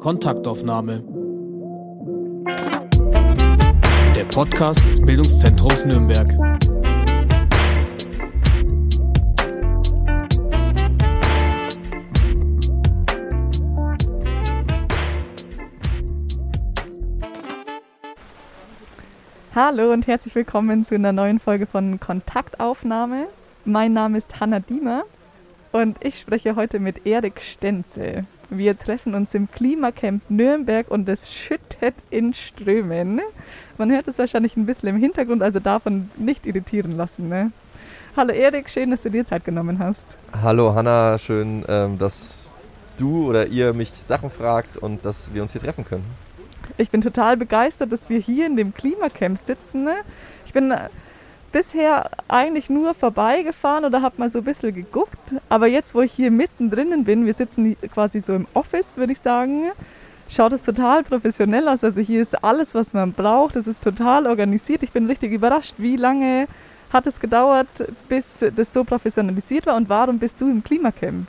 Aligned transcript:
Kontaktaufnahme. 0.00 1.04
Der 4.16 4.24
Podcast 4.24 4.80
des 4.80 5.04
Bildungszentrums 5.04 5.84
Nürnberg. 5.84 6.26
Hallo 19.54 19.92
und 19.92 20.06
herzlich 20.06 20.34
willkommen 20.34 20.86
zu 20.86 20.94
einer 20.94 21.12
neuen 21.12 21.38
Folge 21.40 21.66
von 21.66 22.00
Kontaktaufnahme. 22.00 23.26
Mein 23.66 23.92
Name 23.92 24.16
ist 24.16 24.40
Hanna 24.40 24.60
Diemer 24.60 25.02
und 25.72 26.02
ich 26.02 26.18
spreche 26.18 26.56
heute 26.56 26.80
mit 26.80 27.04
Erik 27.06 27.42
Stenzel. 27.42 28.24
Wir 28.52 28.76
treffen 28.76 29.14
uns 29.14 29.32
im 29.32 29.48
Klimacamp 29.48 30.28
Nürnberg 30.28 30.90
und 30.90 31.08
es 31.08 31.32
schüttet 31.32 31.94
in 32.10 32.34
Strömen. 32.34 33.20
Man 33.78 33.92
hört 33.92 34.08
es 34.08 34.18
wahrscheinlich 34.18 34.56
ein 34.56 34.66
bisschen 34.66 34.88
im 34.88 34.96
Hintergrund, 34.96 35.40
also 35.40 35.60
davon 35.60 36.10
nicht 36.16 36.46
irritieren 36.46 36.96
lassen. 36.96 37.28
Ne? 37.28 37.52
Hallo 38.16 38.32
Erik, 38.32 38.68
schön, 38.68 38.90
dass 38.90 39.02
du 39.02 39.08
dir 39.08 39.24
Zeit 39.24 39.44
genommen 39.44 39.78
hast. 39.78 40.02
Hallo 40.32 40.74
Hanna, 40.74 41.16
schön, 41.18 41.64
ähm, 41.68 41.96
dass 41.96 42.52
du 42.96 43.28
oder 43.28 43.46
ihr 43.46 43.72
mich 43.72 43.92
Sachen 44.04 44.30
fragt 44.30 44.76
und 44.76 45.04
dass 45.04 45.32
wir 45.32 45.42
uns 45.42 45.52
hier 45.52 45.60
treffen 45.60 45.84
können. 45.84 46.04
Ich 46.76 46.90
bin 46.90 47.02
total 47.02 47.36
begeistert, 47.36 47.92
dass 47.92 48.08
wir 48.08 48.18
hier 48.18 48.46
in 48.46 48.56
dem 48.56 48.74
Klimacamp 48.74 49.38
sitzen. 49.38 49.84
Ne? 49.84 49.94
Ich 50.44 50.52
bin 50.52 50.72
äh, 50.72 50.88
bisher 51.52 52.10
eigentlich 52.28 52.70
nur 52.70 52.94
vorbeigefahren 52.94 53.84
oder 53.84 54.02
habe 54.02 54.16
mal 54.18 54.30
so 54.30 54.38
ein 54.38 54.44
bisschen 54.44 54.74
geguckt. 54.74 55.34
Aber 55.48 55.66
jetzt, 55.66 55.94
wo 55.94 56.00
ich 56.00 56.12
hier 56.12 56.30
mittendrin 56.30 57.04
bin, 57.04 57.26
wir 57.26 57.34
sitzen 57.34 57.76
quasi 57.92 58.20
so 58.20 58.34
im 58.34 58.46
Office, 58.54 58.96
würde 58.96 59.12
ich 59.12 59.20
sagen, 59.20 59.70
schaut 60.28 60.52
es 60.52 60.62
total 60.62 61.02
professionell 61.02 61.68
aus. 61.68 61.84
Also 61.84 62.00
hier 62.00 62.22
ist 62.22 62.42
alles, 62.44 62.74
was 62.74 62.92
man 62.92 63.12
braucht. 63.12 63.56
Es 63.56 63.66
ist 63.66 63.82
total 63.82 64.26
organisiert. 64.26 64.82
Ich 64.82 64.92
bin 64.92 65.06
richtig 65.06 65.32
überrascht, 65.32 65.74
wie 65.78 65.96
lange 65.96 66.46
hat 66.92 67.06
es 67.06 67.20
gedauert, 67.20 67.68
bis 68.08 68.44
das 68.54 68.72
so 68.72 68.84
professionalisiert 68.84 69.66
war 69.66 69.76
und 69.76 69.88
warum 69.88 70.18
bist 70.18 70.40
du 70.40 70.50
im 70.50 70.64
Klimacamp? 70.64 71.28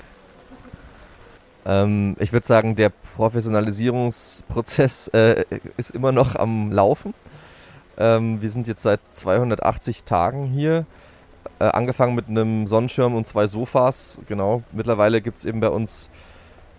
Ähm, 1.65 2.15
ich 2.19 2.33
würde 2.33 2.47
sagen, 2.47 2.75
der 2.75 2.91
Professionalisierungsprozess 3.15 5.09
äh, 5.09 5.45
ist 5.77 5.91
immer 5.91 6.11
noch 6.11 6.35
am 6.35 6.71
Laufen. 6.71 7.13
Ähm, 7.97 8.41
wir 8.41 8.49
sind 8.49 8.67
jetzt 8.67 8.83
seit 8.83 8.99
280 9.11 10.03
Tagen 10.03 10.45
hier. 10.45 10.85
Äh, 11.59 11.65
angefangen 11.65 12.15
mit 12.15 12.27
einem 12.27 12.67
Sonnenschirm 12.67 13.15
und 13.15 13.27
zwei 13.27 13.47
Sofas. 13.47 14.17
Genau. 14.27 14.63
Mittlerweile 14.71 15.21
gibt 15.21 15.37
es 15.37 15.45
eben 15.45 15.59
bei 15.59 15.69
uns 15.69 16.09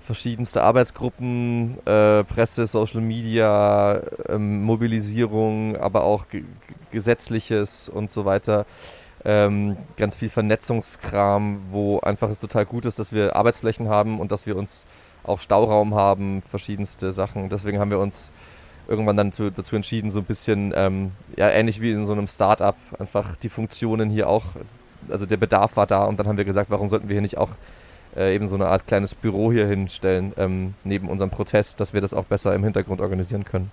verschiedenste 0.02 0.62
Arbeitsgruppen, 0.62 1.78
äh, 1.86 2.24
Presse, 2.24 2.66
Social 2.66 3.00
Media, 3.00 4.00
ähm, 4.28 4.62
Mobilisierung, 4.64 5.76
aber 5.76 6.04
auch 6.04 6.26
Gesetzliches 6.90 7.88
und 7.88 8.10
so 8.10 8.24
weiter. 8.24 8.66
Ähm, 9.24 9.76
ganz 9.96 10.16
viel 10.16 10.30
Vernetzungskram, 10.30 11.60
wo 11.70 12.00
einfach 12.00 12.28
es 12.28 12.40
total 12.40 12.66
gut 12.66 12.86
ist, 12.86 12.98
dass 12.98 13.12
wir 13.12 13.36
Arbeitsflächen 13.36 13.88
haben 13.88 14.18
und 14.18 14.32
dass 14.32 14.46
wir 14.46 14.56
uns 14.56 14.84
auch 15.22 15.38
Stauraum 15.40 15.94
haben, 15.94 16.42
verschiedenste 16.42 17.12
Sachen. 17.12 17.48
Deswegen 17.48 17.78
haben 17.78 17.90
wir 17.90 18.00
uns 18.00 18.32
irgendwann 18.92 19.16
dann 19.16 19.32
zu, 19.32 19.50
dazu 19.50 19.74
entschieden, 19.74 20.10
so 20.10 20.20
ein 20.20 20.26
bisschen, 20.26 20.72
ähm, 20.76 21.12
ja, 21.36 21.48
ähnlich 21.48 21.80
wie 21.80 21.92
in 21.92 22.04
so 22.04 22.12
einem 22.12 22.28
Start-up, 22.28 22.76
einfach 22.98 23.36
die 23.36 23.48
Funktionen 23.48 24.10
hier 24.10 24.28
auch, 24.28 24.44
also 25.08 25.24
der 25.24 25.38
Bedarf 25.38 25.76
war 25.76 25.86
da 25.86 26.04
und 26.04 26.18
dann 26.18 26.28
haben 26.28 26.36
wir 26.36 26.44
gesagt, 26.44 26.70
warum 26.70 26.88
sollten 26.88 27.08
wir 27.08 27.14
hier 27.14 27.22
nicht 27.22 27.38
auch 27.38 27.48
äh, 28.14 28.34
eben 28.34 28.48
so 28.48 28.54
eine 28.54 28.66
Art 28.66 28.86
kleines 28.86 29.14
Büro 29.14 29.50
hier 29.50 29.66
hinstellen, 29.66 30.34
ähm, 30.36 30.74
neben 30.84 31.08
unserem 31.08 31.30
Protest, 31.30 31.80
dass 31.80 31.94
wir 31.94 32.02
das 32.02 32.12
auch 32.12 32.26
besser 32.26 32.54
im 32.54 32.62
Hintergrund 32.64 33.00
organisieren 33.00 33.44
können. 33.44 33.70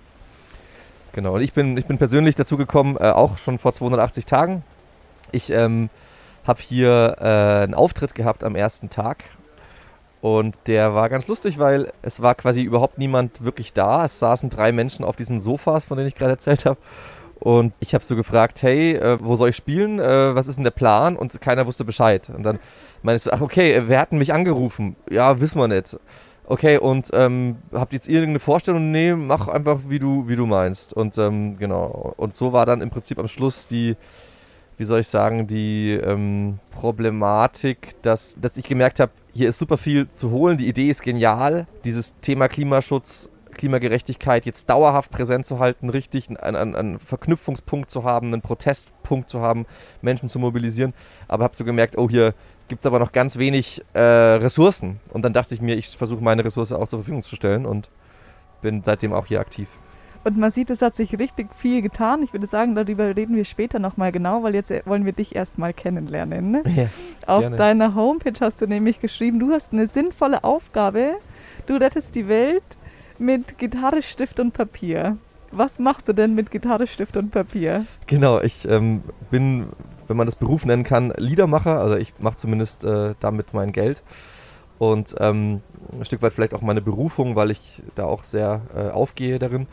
Genau, 1.12 1.34
und 1.34 1.42
ich 1.42 1.52
bin, 1.52 1.76
ich 1.76 1.86
bin 1.86 1.98
persönlich 1.98 2.34
dazu 2.34 2.56
gekommen, 2.56 2.96
äh, 2.96 3.10
auch 3.10 3.36
schon 3.36 3.58
vor 3.58 3.72
280 3.72 4.24
Tagen. 4.24 4.62
Ich 5.32 5.50
ähm, 5.50 5.90
habe 6.46 6.62
hier 6.62 7.16
äh, 7.20 7.64
einen 7.64 7.74
Auftritt 7.74 8.14
gehabt 8.14 8.42
am 8.42 8.56
ersten 8.56 8.88
Tag 8.88 9.24
und 10.20 10.58
der 10.66 10.94
war 10.94 11.08
ganz 11.08 11.28
lustig, 11.28 11.58
weil 11.58 11.92
es 12.02 12.20
war 12.20 12.34
quasi 12.34 12.62
überhaupt 12.62 12.98
niemand 12.98 13.42
wirklich 13.42 13.72
da. 13.72 14.04
Es 14.04 14.18
saßen 14.18 14.50
drei 14.50 14.70
Menschen 14.70 15.04
auf 15.04 15.16
diesen 15.16 15.40
Sofas, 15.40 15.84
von 15.84 15.96
denen 15.96 16.08
ich 16.08 16.14
gerade 16.14 16.32
erzählt 16.32 16.66
habe. 16.66 16.78
Und 17.38 17.72
ich 17.80 17.94
habe 17.94 18.04
so 18.04 18.16
gefragt, 18.16 18.62
hey, 18.62 18.96
äh, 18.96 19.18
wo 19.18 19.34
soll 19.34 19.48
ich 19.48 19.56
spielen? 19.56 19.98
Äh, 19.98 20.34
was 20.34 20.46
ist 20.46 20.56
denn 20.56 20.64
der 20.64 20.72
Plan? 20.72 21.16
Und 21.16 21.40
keiner 21.40 21.66
wusste 21.66 21.86
Bescheid. 21.86 22.30
Und 22.36 22.42
dann 22.42 22.58
meinte 23.02 23.16
ich 23.16 23.22
so, 23.22 23.30
ach 23.32 23.40
okay, 23.40 23.72
äh, 23.72 23.88
wer 23.88 24.00
hat 24.00 24.12
denn 24.12 24.18
mich 24.18 24.34
angerufen? 24.34 24.94
Ja, 25.08 25.40
wissen 25.40 25.58
wir 25.58 25.68
nicht. 25.68 25.96
Okay, 26.44 26.76
und 26.76 27.10
ähm, 27.14 27.56
habt 27.72 27.94
ihr 27.94 27.96
jetzt 27.96 28.08
irgendeine 28.08 28.40
Vorstellung? 28.40 28.90
Nee, 28.90 29.14
mach 29.14 29.48
einfach, 29.48 29.78
wie 29.86 29.98
du, 29.98 30.28
wie 30.28 30.36
du 30.36 30.44
meinst. 30.44 30.92
Und 30.92 31.16
ähm, 31.16 31.56
genau. 31.58 32.12
Und 32.18 32.34
so 32.34 32.52
war 32.52 32.66
dann 32.66 32.82
im 32.82 32.90
Prinzip 32.90 33.18
am 33.18 33.28
Schluss 33.28 33.66
die, 33.66 33.96
wie 34.76 34.84
soll 34.84 35.00
ich 35.00 35.08
sagen, 35.08 35.46
die 35.46 35.92
ähm, 35.92 36.58
Problematik, 36.72 37.94
dass, 38.02 38.36
dass 38.38 38.58
ich 38.58 38.66
gemerkt 38.66 39.00
habe, 39.00 39.12
hier 39.32 39.48
ist 39.48 39.58
super 39.58 39.78
viel 39.78 40.08
zu 40.10 40.30
holen. 40.30 40.56
Die 40.56 40.68
Idee 40.68 40.90
ist 40.90 41.02
genial, 41.02 41.66
dieses 41.84 42.18
Thema 42.20 42.48
Klimaschutz, 42.48 43.30
Klimagerechtigkeit 43.52 44.46
jetzt 44.46 44.70
dauerhaft 44.70 45.10
präsent 45.10 45.44
zu 45.44 45.58
halten, 45.58 45.90
richtig 45.90 46.28
einen, 46.28 46.56
einen, 46.56 46.74
einen 46.74 46.98
Verknüpfungspunkt 46.98 47.90
zu 47.90 48.04
haben, 48.04 48.28
einen 48.28 48.42
Protestpunkt 48.42 49.28
zu 49.28 49.40
haben, 49.40 49.66
Menschen 50.02 50.28
zu 50.28 50.38
mobilisieren. 50.38 50.94
Aber 51.28 51.44
habe 51.44 51.56
so 51.56 51.64
gemerkt, 51.64 51.98
oh, 51.98 52.08
hier 52.08 52.34
gibt 52.68 52.80
es 52.80 52.86
aber 52.86 52.98
noch 52.98 53.12
ganz 53.12 53.36
wenig 53.36 53.82
äh, 53.92 54.00
Ressourcen. 54.00 55.00
Und 55.10 55.22
dann 55.22 55.32
dachte 55.32 55.54
ich 55.54 55.60
mir, 55.60 55.76
ich 55.76 55.96
versuche 55.96 56.22
meine 56.22 56.44
Ressource 56.44 56.72
auch 56.72 56.88
zur 56.88 57.00
Verfügung 57.00 57.22
zu 57.22 57.36
stellen 57.36 57.66
und 57.66 57.90
bin 58.62 58.82
seitdem 58.84 59.12
auch 59.12 59.26
hier 59.26 59.40
aktiv. 59.40 59.68
Und 60.22 60.36
man 60.36 60.50
sieht, 60.50 60.68
es 60.68 60.82
hat 60.82 60.96
sich 60.96 61.18
richtig 61.18 61.54
viel 61.54 61.80
getan. 61.80 62.22
Ich 62.22 62.32
würde 62.32 62.46
sagen, 62.46 62.74
darüber 62.74 63.16
reden 63.16 63.36
wir 63.36 63.44
später 63.44 63.78
nochmal 63.78 64.12
genau, 64.12 64.42
weil 64.42 64.54
jetzt 64.54 64.70
wollen 64.86 65.06
wir 65.06 65.12
dich 65.12 65.34
erstmal 65.34 65.72
kennenlernen. 65.72 66.50
Ne? 66.50 66.62
Ja, 66.66 66.86
Auf 67.26 67.40
gerne. 67.40 67.56
deiner 67.56 67.94
Homepage 67.94 68.38
hast 68.40 68.60
du 68.60 68.66
nämlich 68.66 69.00
geschrieben, 69.00 69.38
du 69.38 69.52
hast 69.52 69.72
eine 69.72 69.86
sinnvolle 69.86 70.44
Aufgabe. 70.44 71.14
Du 71.66 71.76
rettest 71.76 72.14
die 72.14 72.28
Welt 72.28 72.62
mit 73.18 73.58
Gitarre, 73.58 74.02
Stift 74.02 74.40
und 74.40 74.52
Papier. 74.52 75.16
Was 75.52 75.78
machst 75.78 76.06
du 76.06 76.12
denn 76.12 76.34
mit 76.34 76.50
Gitarre, 76.50 76.86
Stift 76.86 77.16
und 77.16 77.30
Papier? 77.30 77.86
Genau, 78.06 78.40
ich 78.40 78.68
ähm, 78.68 79.02
bin, 79.30 79.68
wenn 80.06 80.16
man 80.16 80.26
das 80.26 80.36
Beruf 80.36 80.66
nennen 80.66 80.84
kann, 80.84 81.12
Liedermacher. 81.16 81.80
Also 81.80 81.96
ich 81.96 82.12
mache 82.18 82.36
zumindest 82.36 82.84
äh, 82.84 83.14
damit 83.20 83.54
mein 83.54 83.72
Geld. 83.72 84.02
Und 84.78 85.14
ähm, 85.18 85.60
ein 85.92 86.04
Stück 86.04 86.22
weit 86.22 86.32
vielleicht 86.32 86.54
auch 86.54 86.62
meine 86.62 86.80
Berufung, 86.80 87.36
weil 87.36 87.50
ich 87.50 87.82
da 87.94 88.04
auch 88.04 88.24
sehr 88.24 88.62
äh, 88.74 88.90
aufgehe 88.90 89.38
darin. 89.38 89.66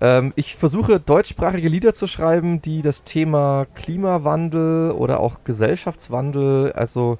Ähm, 0.00 0.32
ich 0.36 0.56
versuche 0.56 0.98
deutschsprachige 0.98 1.68
Lieder 1.68 1.92
zu 1.92 2.06
schreiben, 2.06 2.62
die 2.62 2.82
das 2.82 3.04
Thema 3.04 3.66
Klimawandel 3.74 4.92
oder 4.92 5.20
auch 5.20 5.44
Gesellschaftswandel, 5.44 6.72
also 6.72 7.18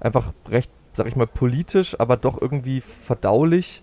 einfach 0.00 0.32
recht, 0.50 0.70
sag 0.92 1.06
ich 1.06 1.16
mal, 1.16 1.26
politisch, 1.26 1.98
aber 1.98 2.16
doch 2.16 2.40
irgendwie 2.40 2.80
verdaulich 2.80 3.82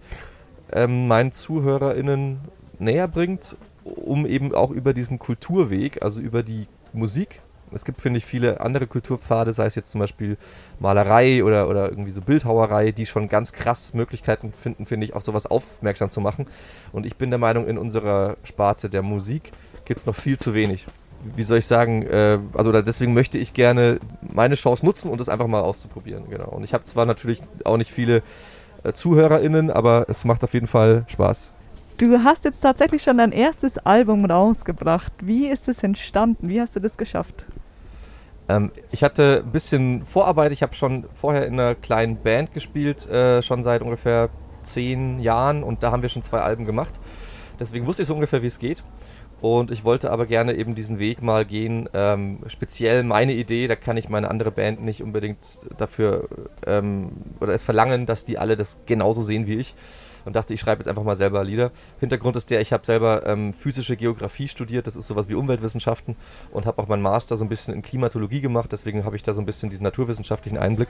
ähm, 0.72 1.08
meinen 1.08 1.32
ZuhörerInnen 1.32 2.40
näher 2.80 3.08
bringt, 3.08 3.58
um 3.84 4.26
eben 4.26 4.54
auch 4.54 4.72
über 4.72 4.94
diesen 4.94 5.20
Kulturweg, 5.20 6.04
also 6.04 6.22
über 6.22 6.44
die 6.44 6.68
Musik, 6.94 7.42
es 7.76 7.86
gibt, 7.86 8.02
finde 8.02 8.18
ich, 8.18 8.26
viele 8.26 8.62
andere 8.62 8.88
Kulturpfade, 8.88 9.54
sei 9.54 9.66
es 9.66 9.76
jetzt 9.76 9.92
zum 9.92 10.00
Beispiel 10.00 10.38
Malerei 10.80 11.44
oder, 11.44 11.70
oder 11.70 11.90
irgendwie 11.90 12.12
so 12.12 12.22
Bildhauerei, 12.22 12.92
die 12.92 13.06
schon 13.06 13.28
ganz 13.28 13.52
krass 13.52 13.94
Möglichkeiten 13.94 14.54
finden, 14.54 14.86
finde 14.86 15.06
ich, 15.06 15.14
auf 15.14 15.24
sowas 15.24 15.46
aufmerksam 15.46 16.10
zu 16.10 16.22
machen. 16.22 16.48
Und 16.94 17.06
ich 17.06 17.18
bin 17.18 17.30
der 17.30 17.40
Meinung, 17.40 17.68
in 17.68 17.78
unserer 17.78 18.38
Sparte 18.44 18.90
der 18.90 19.02
Musik 19.02 19.52
gibt 19.84 20.00
es 20.00 20.06
noch 20.06 20.16
viel 20.16 20.40
zu 20.40 20.54
wenig. 20.54 20.88
Wie 21.36 21.44
soll 21.44 21.58
ich 21.58 21.66
sagen, 21.66 22.04
äh, 22.04 22.40
also 22.54 22.72
deswegen 22.72 23.14
möchte 23.14 23.38
ich 23.38 23.54
gerne 23.54 24.00
meine 24.22 24.56
Chance 24.56 24.86
nutzen 24.86 25.12
und 25.12 25.20
es 25.20 25.28
einfach 25.28 25.48
mal 25.48 25.62
auszuprobieren. 25.62 26.30
Genau. 26.30 26.50
Und 26.50 26.64
ich 26.64 26.74
habe 26.74 26.86
zwar 26.86 27.06
natürlich 27.06 27.42
auch 27.66 27.78
nicht 27.78 27.92
viele 27.92 28.22
äh, 28.84 28.94
ZuhörerInnen, 28.94 29.70
aber 29.70 30.06
es 30.08 30.24
macht 30.24 30.44
auf 30.44 30.54
jeden 30.54 30.68
Fall 30.68 31.06
Spaß. 31.08 31.52
Du 31.98 32.24
hast 32.24 32.44
jetzt 32.44 32.60
tatsächlich 32.60 33.04
schon 33.04 33.18
dein 33.18 33.32
erstes 33.32 33.78
Album 33.78 34.26
rausgebracht. 34.26 35.14
Wie 35.22 35.48
ist 35.48 35.68
es 35.68 35.82
entstanden? 35.82 36.50
Wie 36.50 36.60
hast 36.60 36.76
du 36.76 36.80
das 36.80 36.98
geschafft? 36.98 37.46
Ähm, 38.48 38.72
ich 38.92 39.04
hatte 39.04 39.44
ein 39.46 39.52
bisschen 39.52 40.06
Vorarbeit. 40.06 40.52
Ich 40.52 40.62
habe 40.62 40.74
schon 40.74 41.06
vorher 41.14 41.46
in 41.46 41.54
einer 41.54 41.76
kleinen 41.76 42.18
Band 42.18 42.54
gespielt, 42.54 43.08
äh, 43.10 43.42
schon 43.42 43.64
seit 43.64 43.82
ungefähr 43.82 44.30
zehn 44.64 45.20
Jahren 45.20 45.64
und 45.64 45.84
da 45.84 45.92
haben 45.92 46.02
wir 46.02 46.10
schon 46.10 46.24
zwei 46.24 46.40
Alben 46.40 46.66
gemacht. 46.66 47.00
Deswegen 47.60 47.86
wusste 47.86 48.02
ich 48.02 48.08
so 48.08 48.14
ungefähr, 48.14 48.42
wie 48.42 48.48
es 48.48 48.60
geht. 48.60 48.84
Und 49.42 49.70
ich 49.70 49.84
wollte 49.84 50.12
aber 50.12 50.26
gerne 50.26 50.56
eben 50.56 50.76
diesen 50.76 50.98
Weg 50.98 51.22
mal 51.22 51.46
gehen. 51.46 51.90
Ähm, 51.94 52.40
speziell 52.48 53.04
meine 53.04 53.34
Idee, 53.34 53.68
da 53.68 53.76
kann 53.76 53.98
ich 53.98 54.10
meine 54.10 54.30
andere 54.30 54.50
Band 54.50 54.84
nicht 54.84 55.04
unbedingt 55.04 55.60
dafür 55.78 56.28
ähm, 56.66 57.12
oder 57.40 57.54
es 57.54 57.64
verlangen, 57.64 58.06
dass 58.06 58.26
die 58.26 58.38
alle 58.38 58.56
das 58.56 58.82
genauso 58.86 59.22
sehen 59.22 59.46
wie 59.46 59.56
ich 59.56 59.76
und 60.26 60.36
dachte, 60.36 60.54
ich 60.54 60.60
schreibe 60.60 60.82
jetzt 60.82 60.88
einfach 60.88 61.04
mal 61.04 61.16
selber 61.16 61.44
Lieder. 61.44 61.72
Hintergrund 62.00 62.36
ist 62.36 62.50
der, 62.50 62.62
ich 62.62 62.74
habe 62.74 62.86
selber 62.86 63.26
ähm, 63.26 63.54
physische 63.54 63.96
Geografie 63.96 64.48
studiert, 64.48 64.88
das 64.88 64.96
ist 64.96 65.08
sowas 65.08 65.30
wie 65.30 65.36
Umweltwissenschaften 65.36 66.16
und 66.52 66.66
habe 66.66 66.82
auch 66.82 66.88
meinen 66.88 67.02
Master 67.02 67.38
so 67.38 67.46
ein 67.46 67.50
bisschen 67.50 67.74
in 67.74 67.82
Klimatologie 67.82 68.42
gemacht, 68.42 68.72
deswegen 68.72 69.06
habe 69.06 69.16
ich 69.16 69.24
da 69.24 69.34
so 69.34 69.42
ein 69.42 69.46
bisschen 69.46 69.70
diesen 69.70 69.84
naturwissenschaftlichen 69.84 70.58
Einblick. 70.58 70.90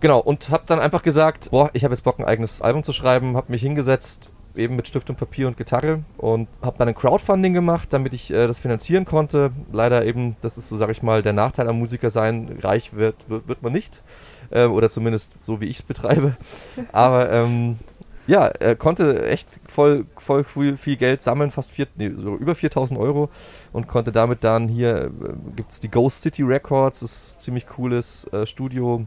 Genau, 0.00 0.18
und 0.18 0.50
habe 0.50 0.64
dann 0.66 0.80
einfach 0.80 1.02
gesagt, 1.02 1.50
boah, 1.52 1.70
ich 1.74 1.84
habe 1.84 1.94
jetzt 1.94 2.02
Bock, 2.02 2.18
ein 2.18 2.24
eigenes 2.24 2.60
Album 2.60 2.82
zu 2.82 2.92
schreiben, 2.92 3.36
habe 3.36 3.52
mich 3.52 3.62
hingesetzt, 3.62 4.30
eben 4.56 4.76
mit 4.76 4.88
Stift 4.88 5.08
und 5.10 5.16
Papier 5.16 5.46
und 5.46 5.56
Gitarre 5.56 6.02
und 6.18 6.48
habe 6.60 6.76
dann 6.78 6.88
ein 6.88 6.94
Crowdfunding 6.94 7.52
gemacht, 7.52 7.92
damit 7.92 8.12
ich 8.12 8.30
äh, 8.30 8.46
das 8.46 8.58
finanzieren 8.58 9.04
konnte. 9.04 9.52
Leider 9.72 10.04
eben, 10.04 10.36
das 10.40 10.58
ist 10.58 10.68
so, 10.68 10.76
sage 10.76 10.92
ich 10.92 11.02
mal, 11.02 11.22
der 11.22 11.32
Nachteil 11.32 11.68
am 11.68 11.78
Musiker 11.78 12.10
sein, 12.10 12.58
reich 12.60 12.94
wird, 12.94 13.14
wird, 13.28 13.48
wird 13.48 13.62
man 13.62 13.72
nicht. 13.72 14.02
Äh, 14.50 14.66
oder 14.66 14.88
zumindest 14.90 15.42
so, 15.42 15.60
wie 15.60 15.66
ich 15.66 15.80
es 15.80 15.82
betreibe. 15.82 16.36
Aber 16.92 17.30
ähm, 17.30 17.78
ja, 18.26 18.46
er 18.46 18.76
konnte 18.76 19.26
echt 19.26 19.48
voll, 19.68 20.06
voll 20.16 20.44
viel, 20.44 20.96
Geld 20.96 21.22
sammeln, 21.22 21.50
fast 21.50 21.72
vier, 21.72 21.86
nee, 21.96 22.12
so 22.16 22.36
über 22.36 22.54
4000 22.54 22.98
Euro 22.98 23.28
und 23.72 23.88
konnte 23.88 24.12
damit 24.12 24.44
dann 24.44 24.68
hier, 24.68 25.06
äh, 25.06 25.10
gibt 25.56 25.72
es 25.72 25.80
die 25.80 25.90
Ghost 25.90 26.22
City 26.22 26.42
Records, 26.42 27.00
das 27.00 27.12
ist 27.12 27.36
ein 27.36 27.40
ziemlich 27.40 27.66
cooles 27.66 28.32
äh, 28.32 28.46
Studio 28.46 29.06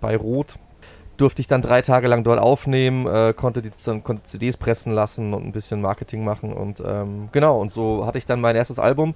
bei 0.00 0.16
Rot 0.16 0.56
durfte 1.20 1.40
ich 1.40 1.46
dann 1.46 1.60
drei 1.60 1.82
Tage 1.82 2.08
lang 2.08 2.24
dort 2.24 2.40
aufnehmen, 2.40 3.06
äh, 3.06 3.34
konnte, 3.34 3.60
die, 3.60 3.70
konnte 4.02 4.22
CDs 4.24 4.56
pressen 4.56 4.92
lassen 4.92 5.34
und 5.34 5.44
ein 5.44 5.52
bisschen 5.52 5.80
Marketing 5.80 6.24
machen 6.24 6.52
und 6.52 6.82
ähm, 6.84 7.28
genau, 7.32 7.60
und 7.60 7.70
so 7.70 8.06
hatte 8.06 8.18
ich 8.18 8.24
dann 8.24 8.40
mein 8.40 8.56
erstes 8.56 8.78
Album. 8.78 9.14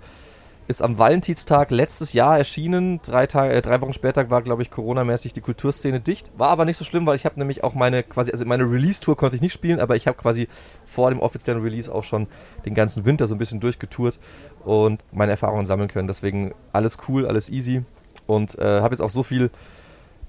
Ist 0.66 0.82
am 0.82 0.98
Valentinstag 0.98 1.70
letztes 1.70 2.14
Jahr 2.14 2.38
erschienen. 2.38 3.00
Drei, 3.02 3.26
Tage, 3.26 3.52
äh, 3.52 3.60
drei 3.60 3.82
Wochen 3.82 3.92
später 3.92 4.30
war, 4.30 4.40
glaube 4.40 4.62
ich, 4.62 4.70
Corona-mäßig 4.70 5.34
die 5.34 5.42
Kulturszene 5.42 6.00
dicht. 6.00 6.30
War 6.38 6.48
aber 6.48 6.64
nicht 6.64 6.78
so 6.78 6.84
schlimm, 6.86 7.04
weil 7.04 7.16
ich 7.16 7.26
habe 7.26 7.38
nämlich 7.38 7.62
auch 7.62 7.74
meine 7.74 8.02
quasi, 8.02 8.32
also 8.32 8.46
meine 8.46 8.64
Release-Tour 8.64 9.14
konnte 9.14 9.36
ich 9.36 9.42
nicht 9.42 9.52
spielen, 9.52 9.78
aber 9.78 9.94
ich 9.94 10.06
habe 10.06 10.16
quasi 10.16 10.48
vor 10.86 11.10
dem 11.10 11.20
offiziellen 11.20 11.62
Release 11.62 11.92
auch 11.92 12.04
schon 12.04 12.28
den 12.64 12.72
ganzen 12.72 13.04
Winter 13.04 13.26
so 13.26 13.34
ein 13.34 13.38
bisschen 13.38 13.60
durchgetourt 13.60 14.18
und 14.64 15.04
meine 15.12 15.32
Erfahrungen 15.32 15.66
sammeln 15.66 15.88
können. 15.88 16.08
Deswegen 16.08 16.54
alles 16.72 16.96
cool, 17.08 17.26
alles 17.26 17.50
easy 17.50 17.84
und 18.26 18.58
äh, 18.58 18.80
habe 18.80 18.94
jetzt 18.94 19.02
auch 19.02 19.10
so 19.10 19.22
viel 19.22 19.50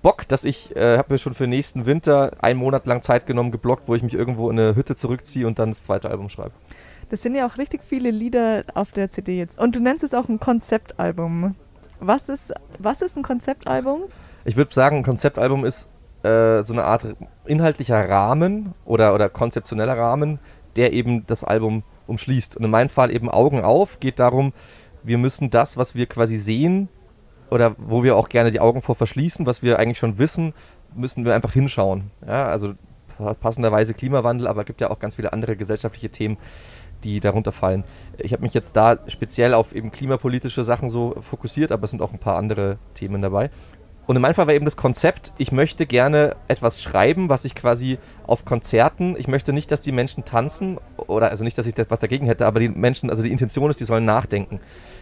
Bock, 0.02 0.28
dass 0.28 0.44
ich, 0.44 0.76
äh, 0.76 0.98
habe 0.98 1.14
mir 1.14 1.18
schon 1.18 1.34
für 1.34 1.48
nächsten 1.48 1.86
Winter 1.86 2.34
einen 2.40 2.60
Monat 2.60 2.86
lang 2.86 3.02
Zeit 3.02 3.26
genommen, 3.26 3.52
geblockt, 3.52 3.88
wo 3.88 3.96
ich 3.96 4.04
mich 4.04 4.14
irgendwo 4.14 4.50
in 4.50 4.60
eine 4.60 4.76
Hütte 4.76 4.96
zurückziehe 4.96 5.48
und 5.48 5.58
dann 5.60 5.70
das 5.70 5.82
zweite 5.82 6.10
Album 6.10 6.30
schreibe. 6.30 6.52
Das 7.16 7.22
sind 7.22 7.34
ja 7.34 7.48
auch 7.48 7.58
richtig 7.58 7.82
viele 7.82 8.12
Lieder 8.12 8.66
auf 8.74 8.92
der 8.92 9.10
CD 9.10 9.38
jetzt. 9.38 9.58
Und 9.58 9.74
du 9.74 9.80
nennst 9.80 10.04
es 10.04 10.14
auch 10.14 10.28
ein 10.28 10.38
Konzeptalbum. 10.38 11.56
Was 12.02 12.28
ist, 12.28 12.54
was 12.78 13.02
ist 13.02 13.16
ein 13.16 13.24
Konzeptalbum? 13.24 14.02
Ich 14.44 14.58
würde 14.58 14.74
sagen, 14.74 14.98
ein 14.98 15.04
Konzeptalbum 15.04 15.64
ist 15.64 15.90
äh, 16.24 16.62
so 16.62 16.74
eine 16.74 16.84
Art 16.84 17.16
inhaltlicher 17.46 18.10
Rahmen 18.10 18.74
oder, 18.84 19.14
oder 19.14 19.30
konzeptioneller 19.30 19.98
Rahmen, 19.98 20.40
der 20.76 20.92
eben 20.92 21.26
das 21.26 21.46
Album 21.46 21.84
umschließt. 22.06 22.58
Und 22.58 22.66
in 22.66 22.70
meinem 22.70 22.90
Fall 22.90 23.12
eben 23.12 23.30
Augen 23.30 23.64
auf, 23.64 24.02
geht 24.02 24.20
darum, 24.20 24.52
wir 25.02 25.18
müssen 25.18 25.50
das, 25.50 25.78
was 25.78 25.96
wir 25.96 26.08
quasi 26.08 26.36
sehen, 26.36 26.90
oder 27.50 27.78
wo 27.78 28.04
wir 28.04 28.18
auch 28.18 28.28
gerne 28.28 28.52
die 28.52 28.60
Augen 28.60 28.82
vor 28.82 28.96
verschließen, 28.96 29.46
was 29.46 29.64
wir 29.64 29.80
eigentlich 29.80 30.00
schon 30.00 30.18
wissen, 30.18 30.54
müssen 30.94 31.24
wir 31.24 31.34
einfach 31.34 31.54
hinschauen. 31.54 32.12
Ja, 32.28 32.48
also 32.48 32.74
passenderweise 33.40 33.94
Klimawandel, 33.94 34.48
aber 34.48 34.62
es 34.62 34.68
gibt 34.68 34.82
ja 34.82 34.90
auch 34.90 35.00
ganz 35.00 35.16
viele 35.16 35.32
andere 35.32 35.56
gesellschaftliche 35.56 36.10
Themen, 36.10 36.36
die 37.06 37.20
darunter 37.20 37.52
fallen. 37.52 37.86
Ich 38.18 38.34
habe 38.34 38.42
mich 38.42 38.54
jetzt 38.54 38.76
da 38.76 39.00
speziell 39.08 39.54
auf 39.54 39.74
eben 39.74 39.92
klimapolitische 39.92 40.64
Sachen 40.64 40.90
so 40.90 41.16
fokussiert, 41.22 41.72
aber 41.72 41.86
es 41.86 41.92
sind 41.92 42.02
auch 42.02 42.12
ein 42.12 42.20
paar 42.20 42.38
andere 42.38 42.78
Themen 42.96 43.22
dabei. 43.22 43.50
Und 44.08 44.20
meinem 44.22 44.36
Fall 44.36 44.46
war 44.46 44.54
eben 44.54 44.66
das 44.66 44.78
Konzept, 44.78 45.34
ich 45.40 45.52
möchte 45.52 45.88
gerne 45.88 46.36
etwas 46.48 46.84
schreiben, 46.84 47.28
was 47.28 47.44
ich 47.44 47.56
quasi 47.56 47.98
auf 48.28 48.46
Konzerten, 48.46 49.16
ich 49.18 49.28
möchte 49.28 49.52
nicht, 49.52 49.72
dass 49.72 49.82
die 49.82 49.92
Menschen 49.92 50.26
tanzen, 50.26 50.78
oder 50.98 51.32
also 51.32 51.44
nicht, 51.44 51.58
dass 51.58 51.66
ich 51.66 51.74
was 51.90 52.00
dagegen 52.00 52.28
hätte, 52.28 52.46
aber 52.46 52.60
die 52.60 52.70
Menschen, 52.70 53.10
also 53.10 53.24
die 53.24 53.32
Intention 53.32 53.70
ist, 53.72 53.80
die 53.80 53.86
sollen 53.86 54.06
nachdenken. 54.06 54.60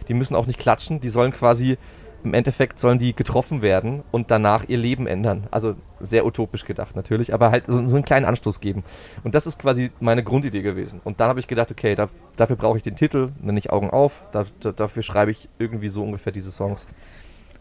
Die 0.08 0.14
müssen 0.14 0.34
auch 0.34 0.46
nicht 0.46 0.58
klatschen, 0.58 1.00
die 1.00 1.10
sollen 1.10 1.32
quasi 1.32 1.76
im 2.24 2.34
Endeffekt 2.34 2.80
sollen 2.80 2.98
die 2.98 3.14
getroffen 3.14 3.62
werden 3.62 4.02
und 4.10 4.30
danach 4.30 4.64
ihr 4.68 4.78
Leben 4.78 5.06
ändern. 5.06 5.46
Also 5.50 5.76
sehr 6.00 6.26
utopisch 6.26 6.64
gedacht 6.64 6.96
natürlich, 6.96 7.34
aber 7.34 7.50
halt 7.50 7.66
so, 7.66 7.86
so 7.86 7.96
einen 7.96 8.04
kleinen 8.04 8.24
Anstoß 8.24 8.60
geben. 8.60 8.82
Und 9.22 9.34
das 9.34 9.46
ist 9.46 9.58
quasi 9.58 9.90
meine 10.00 10.24
Grundidee 10.24 10.62
gewesen. 10.62 11.00
Und 11.04 11.20
dann 11.20 11.28
habe 11.28 11.40
ich 11.40 11.46
gedacht, 11.46 11.70
okay, 11.70 11.94
da, 11.94 12.08
dafür 12.36 12.56
brauche 12.56 12.78
ich 12.78 12.82
den 12.82 12.96
Titel, 12.96 13.30
nenne 13.40 13.58
ich 13.58 13.70
Augen 13.70 13.90
auf, 13.90 14.22
da, 14.32 14.44
da, 14.60 14.72
dafür 14.72 15.02
schreibe 15.02 15.30
ich 15.30 15.48
irgendwie 15.58 15.88
so 15.88 16.02
ungefähr 16.02 16.32
diese 16.32 16.50
Songs. 16.50 16.86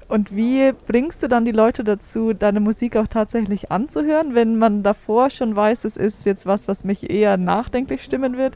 Und 0.07 0.35
wie 0.35 0.71
bringst 0.87 1.23
du 1.23 1.27
dann 1.27 1.45
die 1.45 1.51
Leute 1.51 1.83
dazu, 1.83 2.33
deine 2.33 2.59
Musik 2.59 2.95
auch 2.97 3.07
tatsächlich 3.07 3.71
anzuhören, 3.71 4.35
wenn 4.35 4.57
man 4.57 4.83
davor 4.83 5.29
schon 5.29 5.55
weiß, 5.55 5.85
es 5.85 5.97
ist 5.97 6.25
jetzt 6.25 6.45
was, 6.45 6.67
was 6.67 6.83
mich 6.83 7.09
eher 7.09 7.37
nachdenklich 7.37 8.03
stimmen 8.03 8.37
wird? 8.37 8.55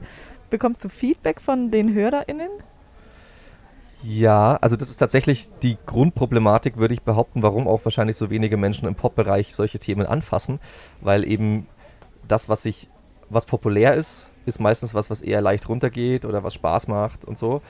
Bekommst 0.49 0.83
du 0.83 0.89
Feedback 0.89 1.41
von 1.41 1.71
den 1.71 1.93
HörerInnen? 1.93 2.49
Ja, 4.03 4.57
also 4.61 4.75
das 4.75 4.89
ist 4.89 4.97
tatsächlich 4.97 5.49
die 5.63 5.77
Grundproblematik, 5.85 6.77
würde 6.77 6.93
ich 6.93 7.01
behaupten, 7.01 7.41
warum 7.41 7.67
auch 7.67 7.83
wahrscheinlich 7.83 8.15
so 8.15 8.29
wenige 8.29 8.55
Menschen 8.55 8.87
im 8.87 8.95
Pop-Bereich 8.95 9.55
solche 9.55 9.79
Themen 9.79 10.05
anfassen, 10.05 10.59
weil 11.01 11.27
eben 11.27 11.67
das, 12.27 12.47
was 12.47 12.63
sich, 12.63 12.89
was 13.29 13.45
populär 13.45 13.95
ist, 13.95 14.29
ist 14.45 14.59
meistens 14.59 14.93
was, 14.93 15.09
was 15.09 15.21
eher 15.21 15.41
leicht 15.41 15.67
runtergeht 15.67 16.25
oder 16.25 16.43
was 16.43 16.53
Spaß 16.53 16.87
macht 16.87 17.25
und 17.25 17.37
so. 17.37 17.61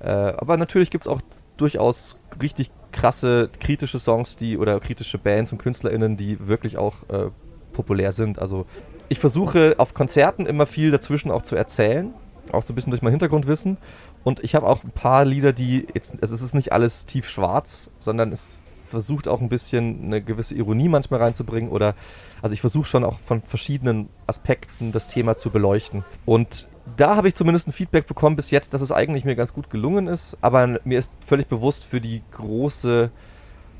Äh, 0.00 0.08
aber 0.08 0.56
natürlich 0.56 0.90
gibt 0.90 1.04
es 1.04 1.08
auch 1.08 1.20
durchaus 1.56 2.16
richtig 2.40 2.70
krasse 2.92 3.50
kritische 3.60 3.98
Songs, 3.98 4.36
die 4.36 4.58
oder 4.58 4.80
kritische 4.80 5.18
Bands 5.18 5.52
und 5.52 5.58
KünstlerInnen, 5.58 6.16
die 6.16 6.48
wirklich 6.48 6.78
auch 6.78 6.94
äh, 7.08 7.30
populär 7.72 8.12
sind. 8.12 8.38
Also 8.38 8.66
ich 9.08 9.18
versuche 9.18 9.74
auf 9.78 9.94
Konzerten 9.94 10.46
immer 10.46 10.66
viel 10.66 10.90
dazwischen 10.90 11.30
auch 11.30 11.42
zu 11.42 11.56
erzählen, 11.56 12.14
auch 12.52 12.62
so 12.62 12.72
ein 12.72 12.76
bisschen 12.76 12.90
durch 12.90 13.02
mein 13.02 13.12
Hintergrundwissen 13.12 13.76
und 14.24 14.42
ich 14.42 14.54
habe 14.54 14.66
auch 14.66 14.82
ein 14.82 14.90
paar 14.90 15.24
Lieder, 15.24 15.52
die 15.52 15.86
jetzt, 15.94 16.14
also 16.20 16.34
es 16.34 16.42
ist 16.42 16.54
nicht 16.54 16.72
alles 16.72 17.06
tief 17.06 17.28
schwarz, 17.28 17.90
sondern 17.98 18.32
es 18.32 18.54
versucht 18.88 19.28
auch 19.28 19.40
ein 19.40 19.48
bisschen 19.48 20.04
eine 20.04 20.22
gewisse 20.22 20.54
Ironie 20.54 20.88
manchmal 20.88 21.20
reinzubringen 21.20 21.70
oder 21.70 21.94
also 22.42 22.54
ich 22.54 22.60
versuche 22.60 22.86
schon 22.86 23.04
auch 23.04 23.18
von 23.20 23.42
verschiedenen 23.42 24.08
Aspekten 24.26 24.92
das 24.92 25.08
Thema 25.08 25.36
zu 25.36 25.50
beleuchten. 25.50 26.04
Und 26.24 26.68
da 26.96 27.16
habe 27.16 27.28
ich 27.28 27.34
zumindest 27.34 27.68
ein 27.68 27.72
Feedback 27.72 28.06
bekommen 28.06 28.36
bis 28.36 28.50
jetzt, 28.50 28.72
dass 28.72 28.80
es 28.80 28.92
eigentlich 28.92 29.24
mir 29.24 29.36
ganz 29.36 29.52
gut 29.52 29.68
gelungen 29.68 30.06
ist, 30.06 30.38
aber 30.40 30.78
mir 30.84 30.98
ist 30.98 31.10
völlig 31.26 31.48
bewusst 31.48 31.84
für 31.84 32.00
die 32.00 32.22
große 32.32 33.10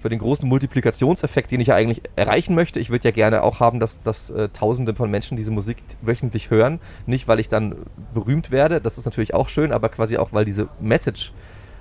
für 0.04 0.10
den 0.10 0.18
großen 0.18 0.46
Multiplikationseffekt, 0.46 1.50
den 1.50 1.60
ich 1.60 1.68
ja 1.68 1.76
eigentlich 1.76 2.02
erreichen 2.14 2.54
möchte. 2.54 2.78
Ich 2.78 2.90
würde 2.90 3.08
ja 3.08 3.10
gerne 3.10 3.42
auch 3.42 3.60
haben, 3.60 3.80
dass, 3.80 4.02
dass 4.02 4.28
äh, 4.28 4.50
Tausende 4.50 4.94
von 4.94 5.10
Menschen 5.10 5.38
diese 5.38 5.50
Musik 5.50 5.78
wöchentlich 6.02 6.50
hören. 6.50 6.78
Nicht, 7.06 7.26
weil 7.26 7.40
ich 7.40 7.48
dann 7.48 7.74
berühmt 8.12 8.50
werde, 8.50 8.82
das 8.82 8.98
ist 8.98 9.06
natürlich 9.06 9.32
auch 9.32 9.48
schön, 9.48 9.72
aber 9.72 9.88
quasi 9.88 10.18
auch, 10.18 10.34
weil 10.34 10.44
diese 10.44 10.68
Message 10.78 11.32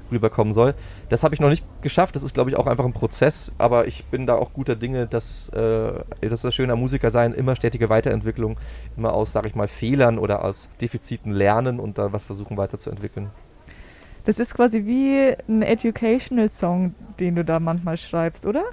rüberkommen 0.10 0.54
soll. 0.54 0.74
Das 1.10 1.24
habe 1.24 1.36
ich 1.36 1.42
noch 1.42 1.50
nicht 1.50 1.66
geschafft. 1.82 2.16
Das 2.16 2.24
ist, 2.24 2.34
glaube 2.34 2.50
ich, 2.50 2.56
auch 2.56 2.66
einfach 2.66 2.86
ein 2.86 2.94
Prozess. 2.94 3.54
Aber 3.58 3.88
ich 3.88 4.06
bin 4.06 4.26
da 4.26 4.36
auch 4.36 4.54
guter 4.54 4.78
Dinge, 4.78 5.06
dass 5.06 5.50
äh, 5.50 5.92
das 6.22 6.32
ist 6.32 6.46
das 6.46 6.56
Schöne 6.56 6.72
am 6.72 6.80
Musiker 6.80 7.10
sein, 7.10 7.34
immer 7.34 7.58
stetige 7.58 7.90
Weiterentwicklung, 7.90 8.58
immer 8.96 9.12
aus, 9.12 9.34
sage 9.34 9.50
ich 9.50 9.56
mal, 9.56 9.68
Fehlern 9.68 10.18
oder 10.18 10.46
aus 10.46 10.70
Defiziten 10.80 11.34
lernen 11.34 11.78
und 11.78 11.98
da 11.98 12.14
was 12.14 12.24
versuchen 12.24 12.56
weiterzuentwickeln. 12.56 13.32
Das 14.26 14.40
ist 14.40 14.56
quasi 14.56 14.86
wie 14.86 15.36
ein 15.48 15.62
Educational 15.62 16.50
Song, 16.50 16.96
den 17.20 17.36
du 17.36 17.44
da 17.44 17.60
manchmal 17.60 17.98
schreibst, 17.98 18.46
oder? 18.46 18.64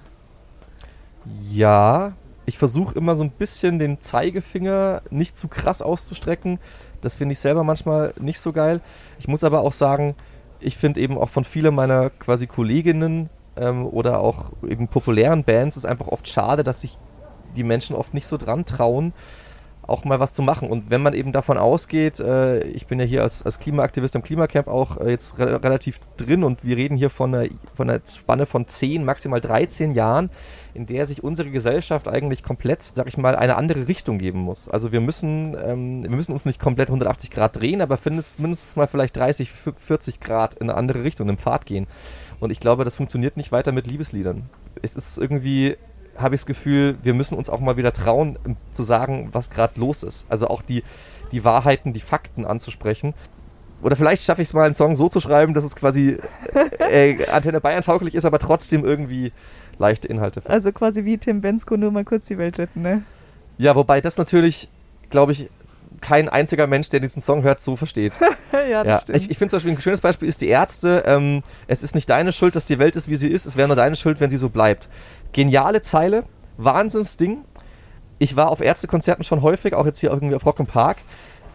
Ja, 1.50 2.12
ich 2.46 2.58
versuche 2.58 2.96
immer 2.96 3.16
so 3.16 3.24
ein 3.24 3.30
bisschen 3.30 3.78
den 3.78 4.00
Zeigefinger 4.00 5.02
nicht 5.10 5.36
zu 5.36 5.48
krass 5.48 5.82
auszustrecken. 5.82 6.58
Das 7.00 7.14
finde 7.14 7.32
ich 7.32 7.38
selber 7.38 7.64
manchmal 7.64 8.14
nicht 8.20 8.40
so 8.40 8.52
geil. 8.52 8.80
Ich 9.18 9.28
muss 9.28 9.44
aber 9.44 9.60
auch 9.60 9.72
sagen, 9.72 10.14
ich 10.60 10.76
finde 10.76 11.00
eben 11.00 11.18
auch 11.18 11.28
von 11.28 11.44
vielen 11.44 11.74
meiner 11.74 12.10
quasi 12.10 12.46
Kolleginnen 12.46 13.30
ähm, 13.56 13.86
oder 13.86 14.20
auch 14.20 14.52
eben 14.66 14.88
populären 14.88 15.44
Bands 15.44 15.76
ist 15.76 15.84
einfach 15.84 16.08
oft 16.08 16.28
schade, 16.28 16.64
dass 16.64 16.82
sich 16.82 16.98
die 17.56 17.64
Menschen 17.64 17.96
oft 17.96 18.14
nicht 18.14 18.26
so 18.26 18.36
dran 18.36 18.64
trauen, 18.64 19.12
auch 19.90 20.04
mal 20.04 20.20
was 20.20 20.32
zu 20.32 20.42
machen. 20.42 20.70
Und 20.70 20.90
wenn 20.90 21.02
man 21.02 21.14
eben 21.14 21.32
davon 21.32 21.58
ausgeht, 21.58 22.20
äh, 22.20 22.60
ich 22.64 22.86
bin 22.86 22.98
ja 23.00 23.04
hier 23.04 23.22
als, 23.22 23.44
als 23.44 23.58
Klimaaktivist 23.58 24.14
im 24.14 24.22
Klimacamp 24.22 24.68
auch 24.68 24.98
äh, 24.98 25.10
jetzt 25.10 25.38
re 25.38 25.62
relativ 25.62 26.00
drin 26.16 26.44
und 26.44 26.64
wir 26.64 26.76
reden 26.76 26.96
hier 26.96 27.10
von 27.10 27.34
einer, 27.34 27.48
von 27.74 27.90
einer 27.90 28.00
Spanne 28.06 28.46
von 28.46 28.68
10, 28.68 29.04
maximal 29.04 29.40
13 29.40 29.92
Jahren, 29.92 30.30
in 30.74 30.86
der 30.86 31.06
sich 31.06 31.24
unsere 31.24 31.50
Gesellschaft 31.50 32.08
eigentlich 32.08 32.42
komplett, 32.42 32.92
sag 32.94 33.08
ich 33.08 33.18
mal, 33.18 33.34
eine 33.36 33.56
andere 33.56 33.88
Richtung 33.88 34.18
geben 34.18 34.40
muss. 34.40 34.68
Also 34.68 34.92
wir 34.92 35.00
müssen, 35.00 35.56
ähm, 35.62 36.02
wir 36.02 36.10
müssen 36.10 36.32
uns 36.32 36.44
nicht 36.44 36.60
komplett 36.60 36.88
180 36.88 37.30
Grad 37.30 37.60
drehen, 37.60 37.82
aber 37.82 37.98
mindestens 38.04 38.76
mal 38.76 38.86
vielleicht 38.86 39.16
30, 39.16 39.50
40 39.50 40.20
Grad 40.20 40.54
in 40.54 40.70
eine 40.70 40.78
andere 40.78 41.04
Richtung, 41.04 41.28
im 41.28 41.38
Pfad 41.38 41.66
gehen. 41.66 41.86
Und 42.38 42.50
ich 42.50 42.60
glaube, 42.60 42.84
das 42.84 42.94
funktioniert 42.94 43.36
nicht 43.36 43.52
weiter 43.52 43.72
mit 43.72 43.86
Liebesliedern. 43.86 44.48
Es 44.82 44.96
ist 44.96 45.18
irgendwie 45.18 45.76
habe 46.20 46.34
ich 46.34 46.42
das 46.42 46.46
Gefühl, 46.46 46.96
wir 47.02 47.14
müssen 47.14 47.36
uns 47.36 47.48
auch 47.48 47.60
mal 47.60 47.76
wieder 47.76 47.92
trauen, 47.92 48.38
zu 48.72 48.82
sagen, 48.82 49.28
was 49.32 49.50
gerade 49.50 49.78
los 49.80 50.02
ist. 50.02 50.24
Also 50.28 50.48
auch 50.48 50.62
die, 50.62 50.82
die 51.32 51.44
Wahrheiten, 51.44 51.92
die 51.92 52.00
Fakten 52.00 52.44
anzusprechen. 52.44 53.14
Oder 53.82 53.96
vielleicht 53.96 54.22
schaffe 54.22 54.42
ich 54.42 54.48
es 54.48 54.54
mal, 54.54 54.64
einen 54.64 54.74
Song 54.74 54.94
so 54.94 55.08
zu 55.08 55.20
schreiben, 55.20 55.54
dass 55.54 55.64
es 55.64 55.74
quasi 55.74 56.18
äh, 56.80 57.12
äh 57.12 57.26
Antenne 57.30 57.60
Bayern 57.60 57.82
tauglich 57.82 58.14
ist, 58.14 58.24
aber 58.24 58.38
trotzdem 58.38 58.84
irgendwie 58.84 59.32
leichte 59.78 60.08
Inhalte. 60.08 60.42
Also 60.44 60.72
quasi 60.72 61.04
wie 61.04 61.16
Tim 61.18 61.40
Bensko 61.40 61.76
nur 61.76 61.90
mal 61.90 62.04
kurz 62.04 62.26
die 62.26 62.38
Welt 62.38 62.58
retten, 62.58 62.82
ne? 62.82 63.02
Ja, 63.56 63.74
wobei 63.76 64.00
das 64.00 64.18
natürlich, 64.18 64.68
glaube 65.08 65.32
ich, 65.32 65.48
kein 66.00 66.28
einziger 66.28 66.66
Mensch, 66.66 66.88
der 66.88 67.00
diesen 67.00 67.20
Song 67.20 67.42
hört, 67.42 67.60
so 67.60 67.76
versteht. 67.76 68.14
ja, 68.52 68.84
ja. 68.84 69.02
Ich, 69.08 69.30
ich 69.30 69.38
finde 69.38 69.50
zum 69.50 69.58
Beispiel 69.58 69.72
ein 69.72 69.80
schönes 69.80 70.00
Beispiel 70.00 70.28
ist 70.28 70.40
die 70.40 70.48
Ärzte. 70.48 71.02
Ähm, 71.06 71.42
es 71.66 71.82
ist 71.82 71.94
nicht 71.94 72.08
deine 72.08 72.32
Schuld, 72.32 72.56
dass 72.56 72.64
die 72.64 72.78
Welt 72.78 72.96
ist, 72.96 73.08
wie 73.08 73.16
sie 73.16 73.28
ist. 73.28 73.46
Es 73.46 73.56
wäre 73.56 73.68
nur 73.68 73.76
deine 73.76 73.96
Schuld, 73.96 74.20
wenn 74.20 74.30
sie 74.30 74.38
so 74.38 74.48
bleibt. 74.48 74.88
Geniale 75.32 75.82
Zeile, 75.82 76.24
Wahnsinnsding. 76.56 77.44
Ich 78.18 78.36
war 78.36 78.50
auf 78.50 78.60
Ärztekonzerten 78.60 79.24
schon 79.24 79.42
häufig, 79.42 79.74
auch 79.74 79.86
jetzt 79.86 79.98
hier 79.98 80.10
irgendwie 80.10 80.34
auf 80.34 80.44
Rock 80.44 80.66
Park. 80.66 80.98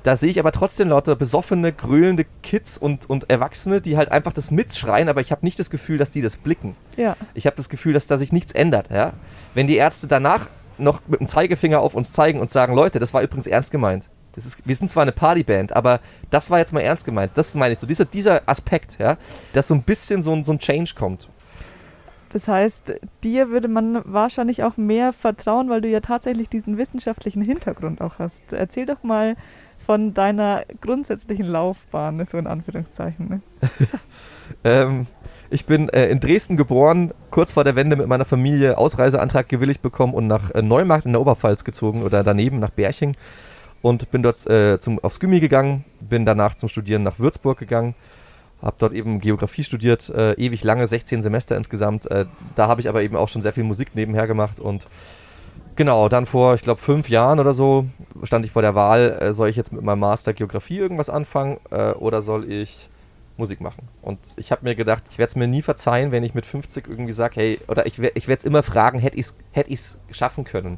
Da 0.04 0.16
sehe 0.16 0.30
ich 0.30 0.40
aber 0.40 0.52
trotzdem 0.52 0.90
lauter 0.90 1.16
besoffene, 1.16 1.74
gröhlende 1.74 2.26
Kids 2.44 2.78
und, 2.78 3.10
und 3.10 3.30
Erwachsene, 3.30 3.82
die 3.82 3.98
halt 3.98 4.12
einfach 4.12 4.34
das 4.34 4.52
mitschreien, 4.52 5.10
aber 5.10 5.20
ich 5.20 5.32
habe 5.32 5.44
nicht 5.44 5.58
das 5.58 5.72
Gefühl, 5.72 5.98
dass 5.98 6.12
die 6.12 6.22
das 6.22 6.38
blicken. 6.38 6.76
Ja. 6.96 7.18
Ich 7.34 7.48
habe 7.48 7.56
das 7.56 7.70
Gefühl, 7.70 7.94
dass 7.94 8.06
da 8.06 8.18
sich 8.18 8.32
nichts 8.32 8.52
ändert. 8.52 8.92
Ja? 8.92 9.14
Wenn 9.56 9.66
die 9.66 9.78
Ärzte 9.78 10.06
danach 10.06 10.48
noch 10.78 11.02
mit 11.08 11.22
dem 11.22 11.28
Zeigefinger 11.28 11.80
auf 11.80 11.96
uns 11.96 12.12
zeigen 12.12 12.40
und 12.40 12.52
sagen, 12.52 12.76
Leute, 12.76 13.00
das 13.00 13.16
war 13.16 13.24
übrigens 13.24 13.48
ernst 13.48 13.72
gemeint. 13.72 14.08
Das 14.34 14.46
ist, 14.46 14.68
wir 14.68 14.76
sind 14.76 14.92
zwar 14.92 15.04
eine 15.04 15.12
Partyband, 15.12 15.76
aber 15.76 16.02
das 16.30 16.52
war 16.52 16.60
jetzt 16.60 16.72
mal 16.74 16.82
ernst 16.82 17.06
gemeint. 17.06 17.32
Das 17.34 17.56
meine 17.56 17.74
ich 17.74 17.80
so. 17.80 17.88
Dieser, 17.88 18.06
dieser 18.06 18.42
Aspekt, 18.48 18.98
ja, 19.00 19.18
dass 19.54 19.68
so 19.68 19.74
ein 19.74 19.82
bisschen 19.82 20.22
so 20.22 20.34
ein, 20.34 20.44
so 20.44 20.52
ein 20.52 20.60
Change 20.60 20.94
kommt. 20.96 21.30
Das 22.36 22.50
heißt, 22.50 22.96
dir 23.24 23.48
würde 23.48 23.70
man 23.70 24.02
wahrscheinlich 24.04 24.62
auch 24.66 24.76
mehr 24.76 25.14
vertrauen, 25.14 25.70
weil 25.70 25.80
du 25.80 25.88
ja 25.88 26.02
tatsächlich 26.02 26.50
diesen 26.50 26.78
wissenschaftlichen 26.78 27.42
Hintergrund 27.42 28.02
auch 28.02 28.20
hast. 28.20 28.52
Erzähl 28.52 28.86
doch 28.86 29.04
mal 29.04 29.38
von 29.78 30.14
deiner 30.14 30.66
grundsätzlichen 30.82 31.46
Laufbahn, 31.46 32.22
so 32.30 32.38
in 32.38 32.46
Anführungszeichen. 32.46 33.30
Ne? 33.30 33.42
ähm, 34.66 35.08
ich 35.50 35.66
bin 35.66 35.88
äh, 35.88 36.10
in 36.10 36.20
Dresden 36.20 36.58
geboren, 36.58 37.14
kurz 37.32 37.54
vor 37.54 37.64
der 37.64 37.78
Wende 37.78 37.96
mit 37.96 38.08
meiner 38.08 38.26
Familie 38.26 38.78
Ausreiseantrag 38.78 39.48
gewilligt 39.48 39.82
bekommen 39.82 40.14
und 40.14 40.28
nach 40.28 40.52
äh, 40.52 40.62
Neumarkt 40.62 41.06
in 41.06 41.14
der 41.14 41.22
Oberpfalz 41.22 41.64
gezogen 41.64 42.04
oder 42.04 42.22
daneben 42.22 42.60
nach 42.60 42.72
Berching 42.72 43.16
und 43.82 44.12
bin 44.12 44.24
dort 44.24 44.46
äh, 44.46 44.78
zum, 44.78 45.02
aufs 45.02 45.22
Gymi 45.22 45.40
gegangen, 45.40 45.86
bin 46.02 46.26
danach 46.26 46.56
zum 46.56 46.68
Studieren 46.68 47.04
nach 47.04 47.18
Würzburg 47.18 47.58
gegangen, 47.58 47.96
habe 48.62 48.76
dort 48.80 48.94
eben 48.94 49.20
Geografie 49.20 49.64
studiert, 49.64 50.10
äh, 50.10 50.34
ewig 50.34 50.64
lange, 50.64 50.88
16 50.88 51.22
Semester 51.22 51.56
insgesamt. 51.56 52.10
Äh, 52.10 52.26
da 52.56 52.68
habe 52.68 52.82
ich 52.82 52.90
aber 52.90 53.04
eben 53.04 53.16
auch 53.16 53.30
schon 53.30 53.42
sehr 53.42 53.54
viel 53.54 53.64
Musik 53.64 53.96
nebenher 53.96 54.28
gemacht 54.28 54.60
und 54.60 54.88
genau, 55.76 56.10
dann 56.10 56.26
vor, 56.26 56.56
ich 56.56 56.62
glaube, 56.62 56.82
fünf 56.82 57.10
Jahren 57.10 57.40
oder 57.40 57.54
so 57.54 57.86
stand 58.24 58.46
ich 58.46 58.52
vor 58.52 58.62
der 58.62 58.76
Wahl, 58.76 59.18
äh, 59.20 59.34
soll 59.34 59.50
ich 59.50 59.56
jetzt 59.56 59.74
mit 59.74 59.84
meinem 59.84 60.00
Master 60.00 60.34
Geografie 60.34 60.78
irgendwas 60.78 61.10
anfangen 61.10 61.58
äh, 61.72 61.92
oder 61.92 62.22
soll 62.22 62.50
ich 62.52 62.90
Musik 63.38 63.60
machen. 63.60 63.90
Und 64.02 64.20
ich 64.38 64.52
habe 64.52 64.64
mir 64.64 64.76
gedacht, 64.76 65.04
ich 65.12 65.18
werde 65.18 65.30
es 65.30 65.36
mir 65.36 65.48
nie 65.48 65.62
verzeihen, 65.62 66.12
wenn 66.12 66.24
ich 66.24 66.34
mit 66.34 66.46
50 66.46 66.88
irgendwie 66.88 67.12
sage, 67.12 67.36
hey, 67.36 67.60
oder 67.68 67.86
ich, 67.86 68.00
ich 68.00 68.28
werde 68.28 68.40
es 68.40 68.46
immer 68.46 68.64
fragen, 68.64 69.00
hätte 69.00 69.18
ich 69.18 69.28
es 69.28 69.38
hätt 69.52 70.16
schaffen 70.16 70.46
können. 70.46 70.78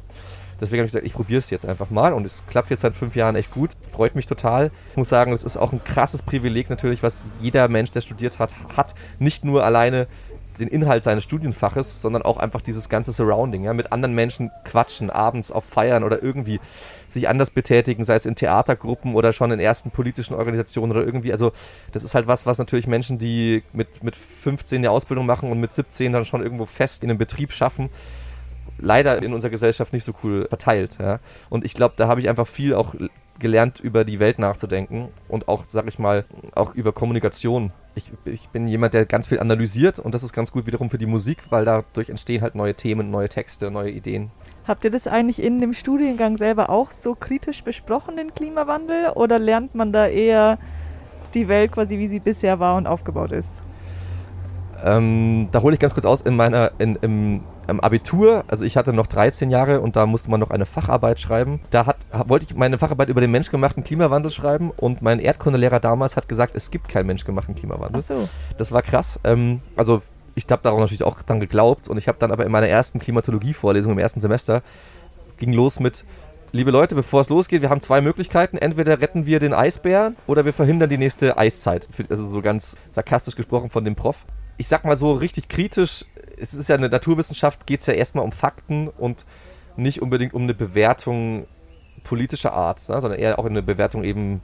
Deswegen 0.60 0.80
habe 0.80 0.86
ich 0.86 0.92
gesagt, 0.92 1.06
ich 1.06 1.14
probiere 1.14 1.38
es 1.38 1.50
jetzt 1.50 1.66
einfach 1.66 1.90
mal 1.90 2.12
und 2.12 2.26
es 2.26 2.42
klappt 2.48 2.70
jetzt 2.70 2.82
seit 2.82 2.94
fünf 2.94 3.16
Jahren 3.16 3.36
echt 3.36 3.52
gut. 3.52 3.70
Freut 3.92 4.14
mich 4.14 4.26
total. 4.26 4.70
Ich 4.90 4.96
muss 4.96 5.08
sagen, 5.08 5.32
es 5.32 5.44
ist 5.44 5.56
auch 5.56 5.72
ein 5.72 5.82
krasses 5.84 6.22
Privileg 6.22 6.70
natürlich, 6.70 7.02
was 7.02 7.24
jeder 7.40 7.68
Mensch, 7.68 7.90
der 7.90 8.00
studiert 8.00 8.38
hat, 8.38 8.54
hat. 8.76 8.94
Nicht 9.18 9.44
nur 9.44 9.64
alleine 9.64 10.06
den 10.58 10.68
Inhalt 10.68 11.04
seines 11.04 11.24
Studienfaches, 11.24 12.02
sondern 12.02 12.22
auch 12.22 12.36
einfach 12.36 12.60
dieses 12.60 12.88
ganze 12.88 13.12
Surrounding, 13.12 13.64
ja, 13.64 13.72
mit 13.72 13.92
anderen 13.92 14.14
Menschen 14.14 14.50
quatschen, 14.64 15.10
abends 15.10 15.50
auf 15.50 15.64
Feiern 15.64 16.04
oder 16.04 16.22
irgendwie 16.22 16.60
sich 17.08 17.28
anders 17.28 17.50
betätigen, 17.50 18.04
sei 18.04 18.16
es 18.16 18.26
in 18.26 18.34
Theatergruppen 18.34 19.14
oder 19.14 19.32
schon 19.32 19.50
in 19.50 19.60
ersten 19.60 19.90
politischen 19.90 20.34
Organisationen 20.34 20.92
oder 20.92 21.04
irgendwie. 21.04 21.32
Also 21.32 21.52
das 21.92 22.04
ist 22.04 22.14
halt 22.14 22.26
was, 22.26 22.44
was 22.44 22.58
natürlich 22.58 22.86
Menschen, 22.86 23.18
die 23.18 23.62
mit, 23.72 24.02
mit 24.02 24.16
15 24.16 24.78
eine 24.78 24.90
Ausbildung 24.90 25.26
machen 25.26 25.50
und 25.50 25.60
mit 25.60 25.72
17 25.72 26.12
dann 26.12 26.24
schon 26.24 26.42
irgendwo 26.42 26.66
fest 26.66 27.02
in 27.02 27.10
einem 27.10 27.18
Betrieb 27.18 27.52
schaffen, 27.52 27.88
leider 28.78 29.22
in 29.22 29.32
unserer 29.32 29.50
Gesellschaft 29.50 29.92
nicht 29.92 30.04
so 30.04 30.12
cool 30.22 30.46
verteilt. 30.48 30.98
Ja? 31.00 31.20
Und 31.48 31.64
ich 31.64 31.74
glaube, 31.74 31.94
da 31.96 32.08
habe 32.08 32.20
ich 32.20 32.28
einfach 32.28 32.46
viel 32.46 32.74
auch 32.74 32.94
gelernt, 33.38 33.80
über 33.80 34.04
die 34.04 34.20
Welt 34.20 34.38
nachzudenken 34.38 35.08
und 35.28 35.48
auch, 35.48 35.64
sag 35.66 35.86
ich 35.86 35.98
mal, 35.98 36.24
auch 36.54 36.74
über 36.74 36.92
Kommunikation. 36.92 37.72
Ich, 37.94 38.10
ich, 38.24 38.48
bin 38.48 38.68
jemand, 38.68 38.94
der 38.94 39.06
ganz 39.06 39.26
viel 39.26 39.40
analysiert 39.40 39.98
und 39.98 40.14
das 40.14 40.22
ist 40.22 40.32
ganz 40.32 40.52
gut 40.52 40.66
wiederum 40.66 40.90
für 40.90 40.98
die 40.98 41.06
Musik, 41.06 41.50
weil 41.50 41.64
dadurch 41.64 42.10
entstehen 42.10 42.42
halt 42.42 42.54
neue 42.54 42.74
Themen, 42.74 43.10
neue 43.10 43.28
Texte, 43.28 43.70
neue 43.70 43.90
Ideen. 43.90 44.30
Habt 44.66 44.84
ihr 44.84 44.90
das 44.90 45.06
eigentlich 45.06 45.42
in 45.42 45.60
dem 45.60 45.72
Studiengang 45.72 46.36
selber 46.36 46.70
auch 46.70 46.90
so 46.90 47.14
kritisch 47.14 47.62
besprochen, 47.64 48.16
den 48.16 48.34
Klimawandel, 48.34 49.10
oder 49.14 49.38
lernt 49.38 49.74
man 49.74 49.92
da 49.92 50.06
eher 50.06 50.58
die 51.34 51.48
Welt 51.48 51.72
quasi, 51.72 51.98
wie 51.98 52.08
sie 52.08 52.20
bisher 52.20 52.60
war 52.60 52.76
und 52.76 52.86
aufgebaut 52.86 53.32
ist? 53.32 53.50
Ähm, 54.84 55.48
da 55.50 55.62
hole 55.62 55.74
ich 55.74 55.80
ganz 55.80 55.94
kurz 55.94 56.06
aus, 56.06 56.20
in 56.20 56.36
meiner, 56.36 56.70
in, 56.78 56.96
im, 56.96 57.40
im, 57.68 57.80
Abitur, 57.80 58.44
also 58.48 58.64
ich 58.64 58.76
hatte 58.76 58.92
noch 58.92 59.06
13 59.06 59.50
Jahre 59.50 59.80
und 59.80 59.96
da 59.96 60.06
musste 60.06 60.30
man 60.30 60.40
noch 60.40 60.50
eine 60.50 60.66
Facharbeit 60.66 61.20
schreiben. 61.20 61.60
Da 61.70 61.86
hat, 61.86 61.98
wollte 62.26 62.46
ich 62.46 62.54
meine 62.54 62.78
Facharbeit 62.78 63.08
über 63.08 63.20
den 63.20 63.30
menschgemachten 63.30 63.84
Klimawandel 63.84 64.30
schreiben 64.30 64.70
und 64.76 65.02
mein 65.02 65.20
Erdkundelehrer 65.20 65.80
damals 65.80 66.16
hat 66.16 66.28
gesagt, 66.28 66.54
es 66.56 66.70
gibt 66.70 66.88
keinen 66.88 67.06
menschgemachten 67.06 67.54
Klimawandel. 67.54 68.02
Ach 68.04 68.14
so. 68.14 68.28
Das 68.56 68.72
war 68.72 68.82
krass. 68.82 69.20
Ähm, 69.24 69.60
also 69.76 70.02
ich 70.34 70.46
habe 70.50 70.62
darauf 70.62 70.80
natürlich 70.80 71.04
auch 71.04 71.22
dann 71.22 71.40
geglaubt 71.40 71.88
und 71.88 71.98
ich 71.98 72.08
habe 72.08 72.18
dann 72.18 72.30
aber 72.30 72.46
in 72.46 72.52
meiner 72.52 72.68
ersten 72.68 72.98
Klimatologie-Vorlesung 72.98 73.92
im 73.92 73.98
ersten 73.98 74.20
Semester 74.20 74.62
ging 75.36 75.52
los 75.52 75.78
mit, 75.80 76.04
liebe 76.52 76.70
Leute, 76.70 76.94
bevor 76.94 77.20
es 77.20 77.28
losgeht, 77.28 77.62
wir 77.62 77.70
haben 77.70 77.80
zwei 77.80 78.00
Möglichkeiten. 78.00 78.56
Entweder 78.56 79.00
retten 79.00 79.26
wir 79.26 79.40
den 79.40 79.52
Eisbär 79.52 80.12
oder 80.26 80.44
wir 80.44 80.52
verhindern 80.52 80.88
die 80.88 80.98
nächste 80.98 81.36
Eiszeit. 81.36 81.88
Also 82.08 82.26
so 82.26 82.40
ganz 82.40 82.76
sarkastisch 82.90 83.36
gesprochen 83.36 83.70
von 83.70 83.84
dem 83.84 83.94
Prof 83.94 84.24
ich 84.58 84.68
sag 84.68 84.84
mal 84.84 84.96
so 84.96 85.12
richtig 85.12 85.48
kritisch, 85.48 86.04
es 86.40 86.54
ist 86.54 86.68
ja 86.68 86.76
eine 86.76 86.88
Naturwissenschaft, 86.88 87.66
geht 87.66 87.80
es 87.80 87.86
ja 87.86 87.94
erstmal 87.94 88.24
um 88.24 88.32
Fakten 88.32 88.88
und 88.88 89.24
nicht 89.76 90.02
unbedingt 90.02 90.34
um 90.34 90.42
eine 90.42 90.54
Bewertung 90.54 91.46
politischer 92.04 92.52
Art, 92.52 92.88
ne, 92.88 93.00
sondern 93.00 93.20
eher 93.20 93.38
auch 93.38 93.44
eine 93.44 93.62
Bewertung 93.62 94.04
eben 94.04 94.40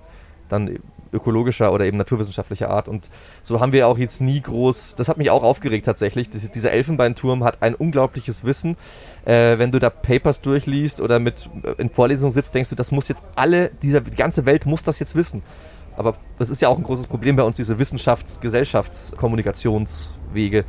dann 0.49 0.79
ökologischer 1.13 1.73
oder 1.73 1.87
eben 1.87 1.97
naturwissenschaftlicher 1.97 2.71
Art. 2.71 2.89
Und 2.89 3.09
so 3.43 3.61
haben 3.61 3.73
wir 3.73 3.89
auch 3.89 3.99
jetzt 3.99 4.21
nie 4.21 4.41
groß, 4.41 4.97
das 4.97 5.09
hat 5.09 5.17
mich 5.17 5.31
auch 5.31 5.43
aufgeregt 5.43 5.87
tatsächlich, 5.87 6.29
das, 6.29 6.51
dieser 6.51 6.73
Elfenbeinturm 6.73 7.45
hat 7.45 7.63
ein 7.63 7.75
unglaubliches 7.75 8.45
Wissen. 8.45 8.77
Äh, 9.25 9.59
wenn 9.59 9.71
du 9.71 9.79
da 9.79 9.91
Papers 9.91 10.41
durchliest 10.41 11.01
oder 11.01 11.21
mit 11.21 11.49
in 11.79 11.89
Vorlesungen 11.89 12.33
sitzt, 12.33 12.55
denkst 12.55 12.71
du, 12.71 12.77
das 12.77 12.91
muss 12.91 13.09
jetzt 13.09 13.23
alle, 13.37 13.71
dieser, 13.83 14.01
die 14.01 14.17
ganze 14.17 14.45
Welt 14.45 14.67
muss 14.67 14.83
das 14.83 14.99
jetzt 14.99 15.15
wissen. 15.15 15.43
Aber 15.97 16.17
das 16.39 16.51
ist 16.51 16.61
ja 16.61 16.69
auch 16.69 16.77
ein 16.77 16.83
großes 16.83 17.07
Problem 17.07 17.37
bei 17.37 17.45
uns, 17.45 17.55
diese 17.57 17.79
Wissenschafts-, 17.79 18.41
Gesellschaftskommunikationswege. 18.41 20.65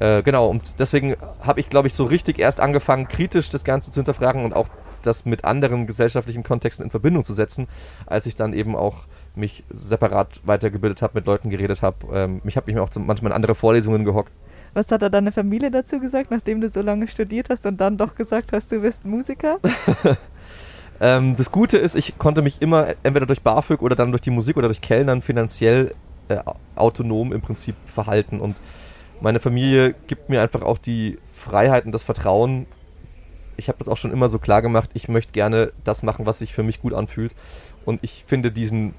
Äh, 0.00 0.22
genau, 0.22 0.48
und 0.48 0.80
deswegen 0.80 1.14
habe 1.42 1.60
ich, 1.60 1.68
glaube 1.68 1.86
ich, 1.86 1.94
so 1.94 2.04
richtig 2.04 2.38
erst 2.38 2.58
angefangen, 2.58 3.06
kritisch 3.06 3.50
das 3.50 3.64
Ganze 3.64 3.92
zu 3.92 4.00
hinterfragen 4.00 4.44
und 4.44 4.54
auch 4.54 4.68
das 5.02 5.24
mit 5.24 5.44
anderen 5.44 5.86
gesellschaftlichen 5.86 6.42
Kontexten 6.42 6.84
in 6.84 6.90
Verbindung 6.90 7.22
zu 7.22 7.34
setzen, 7.34 7.68
als 8.06 8.26
ich 8.26 8.34
dann 8.34 8.52
eben 8.52 8.74
auch 8.74 9.04
mich 9.34 9.62
separat 9.70 10.40
weitergebildet 10.44 11.02
habe, 11.02 11.12
mit 11.14 11.26
Leuten 11.26 11.50
geredet 11.50 11.82
habe. 11.82 11.96
Ähm, 12.12 12.42
ich 12.44 12.56
habe 12.56 12.70
mich 12.70 12.80
auch 12.80 12.90
manchmal 12.96 13.30
in 13.30 13.36
andere 13.36 13.54
Vorlesungen 13.54 14.04
gehockt. 14.04 14.32
Was 14.72 14.90
hat 14.90 15.02
da 15.02 15.08
deine 15.08 15.32
Familie 15.32 15.70
dazu 15.70 16.00
gesagt, 16.00 16.30
nachdem 16.30 16.60
du 16.60 16.68
so 16.68 16.80
lange 16.80 17.06
studiert 17.06 17.50
hast 17.50 17.66
und 17.66 17.80
dann 17.80 17.96
doch 17.96 18.14
gesagt 18.14 18.52
hast, 18.52 18.72
du 18.72 18.82
wirst 18.82 19.04
Musiker? 19.04 19.58
Ähm, 21.02 21.34
das 21.34 21.50
Gute 21.50 21.78
ist, 21.78 21.94
ich 21.94 22.18
konnte 22.18 22.42
mich 22.42 22.60
immer 22.60 22.88
entweder 23.02 23.24
durch 23.24 23.40
BAföG 23.40 23.80
oder 23.80 23.96
dann 23.96 24.12
durch 24.12 24.20
die 24.20 24.30
Musik 24.30 24.58
oder 24.58 24.68
durch 24.68 24.82
Kellnern 24.82 25.22
finanziell 25.22 25.94
äh, 26.28 26.38
autonom 26.76 27.32
im 27.32 27.40
Prinzip 27.40 27.74
verhalten. 27.86 28.38
Und 28.38 28.56
meine 29.20 29.40
Familie 29.40 29.94
gibt 30.06 30.28
mir 30.28 30.42
einfach 30.42 30.62
auch 30.62 30.78
die 30.78 31.18
Freiheit 31.32 31.84
und 31.86 31.92
das 31.92 32.02
Vertrauen. 32.02 32.66
Ich 33.56 33.68
habe 33.68 33.78
das 33.78 33.88
auch 33.88 33.96
schon 33.96 34.12
immer 34.12 34.28
so 34.28 34.38
klar 34.38 34.62
gemacht, 34.62 34.90
ich 34.94 35.08
möchte 35.08 35.32
gerne 35.32 35.72
das 35.84 36.02
machen, 36.02 36.26
was 36.26 36.38
sich 36.38 36.54
für 36.54 36.62
mich 36.62 36.80
gut 36.80 36.94
anfühlt. 36.94 37.34
Und 37.84 38.02
ich 38.02 38.24
finde 38.26 38.50
diesen, 38.50 38.94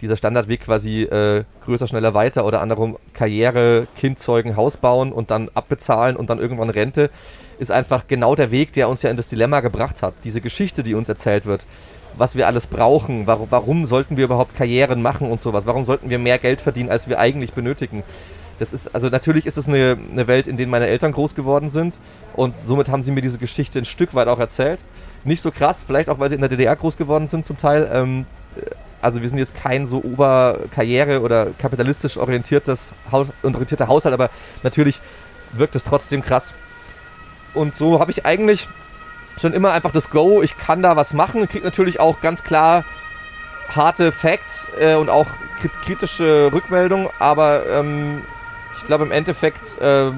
dieser 0.00 0.16
Standardweg 0.16 0.60
quasi 0.60 1.02
äh, 1.02 1.44
größer, 1.64 1.86
schneller, 1.86 2.12
weiter 2.14 2.44
oder 2.44 2.60
anderem 2.60 2.96
Karriere, 3.12 3.86
Kind 3.96 4.18
zeugen, 4.18 4.56
Haus 4.56 4.76
bauen 4.76 5.12
und 5.12 5.30
dann 5.30 5.50
abbezahlen 5.54 6.16
und 6.16 6.28
dann 6.28 6.38
irgendwann 6.38 6.70
Rente 6.70 7.10
ist 7.58 7.70
einfach 7.70 8.06
genau 8.08 8.34
der 8.34 8.50
Weg, 8.50 8.72
der 8.72 8.88
uns 8.88 9.02
ja 9.02 9.10
in 9.10 9.16
das 9.16 9.28
Dilemma 9.28 9.60
gebracht 9.60 10.02
hat. 10.02 10.14
Diese 10.24 10.40
Geschichte, 10.40 10.82
die 10.82 10.94
uns 10.94 11.08
erzählt 11.08 11.46
wird, 11.46 11.64
was 12.16 12.36
wir 12.36 12.46
alles 12.46 12.66
brauchen, 12.66 13.26
warum, 13.26 13.46
warum 13.50 13.86
sollten 13.86 14.16
wir 14.16 14.24
überhaupt 14.24 14.56
Karrieren 14.56 15.02
machen 15.02 15.30
und 15.30 15.40
sowas, 15.40 15.66
warum 15.66 15.84
sollten 15.84 16.10
wir 16.10 16.18
mehr 16.18 16.38
Geld 16.38 16.60
verdienen, 16.60 16.90
als 16.90 17.08
wir 17.08 17.18
eigentlich 17.18 17.52
benötigen. 17.52 18.02
Das 18.58 18.72
ist, 18.72 18.94
also 18.94 19.08
natürlich 19.08 19.46
ist 19.46 19.58
es 19.58 19.68
eine, 19.68 19.98
eine 20.12 20.26
Welt, 20.26 20.46
in 20.46 20.56
der 20.56 20.66
meine 20.66 20.86
Eltern 20.86 21.12
groß 21.12 21.34
geworden 21.34 21.68
sind 21.68 21.98
und 22.34 22.58
somit 22.58 22.88
haben 22.88 23.02
sie 23.02 23.10
mir 23.10 23.20
diese 23.20 23.38
Geschichte 23.38 23.78
ein 23.78 23.84
Stück 23.84 24.14
weit 24.14 24.28
auch 24.28 24.38
erzählt. 24.38 24.84
Nicht 25.24 25.42
so 25.42 25.50
krass, 25.50 25.82
vielleicht 25.84 26.08
auch, 26.08 26.18
weil 26.18 26.28
sie 26.28 26.34
in 26.36 26.40
der 26.40 26.50
DDR 26.50 26.76
groß 26.76 26.96
geworden 26.96 27.26
sind 27.26 27.46
zum 27.46 27.56
Teil. 27.56 27.90
Ähm, 27.92 28.26
also 29.00 29.20
wir 29.20 29.28
sind 29.28 29.38
jetzt 29.38 29.54
kein 29.54 29.86
so 29.86 29.98
Oberkarriere- 29.98 31.20
oder 31.20 31.48
kapitalistisch 31.58 32.16
orientiertes, 32.16 32.92
orientierter 33.42 33.88
Haushalt, 33.88 34.14
aber 34.14 34.30
natürlich 34.62 35.00
wirkt 35.52 35.74
es 35.74 35.84
trotzdem 35.84 36.22
krass, 36.22 36.54
und 37.54 37.76
so 37.76 38.00
habe 38.00 38.10
ich 38.10 38.26
eigentlich 38.26 38.68
schon 39.40 39.52
immer 39.52 39.72
einfach 39.72 39.92
das 39.92 40.10
Go, 40.10 40.42
ich 40.42 40.58
kann 40.58 40.82
da 40.82 40.96
was 40.96 41.12
machen. 41.12 41.48
Kriege 41.48 41.64
natürlich 41.64 42.00
auch 42.00 42.20
ganz 42.20 42.44
klar 42.44 42.84
harte 43.74 44.12
Facts 44.12 44.68
äh, 44.78 44.94
und 44.94 45.08
auch 45.08 45.26
kritische 45.84 46.50
Rückmeldungen, 46.52 47.08
aber 47.18 47.64
ähm, 47.66 48.22
ich 48.76 48.84
glaube 48.84 49.04
im 49.04 49.12
Endeffekt 49.12 49.80
äh, 49.80 50.10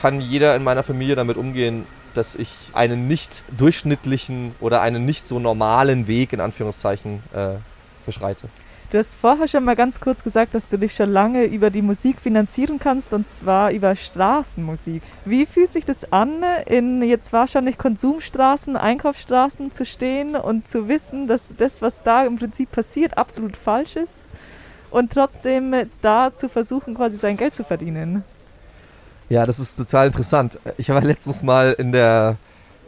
kann 0.00 0.20
jeder 0.20 0.56
in 0.56 0.64
meiner 0.64 0.82
Familie 0.82 1.14
damit 1.14 1.36
umgehen, 1.36 1.86
dass 2.14 2.34
ich 2.34 2.50
einen 2.72 3.08
nicht 3.08 3.44
durchschnittlichen 3.56 4.54
oder 4.60 4.80
einen 4.82 5.04
nicht 5.04 5.26
so 5.26 5.38
normalen 5.38 6.06
Weg 6.06 6.32
in 6.32 6.40
Anführungszeichen 6.40 7.22
äh, 7.32 7.58
beschreite. 8.06 8.48
Du 8.90 8.98
hast 8.98 9.14
vorher 9.14 9.46
schon 9.46 9.64
mal 9.64 9.76
ganz 9.76 10.00
kurz 10.00 10.24
gesagt, 10.24 10.52
dass 10.52 10.66
du 10.66 10.76
dich 10.76 10.96
schon 10.96 11.12
lange 11.12 11.44
über 11.44 11.70
die 11.70 11.80
Musik 11.80 12.20
finanzieren 12.20 12.80
kannst 12.80 13.12
und 13.12 13.30
zwar 13.30 13.70
über 13.70 13.94
Straßenmusik. 13.94 15.02
Wie 15.24 15.46
fühlt 15.46 15.72
sich 15.72 15.84
das 15.84 16.12
an, 16.12 16.42
in 16.66 17.00
jetzt 17.02 17.32
wahrscheinlich 17.32 17.78
Konsumstraßen, 17.78 18.76
Einkaufsstraßen 18.76 19.72
zu 19.72 19.84
stehen 19.84 20.34
und 20.34 20.66
zu 20.66 20.88
wissen, 20.88 21.28
dass 21.28 21.54
das, 21.56 21.80
was 21.82 22.02
da 22.02 22.24
im 22.24 22.36
Prinzip 22.36 22.72
passiert, 22.72 23.16
absolut 23.16 23.56
falsch 23.56 23.94
ist 23.94 24.26
und 24.90 25.12
trotzdem 25.12 25.74
da 26.02 26.34
zu 26.34 26.48
versuchen, 26.48 26.94
quasi 26.94 27.16
sein 27.16 27.36
Geld 27.36 27.54
zu 27.54 27.64
verdienen? 27.64 28.24
Ja, 29.28 29.46
das 29.46 29.60
ist 29.60 29.76
total 29.76 30.08
interessant. 30.08 30.58
Ich 30.76 30.88
war 30.88 31.00
letztens 31.04 31.42
mal 31.42 31.72
in 31.72 31.92
der, 31.92 32.36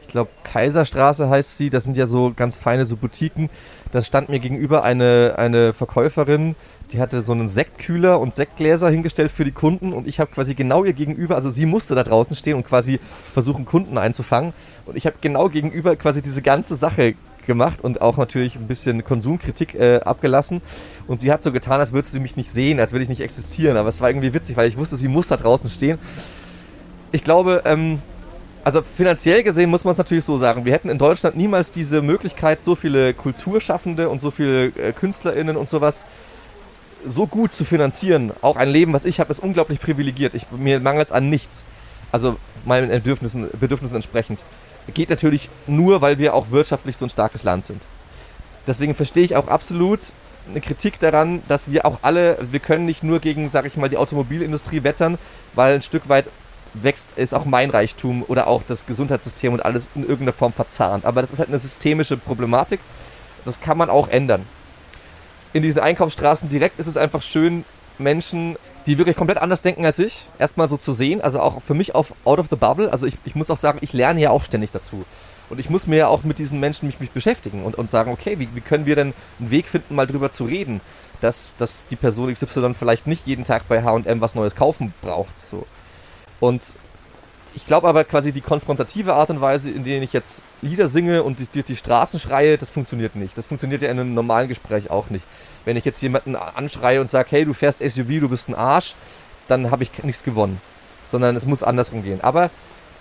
ich 0.01 0.09
glaube, 0.09 0.31
Kaiserstraße 0.43 1.31
heißt 1.31 1.57
sie. 1.57 1.71
Das 1.71 1.85
sind 1.85 1.97
ja 1.97 2.07
so 2.07 2.33
ganz 2.35 2.57
feine 2.57 2.85
so 2.85 2.97
Boutiquen. 2.97 3.49
Da 3.93 4.03
stand 4.03 4.29
mir 4.29 4.41
gegenüber 4.41 4.83
eine, 4.83 5.35
eine 5.37 5.73
Verkäuferin, 5.73 6.57
die 6.93 7.01
hatte 7.01 7.23
so 7.23 7.33
einen 7.33 7.49
Sektkühler 7.49 8.21
und 8.21 8.35
Sektgläser 8.35 8.91
hingestellt 8.91 9.31
für 9.31 9.45
die 9.45 9.53
Kunden 9.53 9.93
und 9.93 10.07
ich 10.07 10.21
habe 10.21 10.31
quasi 10.31 10.55
genau 10.55 10.85
ihr 10.85 10.93
gegenüber, 10.93 11.37
also 11.37 11.51
sie 11.51 11.67
musste 11.67 11.95
da 11.95 12.03
draußen 12.03 12.37
stehen 12.37 12.57
und 12.57 12.65
quasi 12.65 13.01
versuchen, 13.33 13.65
Kunden 13.65 13.99
einzufangen. 13.99 14.53
Und 14.87 14.97
ich 14.97 15.07
habe 15.07 15.17
genau 15.21 15.49
gegenüber 15.49 15.97
quasi 15.97 16.23
diese 16.23 16.43
ganze 16.43 16.75
Sache 16.75 17.15
gemacht 17.47 17.81
und 17.83 18.01
auch 18.01 18.17
natürlich 18.17 18.57
ein 18.57 18.67
bisschen 18.67 19.05
Konsumkritik 19.05 19.75
äh, 19.75 20.01
abgelassen. 20.01 20.63
Und 21.07 21.21
sie 21.21 21.33
hat 21.33 21.43
so 21.43 21.53
getan, 21.53 21.81
als 21.81 21.93
würde 21.93 22.07
sie 22.07 22.21
mich 22.21 22.37
nicht 22.37 22.51
sehen, 22.51 22.81
als 22.81 22.93
würde 22.93 23.03
ich 23.03 23.09
nicht 23.09 23.21
existieren. 23.21 23.77
Aber 23.77 23.89
es 23.89 24.01
war 24.01 24.11
irgendwie 24.11 24.35
witzig, 24.35 24.57
weil 24.57 24.69
ich 24.69 24.77
wusste, 24.77 24.97
sie 24.97 25.09
muss 25.09 25.27
da 25.27 25.37
draußen 25.37 25.69
stehen. 25.71 25.99
Ich 27.11 27.25
glaube, 27.25 27.63
ähm, 27.65 28.01
also 28.65 28.83
finanziell 28.83 29.43
gesehen 29.43 29.71
muss 29.71 29.85
man 29.85 29.93
es 29.93 29.99
natürlich 29.99 30.25
so 30.25 30.39
sagen. 30.39 30.65
Wir 30.65 30.73
hätten 30.73 30.89
in 30.89 30.99
Deutschland 30.99 31.37
niemals 31.37 31.73
diese 31.73 32.01
Möglichkeit, 32.01 32.63
so 32.63 32.75
viele 32.77 33.13
Kulturschaffende 33.13 34.09
und 34.09 34.21
so 34.21 34.31
viele 34.31 34.67
äh, 34.67 34.93
KünstlerInnen 34.93 35.57
und 35.57 35.69
sowas 35.69 36.05
so 37.05 37.27
gut 37.27 37.53
zu 37.53 37.65
finanzieren. 37.65 38.33
Auch 38.41 38.57
ein 38.57 38.69
Leben, 38.69 38.93
was 38.93 39.05
ich 39.05 39.19
habe, 39.19 39.33
ist 39.33 39.41
unglaublich 39.41 39.81
privilegiert. 39.81 40.35
Ich, 40.35 40.47
mir 40.53 40.79
mangelt 40.79 41.09
es 41.09 41.13
an 41.13 41.29
nichts. 41.29 41.65
Also 42.13 42.37
meinen 42.65 42.91
Bedürfnissen, 42.91 43.49
Bedürfnissen 43.59 43.97
entsprechend 43.97 44.39
geht 44.95 45.11
natürlich 45.11 45.49
nur, 45.67 46.01
weil 46.01 46.19
wir 46.19 46.35
auch 46.35 46.51
wirtschaftlich 46.51 46.97
so 46.97 47.07
ein 47.07 47.11
starkes 47.11 47.43
Land 47.45 47.65
sind. 47.65 47.83
Deswegen 48.67 48.95
verstehe 48.95 49.25
ich 49.25 49.37
auch 49.37 49.49
absolut 49.49 50.01
eine 50.49 50.61
Kritik 50.61 50.99
daran, 50.99 51.43
dass 51.49 51.71
wir 51.71 51.87
auch 51.87 51.99
alle, 52.03 52.39
wir 52.51 52.61
können 52.61 52.85
nicht 52.85 53.03
nur 53.03 53.21
gegen, 53.21 53.49
sage 53.49 53.69
ich 53.69 53.77
mal, 53.77 53.89
die 53.89 53.97
Automobilindustrie 53.97 54.83
wettern, 54.83 55.19
weil 55.55 55.75
ein 55.75 55.83
Stück 55.83 56.09
weit 56.09 56.27
wächst, 56.75 57.09
ist 57.17 57.35
auch 57.35 57.45
mein 57.45 57.71
Reichtum 57.71 58.25
oder 58.27 58.47
auch 58.47 58.63
das 58.67 58.87
Gesundheitssystem 58.87 59.53
und 59.53 59.65
alles 59.65 59.89
in 59.95 60.03
irgendeiner 60.03 60.33
Form 60.33 60.53
verzahnt. 60.53 61.05
Aber 61.05 61.21
das 61.23 61.31
ist 61.31 61.39
halt 61.39 61.49
eine 61.49 61.59
systemische 61.59 62.17
Problematik. 62.17 62.81
Das 63.45 63.61
kann 63.61 63.79
man 63.79 63.91
auch 63.91 64.09
ändern. 64.09 64.47
In 65.53 65.63
diesen 65.63 65.81
Einkaufsstraßen 65.81 66.49
direkt 66.49 66.79
ist 66.79 66.87
es 66.87 66.97
einfach 66.97 67.23
schön, 67.23 67.65
Menschen 67.99 68.57
die 68.87 68.99
wirklich 68.99 69.17
komplett 69.17 69.39
anders 69.39 69.63
denken 69.63 69.85
als 69.85 69.99
ich, 69.99 70.27
erstmal 70.39 70.69
so 70.69 70.77
zu 70.77 70.93
sehen. 70.93 71.21
Also 71.21 71.41
auch 71.41 71.63
für 71.63 71.75
mich 71.75 71.95
auf 71.95 72.15
Out 72.25 72.39
of 72.39 72.49
the 72.51 72.57
Bubble. 72.57 72.91
Also 72.91 73.07
ich, 73.07 73.17
ich 73.25 73.35
muss 73.35 73.51
auch 73.51 73.57
sagen, 73.57 73.79
ich 73.81 73.93
lerne 73.93 74.21
ja 74.21 74.31
auch 74.31 74.45
ständig 74.45 74.71
dazu. 74.71 75.05
Und 75.51 75.59
ich 75.59 75.69
muss 75.69 75.87
mir 75.87 75.97
ja 75.97 76.09
auch 76.09 76.23
mit 76.23 76.39
diesen 76.39 76.61
Menschen 76.61 76.87
mich, 76.87 76.99
mich 76.99 77.11
beschäftigen 77.11 77.65
und, 77.65 77.77
und 77.77 77.91
sagen, 77.91 78.11
okay, 78.11 78.39
wie, 78.39 78.49
wie 78.55 78.61
können 78.61 78.87
wir 78.87 78.97
denn 78.97 79.13
einen 79.39 79.51
Weg 79.51 79.69
finden, 79.69 79.95
mal 79.95 80.07
drüber 80.07 80.31
zu 80.31 80.45
reden, 80.45 80.81
dass, 81.21 81.55
dass 81.59 81.83
die 81.91 81.97
Person 81.97 82.33
XY 82.33 82.75
vielleicht 82.75 83.07
nicht 83.07 83.27
jeden 83.27 83.45
Tag 83.45 83.69
bei 83.69 83.83
HM 83.83 84.21
was 84.21 84.35
Neues 84.35 84.57
kaufen 84.57 84.95
braucht. 85.03 85.39
So. 85.51 85.67
Und 86.41 86.75
ich 87.55 87.67
glaube 87.67 87.87
aber 87.87 88.05
quasi 88.05 88.33
die 88.33 88.41
konfrontative 88.41 89.15
Art 89.15 89.31
und 89.31 89.41
Weise, 89.41 89.71
in 89.71 89.85
der 89.85 90.01
ich 90.03 90.13
jetzt 90.13 90.43
Lieder 90.63 90.89
singe 90.89 91.23
und 91.23 91.39
durch 91.55 91.67
die 91.67 91.77
Straßen 91.77 92.19
schreie, 92.19 92.57
das 92.57 92.71
funktioniert 92.71 93.15
nicht. 93.15 93.37
Das 93.37 93.47
funktioniert 93.47 93.83
ja 93.83 93.91
in 93.91 94.01
einem 94.01 94.15
normalen 94.15 94.49
Gespräch 94.49 94.91
auch 94.91 95.11
nicht. 95.11 95.27
Wenn 95.65 95.77
ich 95.77 95.85
jetzt 95.85 96.01
jemanden 96.03 96.37
anschreie 96.37 97.01
und 97.01 97.09
sage, 97.09 97.29
hey, 97.31 97.45
du 97.45 97.55
fährst 97.55 97.79
SUV, 97.79 98.21
du 98.21 98.29
bist 98.29 98.49
ein 98.49 98.55
Arsch, 98.55 98.95
dann 99.49 99.71
habe 99.71 99.83
ich 99.83 100.03
nichts 100.03 100.25
gewonnen. 100.25 100.61
Sondern 101.11 101.37
es 101.37 101.45
muss 101.45 101.63
andersrum 101.63 102.03
gehen. 102.03 102.21
Aber 102.21 102.51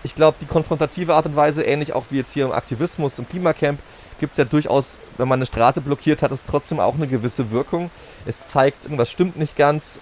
ich 0.04 0.16
glaube, 0.16 0.38
die 0.42 0.46
konfrontative 0.46 1.14
Art 1.14 1.26
und 1.26 1.36
Weise, 1.36 1.64
ähnlich 1.64 1.94
auch 1.94 2.06
wie 2.10 2.18
jetzt 2.18 2.34
hier 2.34 2.46
im 2.46 2.52
Aktivismus, 2.52 3.20
im 3.20 3.28
Klimacamp, 3.28 3.80
gibt 4.20 4.32
es 4.32 4.38
ja 4.38 4.46
durchaus, 4.46 4.98
wenn 5.18 5.28
man 5.28 5.40
eine 5.40 5.46
Straße 5.46 5.82
blockiert, 5.82 6.22
hat 6.22 6.32
es 6.32 6.46
trotzdem 6.46 6.80
auch 6.80 6.96
eine 6.96 7.08
gewisse 7.08 7.52
Wirkung. 7.52 7.90
Es 8.26 8.46
zeigt, 8.46 8.86
irgendwas 8.86 9.10
stimmt 9.10 9.38
nicht 9.38 9.56
ganz. 9.58 10.00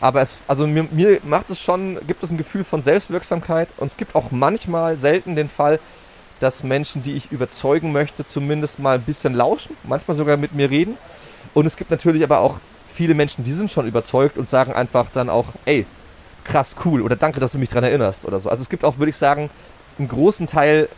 Aber 0.00 0.20
es, 0.20 0.36
also 0.46 0.66
mir, 0.66 0.86
mir 0.90 1.20
macht 1.24 1.48
es 1.50 1.60
schon, 1.60 1.98
gibt 2.06 2.22
es 2.22 2.30
ein 2.30 2.36
Gefühl 2.36 2.64
von 2.64 2.82
Selbstwirksamkeit 2.82 3.68
und 3.78 3.86
es 3.86 3.96
gibt 3.96 4.14
auch 4.14 4.30
manchmal 4.30 4.96
selten 4.96 5.36
den 5.36 5.48
Fall, 5.48 5.80
dass 6.38 6.62
Menschen, 6.62 7.02
die 7.02 7.14
ich 7.14 7.32
überzeugen 7.32 7.92
möchte, 7.92 8.24
zumindest 8.24 8.78
mal 8.78 8.96
ein 8.96 9.02
bisschen 9.04 9.32
lauschen, 9.32 9.74
manchmal 9.84 10.16
sogar 10.16 10.36
mit 10.36 10.54
mir 10.54 10.70
reden. 10.70 10.98
Und 11.56 11.64
es 11.64 11.78
gibt 11.78 11.90
natürlich 11.90 12.22
aber 12.22 12.40
auch 12.40 12.60
viele 12.86 13.14
Menschen, 13.14 13.42
die 13.42 13.54
sind 13.54 13.70
schon 13.70 13.86
überzeugt 13.86 14.36
und 14.36 14.46
sagen 14.46 14.74
einfach 14.74 15.06
dann 15.10 15.30
auch, 15.30 15.46
ey, 15.64 15.86
krass, 16.44 16.76
cool 16.84 17.00
oder 17.00 17.16
danke, 17.16 17.40
dass 17.40 17.52
du 17.52 17.58
mich 17.58 17.70
daran 17.70 17.84
erinnerst 17.84 18.26
oder 18.26 18.40
so. 18.40 18.50
Also 18.50 18.60
es 18.60 18.68
gibt 18.68 18.84
auch, 18.84 18.98
würde 18.98 19.08
ich 19.08 19.16
sagen, 19.16 19.48
einen 19.98 20.06
großen 20.06 20.46
Teil, 20.46 20.90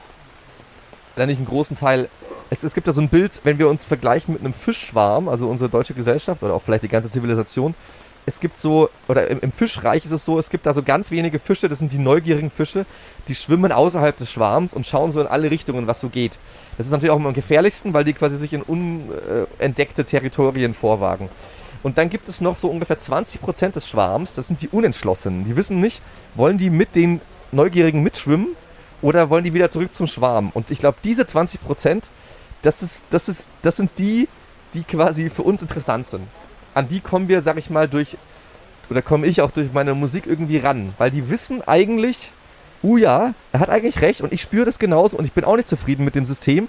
oder 1.14 1.26
nicht 1.26 1.36
einen 1.36 1.46
großen 1.46 1.76
Teil, 1.76 2.08
es, 2.50 2.64
es 2.64 2.74
gibt 2.74 2.88
da 2.88 2.92
so 2.92 3.00
ein 3.00 3.08
Bild, 3.08 3.40
wenn 3.44 3.60
wir 3.60 3.68
uns 3.68 3.84
vergleichen 3.84 4.34
mit 4.34 4.42
einem 4.42 4.52
Fischschwarm, 4.52 5.28
also 5.28 5.48
unsere 5.48 5.70
deutsche 5.70 5.94
Gesellschaft 5.94 6.42
oder 6.42 6.54
auch 6.54 6.62
vielleicht 6.62 6.82
die 6.82 6.88
ganze 6.88 7.08
Zivilisation, 7.08 7.76
es 8.28 8.40
gibt 8.40 8.58
so, 8.58 8.90
oder 9.08 9.28
im, 9.28 9.40
im, 9.40 9.50
Fischreich 9.50 10.04
ist 10.04 10.12
es 10.12 10.24
so, 10.24 10.38
es 10.38 10.50
gibt 10.50 10.66
da 10.66 10.74
so 10.74 10.82
ganz 10.82 11.10
wenige 11.10 11.38
Fische, 11.38 11.68
das 11.68 11.78
sind 11.78 11.92
die 11.92 11.98
neugierigen 11.98 12.50
Fische, 12.50 12.84
die 13.26 13.34
schwimmen 13.34 13.72
außerhalb 13.72 14.16
des 14.16 14.30
Schwarms 14.30 14.74
und 14.74 14.86
schauen 14.86 15.10
so 15.10 15.20
in 15.20 15.26
alle 15.26 15.50
Richtungen, 15.50 15.86
was 15.86 16.00
so 16.00 16.08
geht. 16.08 16.38
Das 16.76 16.86
ist 16.86 16.92
natürlich 16.92 17.10
auch 17.10 17.16
immer 17.16 17.28
am 17.28 17.34
gefährlichsten, 17.34 17.94
weil 17.94 18.04
die 18.04 18.12
quasi 18.12 18.36
sich 18.36 18.52
in 18.52 18.62
unentdeckte 18.62 20.04
Territorien 20.04 20.74
vorwagen. 20.74 21.28
Und 21.82 21.96
dann 21.96 22.10
gibt 22.10 22.28
es 22.28 22.40
noch 22.40 22.56
so 22.56 22.68
ungefähr 22.68 22.98
20% 22.98 23.72
des 23.72 23.88
Schwarms, 23.88 24.34
das 24.34 24.48
sind 24.48 24.62
die 24.62 24.68
Unentschlossenen. 24.68 25.44
Die 25.44 25.56
wissen 25.56 25.80
nicht, 25.80 26.02
wollen 26.34 26.58
die 26.58 26.70
mit 26.70 26.96
den 26.96 27.20
Neugierigen 27.50 28.02
mitschwimmen 28.02 28.48
oder 29.00 29.30
wollen 29.30 29.44
die 29.44 29.54
wieder 29.54 29.70
zurück 29.70 29.94
zum 29.94 30.06
Schwarm? 30.06 30.50
Und 30.52 30.70
ich 30.70 30.80
glaube, 30.80 30.98
diese 31.02 31.22
20%, 31.22 32.02
das, 32.62 32.82
ist, 32.82 33.04
das, 33.10 33.28
ist, 33.28 33.48
das 33.62 33.76
sind 33.76 33.90
die, 33.96 34.28
die 34.74 34.82
quasi 34.82 35.30
für 35.30 35.42
uns 35.42 35.62
interessant 35.62 36.06
sind 36.06 36.24
an 36.78 36.86
die 36.86 37.00
kommen 37.00 37.28
wir, 37.28 37.42
sag 37.42 37.56
ich 37.56 37.70
mal, 37.70 37.88
durch, 37.88 38.16
oder 38.88 39.02
komme 39.02 39.26
ich 39.26 39.40
auch 39.40 39.50
durch 39.50 39.72
meine 39.72 39.94
Musik 39.94 40.26
irgendwie 40.26 40.58
ran, 40.58 40.94
weil 40.96 41.10
die 41.10 41.28
wissen 41.28 41.66
eigentlich, 41.66 42.30
uh 42.84 42.96
ja, 42.96 43.34
er 43.52 43.60
hat 43.60 43.68
eigentlich 43.68 44.00
recht 44.00 44.20
und 44.20 44.32
ich 44.32 44.40
spüre 44.40 44.64
das 44.64 44.78
genauso 44.78 45.18
und 45.18 45.24
ich 45.24 45.32
bin 45.32 45.44
auch 45.44 45.56
nicht 45.56 45.68
zufrieden 45.68 46.04
mit 46.04 46.14
dem 46.14 46.24
System 46.24 46.68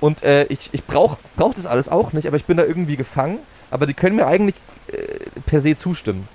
und 0.00 0.24
äh, 0.24 0.44
ich, 0.46 0.70
ich 0.72 0.84
brauche 0.84 1.18
brauch 1.36 1.54
das 1.54 1.66
alles 1.66 1.88
auch 1.88 2.12
nicht, 2.12 2.26
aber 2.26 2.36
ich 2.36 2.46
bin 2.46 2.56
da 2.56 2.64
irgendwie 2.64 2.96
gefangen, 2.96 3.38
aber 3.70 3.86
die 3.86 3.94
können 3.94 4.16
mir 4.16 4.26
eigentlich 4.26 4.56
äh, 4.88 4.96
per 5.46 5.60
se 5.60 5.76
zustimmen. 5.76 6.28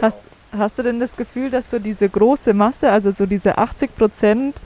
Hast, 0.00 0.18
hast 0.56 0.78
du 0.78 0.84
denn 0.84 1.00
das 1.00 1.16
Gefühl, 1.16 1.50
dass 1.50 1.68
so 1.68 1.80
diese 1.80 2.08
große 2.08 2.54
Masse, 2.54 2.92
also 2.92 3.10
so 3.10 3.26
diese 3.26 3.58
80 3.58 3.96
Prozent 3.96 4.56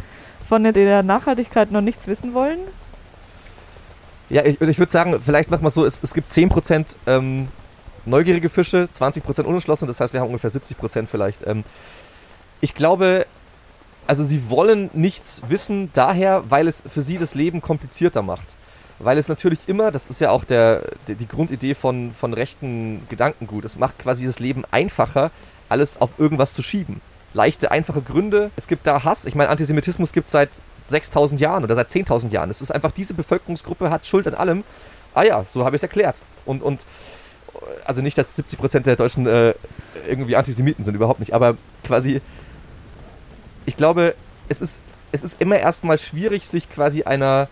von 0.46 0.64
der 0.64 1.02
Nachhaltigkeit 1.02 1.72
noch 1.72 1.80
nichts 1.80 2.06
wissen 2.06 2.34
wollen? 2.34 2.58
Ja, 4.28 4.44
ich, 4.44 4.60
ich 4.60 4.78
würde 4.78 4.92
sagen, 4.92 5.18
vielleicht 5.24 5.50
machen 5.50 5.62
wir 5.62 5.68
es 5.68 5.74
so, 5.74 5.86
es, 5.86 6.00
es 6.02 6.12
gibt 6.12 6.28
10% 6.30 6.96
ähm, 7.06 7.48
neugierige 8.06 8.48
Fische, 8.48 8.88
20% 8.92 9.42
unentschlossen, 9.42 9.86
das 9.86 10.00
heißt, 10.00 10.12
wir 10.12 10.20
haben 10.20 10.28
ungefähr 10.28 10.50
70% 10.50 11.06
vielleicht. 11.06 11.46
Ähm, 11.46 11.64
ich 12.60 12.74
glaube, 12.74 13.26
also 14.06 14.24
sie 14.24 14.50
wollen 14.50 14.90
nichts 14.92 15.42
wissen, 15.48 15.90
daher, 15.92 16.44
weil 16.50 16.68
es 16.68 16.82
für 16.88 17.02
sie 17.02 17.18
das 17.18 17.34
Leben 17.34 17.60
komplizierter 17.60 18.22
macht. 18.22 18.46
Weil 18.98 19.16
es 19.16 19.28
natürlich 19.28 19.60
immer, 19.66 19.90
das 19.90 20.10
ist 20.10 20.20
ja 20.20 20.30
auch 20.30 20.44
der, 20.44 20.82
die, 21.08 21.14
die 21.14 21.28
Grundidee 21.28 21.74
von, 21.74 22.12
von 22.12 22.34
rechten 22.34 23.06
Gedankengut, 23.08 23.64
es 23.64 23.76
macht 23.76 23.98
quasi 23.98 24.26
das 24.26 24.40
Leben 24.40 24.64
einfacher, 24.70 25.30
alles 25.68 26.00
auf 26.00 26.10
irgendwas 26.18 26.52
zu 26.52 26.62
schieben. 26.62 27.00
Leichte, 27.32 27.70
einfache 27.70 28.02
Gründe. 28.02 28.50
Es 28.56 28.66
gibt 28.66 28.86
da 28.86 29.04
Hass. 29.04 29.24
Ich 29.24 29.36
meine, 29.36 29.50
Antisemitismus 29.50 30.12
gibt 30.12 30.26
es 30.26 30.32
seit 30.32 30.50
6000 30.86 31.40
Jahren 31.40 31.62
oder 31.62 31.76
seit 31.76 31.88
10.000 31.88 32.30
Jahren. 32.30 32.50
Es 32.50 32.60
ist 32.60 32.72
einfach, 32.72 32.90
diese 32.90 33.14
Bevölkerungsgruppe 33.14 33.88
hat 33.88 34.06
Schuld 34.06 34.26
an 34.26 34.34
allem. 34.34 34.64
Ah 35.14 35.22
ja, 35.22 35.44
so 35.48 35.64
habe 35.64 35.76
ich 35.76 35.80
es 35.80 35.84
erklärt. 35.84 36.20
Und, 36.44 36.62
und 36.62 36.84
also 37.84 38.02
nicht, 38.02 38.16
dass 38.18 38.38
70% 38.38 38.80
der 38.80 38.96
Deutschen 38.96 39.26
äh, 39.26 39.54
irgendwie 40.08 40.36
Antisemiten 40.36 40.84
sind, 40.84 40.94
überhaupt 40.94 41.20
nicht, 41.20 41.34
aber 41.34 41.56
quasi, 41.84 42.20
ich 43.66 43.76
glaube, 43.76 44.14
es 44.48 44.60
ist, 44.60 44.80
es 45.12 45.22
ist 45.22 45.40
immer 45.40 45.58
erstmal 45.58 45.98
schwierig, 45.98 46.46
sich 46.46 46.70
quasi 46.70 47.02
einer, 47.02 47.48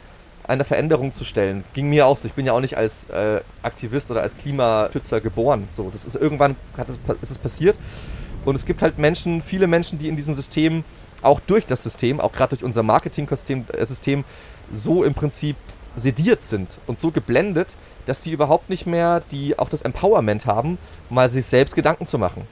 einer 0.46 0.64
Veränderung 0.64 1.12
zu 1.12 1.24
stellen. 1.24 1.64
Ging 1.74 1.88
mir 1.90 2.06
auch 2.06 2.16
so. 2.16 2.28
Ich 2.28 2.34
bin 2.34 2.46
ja 2.46 2.52
auch 2.52 2.60
nicht 2.60 2.76
als 2.76 3.10
äh, 3.10 3.40
Aktivist 3.62 4.10
oder 4.10 4.22
als 4.22 4.36
Klimaschützer 4.36 5.20
geboren. 5.20 5.68
So, 5.70 5.90
das 5.90 6.04
ist 6.04 6.14
irgendwann 6.14 6.56
hat 6.76 6.88
es, 6.88 6.98
ist 7.20 7.30
es 7.30 7.38
passiert. 7.38 7.76
Und 8.44 8.54
es 8.54 8.64
gibt 8.64 8.80
halt 8.80 8.98
Menschen, 8.98 9.42
viele 9.42 9.66
Menschen, 9.66 9.98
die 9.98 10.08
in 10.08 10.16
diesem 10.16 10.34
System, 10.34 10.84
auch 11.22 11.40
durch 11.40 11.66
das 11.66 11.82
System, 11.82 12.20
auch 12.20 12.32
gerade 12.32 12.50
durch 12.50 12.64
unser 12.64 12.82
Marketing-System, 12.82 13.64
äh, 13.72 14.24
so 14.72 15.04
im 15.04 15.14
Prinzip 15.14 15.56
sediert 15.98 16.42
sind 16.42 16.78
und 16.86 16.98
so 16.98 17.10
geblendet, 17.10 17.76
dass 18.06 18.20
die 18.20 18.32
überhaupt 18.32 18.70
nicht 18.70 18.86
mehr 18.86 19.22
die 19.30 19.58
auch 19.58 19.68
das 19.68 19.82
Empowerment 19.82 20.46
haben, 20.46 20.78
mal 21.10 21.28
sich 21.28 21.46
selbst 21.46 21.74
Gedanken 21.74 22.06
zu 22.06 22.18
machen. 22.18 22.46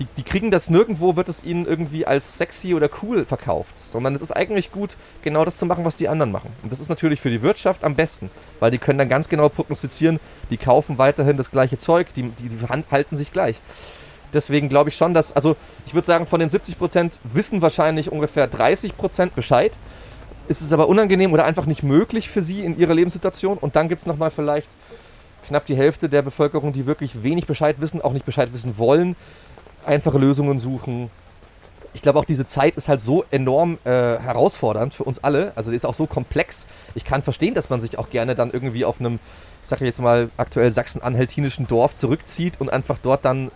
die, 0.00 0.06
die 0.16 0.22
kriegen 0.22 0.50
das 0.50 0.70
nirgendwo, 0.70 1.14
wird 1.16 1.28
es 1.28 1.44
ihnen 1.44 1.66
irgendwie 1.66 2.06
als 2.06 2.38
sexy 2.38 2.74
oder 2.74 2.88
cool 3.02 3.26
verkauft, 3.26 3.76
sondern 3.76 4.14
es 4.14 4.22
ist 4.22 4.32
eigentlich 4.32 4.72
gut, 4.72 4.96
genau 5.22 5.44
das 5.44 5.58
zu 5.58 5.66
machen, 5.66 5.84
was 5.84 5.98
die 5.98 6.08
anderen 6.08 6.32
machen. 6.32 6.50
Und 6.62 6.72
das 6.72 6.80
ist 6.80 6.88
natürlich 6.88 7.20
für 7.20 7.28
die 7.30 7.42
Wirtschaft 7.42 7.84
am 7.84 7.94
besten, 7.94 8.30
weil 8.60 8.70
die 8.70 8.78
können 8.78 8.98
dann 8.98 9.10
ganz 9.10 9.28
genau 9.28 9.50
prognostizieren, 9.50 10.18
die 10.48 10.56
kaufen 10.56 10.96
weiterhin 10.96 11.36
das 11.36 11.50
gleiche 11.50 11.76
Zeug, 11.76 12.14
die, 12.14 12.30
die, 12.30 12.48
die 12.48 12.66
halten 12.90 13.16
sich 13.16 13.30
gleich. 13.30 13.60
Deswegen 14.32 14.68
glaube 14.68 14.88
ich 14.88 14.96
schon, 14.96 15.12
dass, 15.12 15.34
also 15.34 15.56
ich 15.86 15.92
würde 15.92 16.06
sagen, 16.06 16.26
von 16.26 16.40
den 16.40 16.48
70% 16.48 17.18
wissen 17.24 17.60
wahrscheinlich 17.60 18.10
ungefähr 18.10 18.50
30% 18.50 19.30
Bescheid. 19.34 19.78
Ist 20.50 20.62
es 20.62 20.72
aber 20.72 20.88
unangenehm 20.88 21.32
oder 21.32 21.44
einfach 21.44 21.64
nicht 21.64 21.84
möglich 21.84 22.28
für 22.28 22.42
sie 22.42 22.64
in 22.64 22.76
ihrer 22.76 22.92
Lebenssituation. 22.92 23.56
Und 23.56 23.76
dann 23.76 23.88
gibt 23.88 24.00
es 24.00 24.06
nochmal 24.06 24.32
vielleicht 24.32 24.68
knapp 25.46 25.64
die 25.64 25.76
Hälfte 25.76 26.08
der 26.08 26.22
Bevölkerung, 26.22 26.72
die 26.72 26.86
wirklich 26.86 27.22
wenig 27.22 27.46
Bescheid 27.46 27.76
wissen, 27.78 28.02
auch 28.02 28.12
nicht 28.12 28.26
Bescheid 28.26 28.52
wissen 28.52 28.76
wollen, 28.76 29.14
einfache 29.86 30.18
Lösungen 30.18 30.58
suchen. 30.58 31.08
Ich 31.94 32.02
glaube 32.02 32.18
auch 32.18 32.24
diese 32.24 32.48
Zeit 32.48 32.74
ist 32.76 32.88
halt 32.88 33.00
so 33.00 33.24
enorm 33.30 33.78
äh, 33.84 33.90
herausfordernd 33.90 34.92
für 34.92 35.04
uns 35.04 35.22
alle. 35.22 35.52
Also 35.54 35.70
die 35.70 35.76
ist 35.76 35.84
auch 35.84 35.94
so 35.94 36.06
komplex. 36.06 36.66
Ich 36.96 37.04
kann 37.04 37.22
verstehen, 37.22 37.54
dass 37.54 37.70
man 37.70 37.80
sich 37.80 37.96
auch 37.96 38.10
gerne 38.10 38.34
dann 38.34 38.50
irgendwie 38.50 38.84
auf 38.84 38.98
einem, 38.98 39.20
ich 39.62 39.68
sage 39.68 39.84
jetzt 39.84 40.00
mal 40.00 40.30
aktuell 40.36 40.72
sachsen-anhaltinischen 40.72 41.68
Dorf 41.68 41.94
zurückzieht 41.94 42.60
und 42.60 42.72
einfach 42.72 42.98
dort 43.00 43.24
dann 43.24 43.52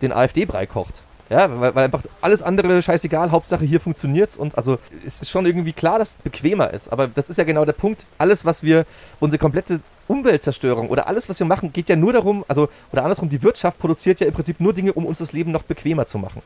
den 0.00 0.12
AfD-Brei 0.12 0.64
kocht. 0.64 1.02
Ja, 1.30 1.60
weil, 1.60 1.74
weil, 1.74 1.84
einfach 1.84 2.02
alles 2.22 2.42
andere 2.42 2.82
scheißegal, 2.82 3.30
Hauptsache 3.30 3.64
hier 3.64 3.80
funktioniert's 3.80 4.36
und 4.36 4.56
also 4.56 4.78
es 5.06 5.20
ist 5.20 5.28
schon 5.28 5.44
irgendwie 5.44 5.74
klar, 5.74 5.98
dass 5.98 6.12
es 6.12 6.16
bequemer 6.16 6.70
ist. 6.72 6.90
Aber 6.90 7.06
das 7.06 7.28
ist 7.28 7.36
ja 7.36 7.44
genau 7.44 7.64
der 7.64 7.74
Punkt. 7.74 8.06
Alles, 8.16 8.44
was 8.44 8.62
wir, 8.62 8.86
unsere 9.20 9.38
komplette 9.38 9.80
Umweltzerstörung 10.06 10.88
oder 10.88 11.06
alles, 11.06 11.28
was 11.28 11.38
wir 11.38 11.46
machen, 11.46 11.72
geht 11.72 11.90
ja 11.90 11.96
nur 11.96 12.14
darum, 12.14 12.44
also, 12.48 12.70
oder 12.92 13.02
andersrum, 13.02 13.28
die 13.28 13.42
Wirtschaft 13.42 13.78
produziert 13.78 14.20
ja 14.20 14.26
im 14.26 14.32
Prinzip 14.32 14.58
nur 14.58 14.72
Dinge, 14.72 14.94
um 14.94 15.04
uns 15.04 15.18
das 15.18 15.32
Leben 15.32 15.52
noch 15.52 15.64
bequemer 15.64 16.06
zu 16.06 16.18
machen. 16.18 16.42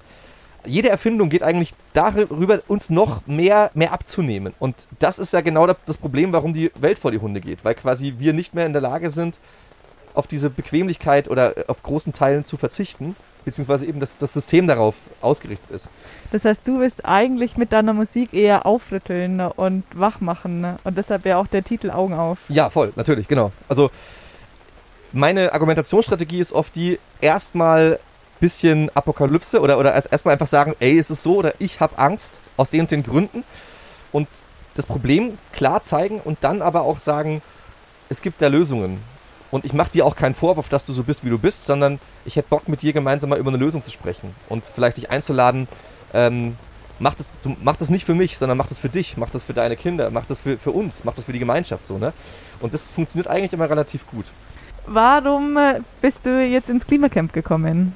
Jede 0.64 0.88
Erfindung 0.90 1.28
geht 1.28 1.42
eigentlich 1.42 1.74
darüber, 1.92 2.60
uns 2.68 2.90
noch 2.90 3.26
mehr, 3.26 3.70
mehr 3.74 3.92
abzunehmen. 3.92 4.52
Und 4.60 4.86
das 4.98 5.18
ist 5.18 5.32
ja 5.32 5.40
genau 5.40 5.66
das 5.66 5.98
Problem, 5.98 6.32
warum 6.32 6.52
die 6.52 6.70
Welt 6.76 6.98
vor 7.00 7.10
die 7.10 7.18
Hunde 7.18 7.40
geht. 7.40 7.64
Weil 7.64 7.74
quasi 7.74 8.14
wir 8.18 8.32
nicht 8.32 8.54
mehr 8.54 8.66
in 8.66 8.72
der 8.72 8.82
Lage 8.82 9.10
sind, 9.10 9.40
auf 10.14 10.28
diese 10.28 10.50
Bequemlichkeit 10.50 11.28
oder 11.28 11.54
auf 11.66 11.82
großen 11.82 12.12
Teilen 12.12 12.44
zu 12.44 12.56
verzichten 12.56 13.16
beziehungsweise 13.44 13.86
eben 13.86 14.00
das, 14.00 14.18
das 14.18 14.32
System 14.32 14.66
darauf 14.66 14.94
ausgerichtet 15.20 15.70
ist. 15.70 15.88
Das 16.30 16.44
heißt, 16.44 16.66
du 16.66 16.80
willst 16.80 17.04
eigentlich 17.04 17.56
mit 17.56 17.72
deiner 17.72 17.92
Musik 17.92 18.32
eher 18.32 18.66
aufrütteln 18.66 19.40
und 19.40 19.84
wach 19.94 20.20
machen 20.20 20.60
ne? 20.60 20.78
und 20.84 20.96
deshalb 20.96 21.24
wäre 21.24 21.38
auch 21.38 21.46
der 21.46 21.64
Titel 21.64 21.90
Augen 21.90 22.14
auf. 22.14 22.38
Ja, 22.48 22.70
voll, 22.70 22.92
natürlich, 22.96 23.28
genau. 23.28 23.52
Also 23.68 23.90
meine 25.12 25.52
Argumentationsstrategie 25.52 26.40
ist 26.40 26.52
oft 26.52 26.74
die, 26.74 26.98
erstmal 27.20 27.98
bisschen 28.42 28.90
Apokalypse 28.94 29.60
oder, 29.60 29.78
oder 29.78 29.94
erstmal 29.94 30.32
einfach 30.32 30.48
sagen, 30.48 30.74
ey, 30.80 30.94
ist 30.94 31.10
es 31.10 31.22
so 31.22 31.36
oder 31.36 31.54
ich 31.60 31.80
habe 31.80 31.96
Angst 31.96 32.40
aus 32.56 32.70
den 32.70 32.80
und 32.80 32.90
den 32.90 33.04
Gründen 33.04 33.44
und 34.10 34.26
das 34.74 34.84
Problem 34.84 35.38
klar 35.52 35.84
zeigen 35.84 36.20
und 36.20 36.38
dann 36.42 36.60
aber 36.60 36.82
auch 36.82 36.98
sagen, 36.98 37.40
es 38.08 38.20
gibt 38.20 38.42
da 38.42 38.48
Lösungen. 38.48 39.00
Und 39.52 39.66
ich 39.66 39.74
mache 39.74 39.90
dir 39.90 40.06
auch 40.06 40.16
keinen 40.16 40.34
Vorwurf, 40.34 40.70
dass 40.70 40.86
du 40.86 40.94
so 40.94 41.04
bist, 41.04 41.24
wie 41.24 41.28
du 41.28 41.38
bist, 41.38 41.66
sondern 41.66 42.00
ich 42.24 42.36
hätte 42.36 42.48
Bock, 42.48 42.68
mit 42.68 42.80
dir 42.80 42.94
gemeinsam 42.94 43.30
mal 43.30 43.38
über 43.38 43.50
eine 43.50 43.58
Lösung 43.58 43.82
zu 43.82 43.90
sprechen 43.90 44.34
und 44.48 44.64
vielleicht 44.64 44.96
dich 44.96 45.10
einzuladen. 45.10 45.68
Ähm, 46.14 46.56
mach, 46.98 47.14
das, 47.14 47.26
du, 47.42 47.54
mach 47.62 47.76
das 47.76 47.90
nicht 47.90 48.06
für 48.06 48.14
mich, 48.14 48.38
sondern 48.38 48.56
mach 48.56 48.68
das 48.68 48.78
für 48.78 48.88
dich, 48.88 49.18
mach 49.18 49.28
das 49.28 49.42
für 49.42 49.52
deine 49.52 49.76
Kinder, 49.76 50.10
mach 50.10 50.24
das 50.24 50.38
für, 50.38 50.56
für 50.56 50.70
uns, 50.70 51.04
mach 51.04 51.14
das 51.14 51.26
für 51.26 51.34
die 51.34 51.38
Gemeinschaft 51.38 51.86
so, 51.86 51.98
ne? 51.98 52.14
Und 52.60 52.72
das 52.72 52.88
funktioniert 52.88 53.28
eigentlich 53.28 53.52
immer 53.52 53.68
relativ 53.68 54.06
gut. 54.06 54.32
Warum 54.86 55.58
äh, 55.58 55.80
bist 56.00 56.24
du 56.24 56.42
jetzt 56.42 56.70
ins 56.70 56.86
Klimacamp 56.86 57.34
gekommen? 57.34 57.94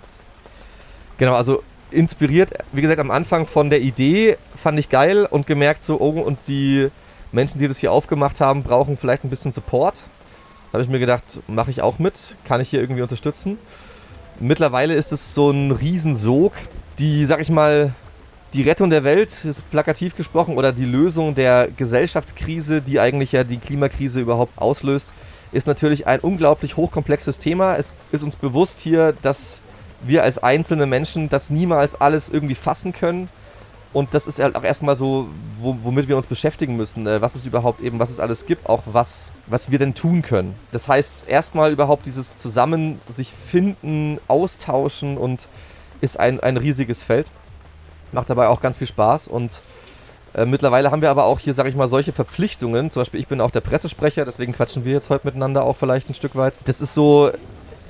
Genau, 1.16 1.36
also 1.36 1.62
inspiriert, 1.90 2.52
wie 2.72 2.82
gesagt, 2.82 3.00
am 3.00 3.10
Anfang 3.10 3.46
von 3.46 3.70
der 3.70 3.80
Idee 3.80 4.36
fand 4.54 4.78
ich 4.78 4.90
geil 4.90 5.24
und 5.24 5.46
gemerkt 5.46 5.84
so, 5.84 5.98
oh, 5.98 6.20
und 6.20 6.38
die 6.48 6.90
Menschen, 7.32 7.58
die 7.60 7.66
das 7.66 7.78
hier 7.78 7.92
aufgemacht 7.92 8.42
haben, 8.42 8.62
brauchen 8.62 8.98
vielleicht 8.98 9.24
ein 9.24 9.30
bisschen 9.30 9.52
Support 9.52 10.04
habe 10.76 10.84
ich 10.84 10.90
mir 10.90 10.98
gedacht, 10.98 11.40
mache 11.46 11.70
ich 11.70 11.80
auch 11.80 11.98
mit, 11.98 12.36
kann 12.44 12.60
ich 12.60 12.68
hier 12.68 12.80
irgendwie 12.80 13.00
unterstützen. 13.00 13.56
Mittlerweile 14.40 14.92
ist 14.92 15.10
es 15.10 15.34
so 15.34 15.50
ein 15.50 15.70
Riesensog, 15.70 16.52
die, 16.98 17.24
sag 17.24 17.40
ich 17.40 17.48
mal, 17.48 17.94
die 18.52 18.60
Rettung 18.60 18.90
der 18.90 19.02
Welt, 19.02 19.42
ist 19.46 19.70
plakativ 19.70 20.16
gesprochen, 20.16 20.58
oder 20.58 20.72
die 20.72 20.84
Lösung 20.84 21.34
der 21.34 21.68
Gesellschaftskrise, 21.74 22.82
die 22.82 23.00
eigentlich 23.00 23.32
ja 23.32 23.42
die 23.42 23.56
Klimakrise 23.56 24.20
überhaupt 24.20 24.58
auslöst, 24.58 25.08
ist 25.50 25.66
natürlich 25.66 26.06
ein 26.06 26.20
unglaublich 26.20 26.76
hochkomplexes 26.76 27.38
Thema. 27.38 27.76
Es 27.76 27.94
ist 28.12 28.22
uns 28.22 28.36
bewusst 28.36 28.78
hier, 28.78 29.14
dass 29.22 29.62
wir 30.02 30.24
als 30.24 30.36
einzelne 30.36 30.84
Menschen 30.84 31.30
das 31.30 31.48
niemals 31.48 31.98
alles 31.98 32.28
irgendwie 32.28 32.54
fassen 32.54 32.92
können 32.92 33.30
und 33.96 34.12
das 34.12 34.26
ist 34.26 34.40
halt 34.40 34.56
auch 34.56 34.62
erstmal 34.62 34.94
so, 34.94 35.26
womit 35.58 36.06
wir 36.06 36.18
uns 36.18 36.26
beschäftigen 36.26 36.76
müssen, 36.76 37.06
äh, 37.06 37.22
was 37.22 37.34
es 37.34 37.46
überhaupt 37.46 37.80
eben, 37.80 37.98
was 37.98 38.10
es 38.10 38.20
alles 38.20 38.44
gibt, 38.44 38.68
auch 38.68 38.82
was, 38.84 39.32
was 39.46 39.70
wir 39.70 39.78
denn 39.78 39.94
tun 39.94 40.20
können. 40.20 40.54
Das 40.70 40.86
heißt, 40.86 41.24
erstmal 41.28 41.72
überhaupt 41.72 42.04
dieses 42.04 42.36
Zusammen 42.36 43.00
sich 43.08 43.32
finden, 43.32 44.18
austauschen 44.28 45.16
und 45.16 45.48
ist 46.02 46.20
ein, 46.20 46.40
ein 46.40 46.58
riesiges 46.58 47.02
Feld. 47.02 47.28
Macht 48.12 48.28
dabei 48.28 48.48
auch 48.48 48.60
ganz 48.60 48.76
viel 48.76 48.86
Spaß 48.86 49.28
und 49.28 49.62
äh, 50.34 50.44
mittlerweile 50.44 50.90
haben 50.90 51.00
wir 51.00 51.08
aber 51.08 51.24
auch 51.24 51.38
hier, 51.38 51.54
sage 51.54 51.70
ich 51.70 51.74
mal, 51.74 51.88
solche 51.88 52.12
Verpflichtungen. 52.12 52.90
Zum 52.90 53.00
Beispiel, 53.00 53.20
ich 53.20 53.28
bin 53.28 53.40
auch 53.40 53.50
der 53.50 53.62
Pressesprecher, 53.62 54.26
deswegen 54.26 54.52
quatschen 54.52 54.84
wir 54.84 54.92
jetzt 54.92 55.08
heute 55.08 55.26
miteinander 55.26 55.64
auch 55.64 55.78
vielleicht 55.78 56.10
ein 56.10 56.14
Stück 56.14 56.36
weit. 56.36 56.52
Das 56.66 56.82
ist 56.82 56.92
so, 56.92 57.32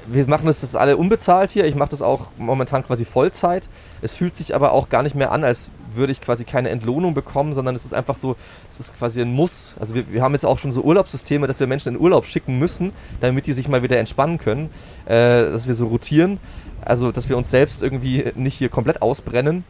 wir 0.07 0.25
machen 0.29 0.47
das, 0.47 0.61
das 0.61 0.77
alle 0.77 0.97
unbezahlt 0.97 1.51
hier. 1.51 1.65
Ich 1.65 1.75
mache 1.75 1.91
das 1.91 2.01
auch 2.01 2.27
momentan 2.39 2.87
quasi 2.87 3.05
Vollzeit. 3.05 3.69
Es 4.03 4.15
fühlt 4.15 4.37
sich 4.37 4.55
aber 4.55 4.71
auch 4.71 4.89
gar 4.89 5.03
nicht 5.03 5.17
mehr 5.17 5.33
an, 5.33 5.43
als 5.43 5.71
würde 5.97 6.13
ich 6.13 6.21
quasi 6.21 6.45
keine 6.45 6.71
Entlohnung 6.71 7.15
bekommen, 7.15 7.55
sondern 7.55 7.75
es 7.75 7.85
ist 7.85 7.95
einfach 7.95 8.17
so, 8.17 8.37
es 8.71 8.81
ist 8.81 8.97
quasi 8.99 9.21
ein 9.21 9.33
Muss. 9.33 9.75
Also 9.79 9.95
wir, 9.95 10.13
wir 10.13 10.23
haben 10.23 10.35
jetzt 10.35 10.45
auch 10.45 10.59
schon 10.59 10.73
so 10.73 10.83
Urlaubssysteme, 10.83 11.47
dass 11.47 11.61
wir 11.61 11.67
Menschen 11.67 11.95
in 11.95 12.01
Urlaub 12.01 12.27
schicken 12.27 12.59
müssen, 12.59 12.93
damit 13.21 13.47
die 13.47 13.53
sich 13.53 13.69
mal 13.69 13.83
wieder 13.83 13.99
entspannen 13.99 14.39
können, 14.39 14.71
äh, 15.07 15.51
dass 15.51 15.67
wir 15.69 15.75
so 15.75 15.87
rotieren, 15.87 16.39
also 16.85 17.13
dass 17.13 17.29
wir 17.29 17.37
uns 17.37 17.51
selbst 17.51 17.83
irgendwie 17.83 18.33
nicht 18.35 18.55
hier 18.55 18.69
komplett 18.69 19.03
ausbrennen, 19.03 19.65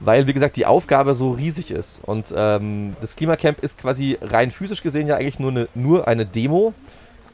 weil 0.00 0.26
wie 0.26 0.32
gesagt 0.32 0.56
die 0.56 0.66
Aufgabe 0.66 1.14
so 1.14 1.30
riesig 1.30 1.70
ist. 1.70 2.00
Und 2.04 2.34
ähm, 2.36 2.96
das 3.00 3.16
Klimacamp 3.16 3.62
ist 3.62 3.78
quasi 3.78 4.18
rein 4.20 4.50
physisch 4.50 4.82
gesehen 4.82 5.06
ja 5.06 5.16
eigentlich 5.16 5.38
nur 5.38 5.50
eine, 5.50 5.68
nur 5.74 6.08
eine 6.08 6.26
Demo. 6.26 6.74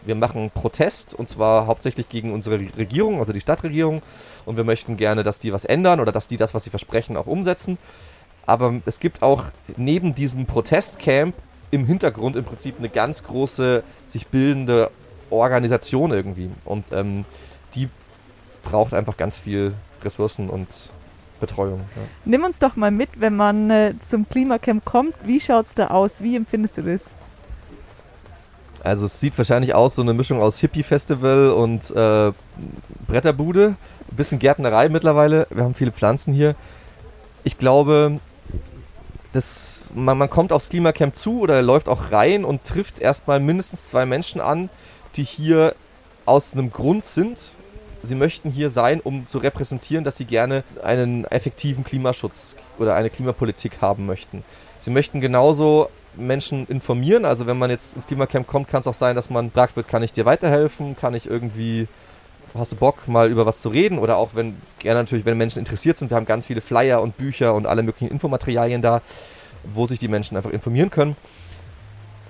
Wir 0.05 0.15
machen 0.15 0.51
Protest 0.53 1.15
und 1.15 1.29
zwar 1.29 1.67
hauptsächlich 1.67 2.09
gegen 2.09 2.33
unsere 2.33 2.59
Regierung, 2.77 3.19
also 3.19 3.33
die 3.33 3.41
Stadtregierung. 3.41 4.03
Und 4.47 4.57
wir 4.57 4.65
möchten 4.65 4.97
gerne, 4.97 5.23
dass 5.23 5.39
die 5.39 5.53
was 5.53 5.65
ändern 5.65 6.01
oder 6.01 6.13
dass 6.13 6.29
die 6.29 6.37
das, 6.37 6.55
was 6.55 6.65
sie 6.65 6.71
versprechen, 6.71 7.17
auch 7.17 7.27
umsetzen. 7.27 7.79
Aber 8.47 8.81
es 8.87 8.99
gibt 9.01 9.23
auch 9.23 9.45
neben 9.77 10.15
diesem 10.15 10.47
Protestcamp 10.47 11.35
im 11.71 11.85
Hintergrund 11.85 12.37
im 12.37 12.45
Prinzip 12.45 12.77
eine 12.79 12.89
ganz 12.89 13.25
große, 13.25 13.83
sich 14.07 14.27
bildende 14.29 14.91
Organisation 15.31 16.13
irgendwie. 16.13 16.51
Und 16.65 16.93
ähm, 16.93 17.27
die 17.75 17.89
braucht 18.63 18.95
einfach 18.95 19.17
ganz 19.17 19.37
viel 19.37 19.75
Ressourcen 20.03 20.49
und 20.49 20.69
Betreuung. 21.41 21.81
Ja. 21.95 22.03
Nimm 22.25 22.45
uns 22.45 22.59
doch 22.59 22.77
mal 22.77 22.91
mit, 22.91 23.21
wenn 23.21 23.37
man 23.37 23.71
äh, 23.71 23.95
zum 24.01 24.29
Klimacamp 24.29 24.85
kommt. 24.85 25.15
Wie 25.25 25.41
schaut 25.41 25.67
es 25.67 25.75
da 25.75 25.89
aus? 25.89 26.23
Wie 26.23 26.35
empfindest 26.35 26.79
du 26.79 26.83
das? 26.83 27.03
Also 28.85 29.07
es 29.07 29.21
sieht 29.21 29.37
wahrscheinlich 29.37 29.75
aus, 29.75 29.95
so 29.97 30.03
eine 30.03 30.15
Mischung 30.15 30.41
aus 30.41 30.59
Hippie-Festival 30.59 31.51
und 31.51 31.91
äh, 31.91 32.33
Bretterbude. 33.07 33.77
Ein 34.11 34.17
bisschen 34.17 34.39
Gärtnerei 34.39 34.89
mittlerweile. 34.89 35.47
Wir 35.51 35.65
haben 35.65 35.75
viele 35.75 35.93
Pflanzen 35.93 36.33
hier. 36.33 36.55
Ich 37.45 37.59
glaube, 37.59 38.21
das, 39.33 39.91
man, 39.95 40.19
man 40.19 40.31
kommt 40.31 40.53
aufs 40.53 40.69
Klimacamp 40.69 41.15
zu 41.15 41.41
oder 41.41 41.63
läuft 41.63 41.89
auch 41.89 42.13
rein 42.13 42.45
und 42.45 42.65
trifft 42.65 43.01
erstmal 43.01 43.41
mindestens 43.41 43.87
zwei 43.87 44.07
Menschen 44.07 44.41
an, 44.41 44.71
die 45.17 45.25
hier 45.25 45.75
aus 46.25 46.55
einem 46.55 46.71
Grund 46.73 47.05
sind. 47.05 47.53
Sie 48.03 48.15
möchten 48.15 48.51
hier 48.51 48.71
sein, 48.71 49.01
um 49.01 49.27
zu 49.27 49.39
repräsentieren, 49.39 50.05
dass 50.05 50.17
sie 50.17 50.25
gerne 50.25 50.63
einen 50.83 51.25
effektiven 51.25 51.85
Klimaschutz 51.85 52.55
oder 52.79 52.95
eine 52.95 53.11
Klimapolitik 53.11 53.81
haben 53.81 54.07
möchten. 54.07 54.45
Sie 54.81 54.91
möchten 54.91 55.21
genauso 55.21 55.91
Menschen 56.17 56.67
informieren. 56.67 57.25
Also 57.25 57.47
wenn 57.47 57.59
man 57.59 57.71
jetzt 57.71 57.95
ins 57.95 58.07
Klimacamp 58.07 58.47
kommt, 58.47 58.69
kann 58.69 58.81
es 58.81 58.87
auch 58.87 58.95
sein, 58.95 59.17
dass 59.17 59.31
man 59.31 59.51
fragt 59.51 59.77
wird, 59.77 59.89
kann 59.89 60.03
ich 60.03 60.13
dir 60.13 60.25
weiterhelfen? 60.25 60.97
Kann 60.97 61.15
ich 61.15 61.29
irgendwie 61.29 61.89
hast 62.55 62.73
du 62.73 62.77
Bock, 62.77 63.09
mal 63.09 63.31
über 63.31 63.47
was 63.47 63.61
zu 63.61 63.69
reden? 63.69 63.99
Oder 63.99 64.17
auch, 64.17 64.31
wenn, 64.35 64.57
gerne 64.79 65.01
natürlich, 65.01 65.25
wenn 65.25 65.39
Menschen 65.39 65.59
interessiert 65.59 65.97
sind, 65.97 66.11
wir 66.11 66.17
haben 66.17 66.27
ganz 66.27 66.47
viele 66.47 66.61
Flyer 66.61 67.03
und 67.03 67.17
Bücher 67.17 67.55
und 67.55 67.67
alle 67.67 67.83
möglichen 67.83 68.11
Infomaterialien 68.11 68.83
da, 68.83 69.03
wo 69.65 69.87
sich 69.87 69.99
die 69.99 70.09
Menschen 70.09 70.37
einfach 70.37 70.51
informieren 70.51 70.91
können. 70.91 71.17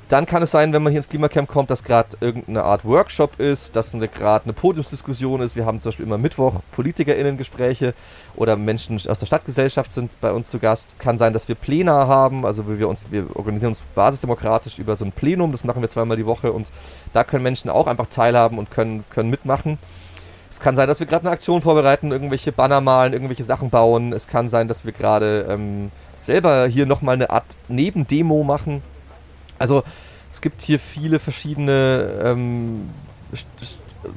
Dann 0.09 0.25
kann 0.25 0.43
es 0.43 0.51
sein, 0.51 0.73
wenn 0.73 0.83
man 0.83 0.91
hier 0.91 1.01
ins 1.01 1.11
Klimacamp 1.11 1.51
kommt, 1.51 1.69
dass 1.69 1.85
gerade 1.85 2.17
irgendeine 2.21 2.65
Art 2.65 2.87
Workshop 2.87 3.39
ist, 3.39 3.77
dass 3.77 3.93
gerade 3.93 4.45
eine 4.45 4.55
Podiumsdiskussion 4.55 5.43
ist. 5.43 5.55
Wir 5.55 5.67
haben 5.67 5.81
zum 5.81 5.91
Beispiel 5.91 6.07
immer 6.07 6.17
Mittwoch 6.17 6.61
PolitikerInnen-Gespräche 6.73 7.93
oder 8.35 8.57
Menschen 8.57 8.97
aus 9.07 9.19
der 9.19 9.27
Stadtgesellschaft 9.27 9.93
sind 9.93 10.19
bei 10.23 10.33
uns 10.33 10.49
zu 10.49 10.61
Gast. 10.61 10.99
Kann 10.99 11.19
sein, 11.19 11.35
dass 11.35 11.47
wir 11.49 11.57
Plena 11.57 12.07
haben, 12.07 12.47
also 12.47 12.79
wir, 12.79 12.89
uns, 12.89 13.05
wir 13.11 13.37
organisieren 13.37 13.73
uns 13.73 13.83
basisdemokratisch 13.95 14.79
über 14.79 14.97
so 14.97 15.05
ein 15.05 15.13
Plenum, 15.13 15.53
das 15.53 15.65
machen 15.65 15.83
wir 15.83 15.91
zweimal 15.91 16.17
die 16.17 16.25
Woche 16.25 16.53
und 16.53 16.71
da 17.13 17.23
können 17.23 17.43
Menschen 17.43 17.69
auch 17.69 17.87
einfach 17.87 18.07
teilhaben 18.07 18.57
und 18.57 18.71
können, 18.71 19.05
können 19.11 19.29
mitmachen. 19.29 19.77
Es 20.51 20.59
kann 20.59 20.75
sein, 20.75 20.89
dass 20.89 21.01
wir 21.01 21.07
gerade 21.07 21.27
eine 21.27 21.33
Aktion 21.33 21.61
vorbereiten, 21.61 22.13
irgendwelche 22.13 22.53
Banner 22.53 22.81
malen, 22.81 23.13
irgendwelche 23.13 23.45
Sachen 23.45 23.69
bauen. 23.69 24.15
Es 24.15 24.27
kann 24.27 24.49
sein, 24.49 24.69
dass 24.69 24.87
wir 24.87 24.93
gerade 24.93 25.47
ähm, 25.51 25.91
selber 26.19 26.67
hier 26.67 26.87
nochmal 26.87 27.17
eine 27.17 27.29
Art 27.29 27.45
Nebendemo 27.69 28.43
machen. 28.43 28.83
Also 29.59 29.83
es 30.31 30.41
gibt 30.41 30.63
hier 30.63 30.79
viele 30.79 31.19
verschiedene 31.19 32.21
ähm, 32.23 32.91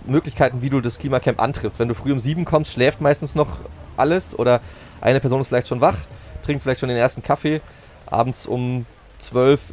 Möglichkeiten, 0.05 0.61
wie 0.61 0.69
du 0.69 0.81
das 0.81 0.99
Klimacamp 0.99 1.41
antriffst. 1.41 1.79
Wenn 1.79 1.87
du 1.87 1.95
früh 1.95 2.11
um 2.11 2.19
sieben 2.19 2.45
kommst, 2.45 2.73
schläft 2.73 3.01
meistens 3.01 3.35
noch 3.35 3.59
alles 3.97 4.37
oder 4.37 4.61
eine 4.99 5.19
Person 5.19 5.41
ist 5.41 5.47
vielleicht 5.47 5.67
schon 5.67 5.81
wach, 5.81 5.97
trinkt 6.43 6.63
vielleicht 6.63 6.79
schon 6.79 6.89
den 6.89 6.97
ersten 6.97 7.23
Kaffee. 7.23 7.61
Abends 8.05 8.45
um 8.45 8.85
zwölf 9.19 9.71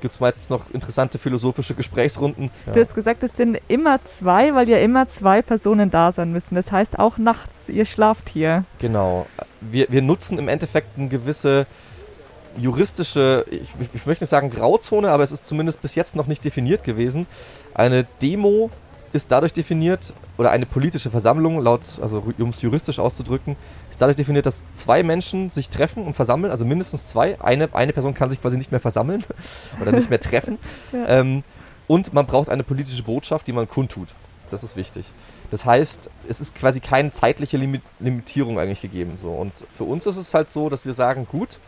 gibt 0.00 0.14
es 0.14 0.20
meistens 0.20 0.48
noch 0.48 0.70
interessante 0.70 1.18
philosophische 1.18 1.74
Gesprächsrunden. 1.74 2.50
Ja. 2.66 2.72
Du 2.72 2.80
hast 2.80 2.94
gesagt, 2.94 3.22
es 3.22 3.36
sind 3.36 3.58
immer 3.68 3.98
zwei, 4.04 4.54
weil 4.54 4.68
ja 4.68 4.78
immer 4.78 5.08
zwei 5.08 5.42
Personen 5.42 5.90
da 5.90 6.12
sein 6.12 6.32
müssen. 6.32 6.54
Das 6.54 6.72
heißt 6.72 6.98
auch 6.98 7.18
nachts, 7.18 7.68
ihr 7.68 7.84
schlaft 7.84 8.28
hier. 8.28 8.64
Genau. 8.78 9.26
Wir, 9.60 9.86
wir 9.90 10.02
nutzen 10.02 10.38
im 10.38 10.48
Endeffekt 10.48 10.98
eine 10.98 11.08
gewisse 11.08 11.66
juristische, 12.56 13.44
ich, 13.50 13.68
ich 13.94 14.06
möchte 14.06 14.24
nicht 14.24 14.30
sagen 14.30 14.50
Grauzone, 14.50 15.10
aber 15.10 15.22
es 15.22 15.32
ist 15.32 15.46
zumindest 15.46 15.82
bis 15.82 15.94
jetzt 15.94 16.16
noch 16.16 16.26
nicht 16.26 16.44
definiert 16.44 16.84
gewesen. 16.84 17.26
Eine 17.74 18.06
Demo 18.22 18.70
ist 19.12 19.30
dadurch 19.30 19.52
definiert, 19.52 20.12
oder 20.38 20.50
eine 20.50 20.66
politische 20.66 21.10
Versammlung, 21.10 21.60
laut, 21.60 21.80
also 22.02 22.22
um 22.38 22.50
es 22.50 22.62
juristisch 22.62 22.98
auszudrücken, 22.98 23.56
ist 23.90 24.00
dadurch 24.00 24.16
definiert, 24.16 24.46
dass 24.46 24.64
zwei 24.74 25.02
Menschen 25.02 25.50
sich 25.50 25.70
treffen 25.70 26.04
und 26.04 26.14
versammeln, 26.14 26.50
also 26.50 26.64
mindestens 26.64 27.06
zwei. 27.08 27.40
Eine, 27.40 27.74
eine 27.74 27.92
Person 27.92 28.14
kann 28.14 28.30
sich 28.30 28.40
quasi 28.40 28.56
nicht 28.56 28.70
mehr 28.70 28.80
versammeln 28.80 29.24
oder 29.80 29.92
nicht 29.92 30.10
mehr 30.10 30.20
treffen. 30.20 30.58
ja. 30.92 31.08
ähm, 31.08 31.42
und 31.88 32.12
man 32.12 32.26
braucht 32.26 32.48
eine 32.48 32.64
politische 32.64 33.02
Botschaft, 33.02 33.46
die 33.46 33.52
man 33.52 33.68
kundtut. 33.68 34.08
Das 34.50 34.62
ist 34.62 34.76
wichtig. 34.76 35.06
Das 35.50 35.64
heißt, 35.64 36.10
es 36.28 36.40
ist 36.40 36.54
quasi 36.54 36.80
keine 36.80 37.12
zeitliche 37.12 37.56
Limit 37.56 37.82
Limitierung 38.00 38.58
eigentlich 38.58 38.80
gegeben. 38.80 39.14
So. 39.16 39.30
Und 39.30 39.52
für 39.76 39.84
uns 39.84 40.06
ist 40.06 40.16
es 40.16 40.34
halt 40.34 40.50
so, 40.50 40.68
dass 40.68 40.84
wir 40.84 40.92
sagen, 40.92 41.26
gut, 41.30 41.58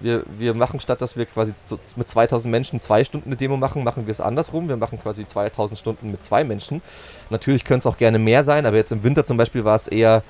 wir, 0.00 0.24
wir 0.38 0.54
machen 0.54 0.80
statt, 0.80 1.00
dass 1.00 1.16
wir 1.16 1.26
quasi 1.26 1.54
zu, 1.54 1.78
mit 1.96 2.08
2000 2.08 2.50
Menschen 2.50 2.80
zwei 2.80 3.04
Stunden 3.04 3.28
eine 3.28 3.36
Demo 3.36 3.56
machen, 3.56 3.84
machen 3.84 4.06
wir 4.06 4.12
es 4.12 4.20
andersrum. 4.20 4.68
Wir 4.68 4.76
machen 4.76 5.00
quasi 5.00 5.26
2000 5.26 5.78
Stunden 5.78 6.10
mit 6.10 6.22
zwei 6.22 6.44
Menschen. 6.44 6.82
Natürlich 7.30 7.64
können 7.64 7.78
es 7.78 7.86
auch 7.86 7.98
gerne 7.98 8.18
mehr 8.18 8.44
sein, 8.44 8.66
aber 8.66 8.76
jetzt 8.76 8.92
im 8.92 9.04
Winter 9.04 9.24
zum 9.24 9.36
Beispiel 9.36 9.64
war 9.64 9.76
es 9.76 9.88
eher 9.88 10.22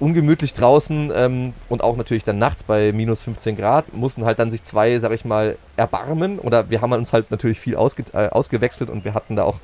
ungemütlich 0.00 0.54
draußen 0.54 1.12
ähm, 1.14 1.52
und 1.68 1.82
auch 1.82 1.96
natürlich 1.96 2.24
dann 2.24 2.38
nachts 2.38 2.62
bei 2.62 2.90
minus 2.92 3.20
15 3.20 3.56
Grad 3.56 3.92
mussten 3.92 4.24
halt 4.24 4.38
dann 4.38 4.50
sich 4.50 4.62
zwei, 4.64 4.98
sag 4.98 5.12
ich 5.12 5.24
mal, 5.24 5.56
erbarmen. 5.76 6.38
Oder 6.38 6.70
wir 6.70 6.80
haben 6.80 6.92
uns 6.92 7.12
halt 7.12 7.30
natürlich 7.30 7.60
viel 7.60 7.76
ausge 7.76 8.04
äh, 8.14 8.28
ausgewechselt 8.28 8.88
und 8.90 9.04
wir 9.04 9.14
hatten 9.14 9.36
da 9.36 9.44
auch 9.44 9.58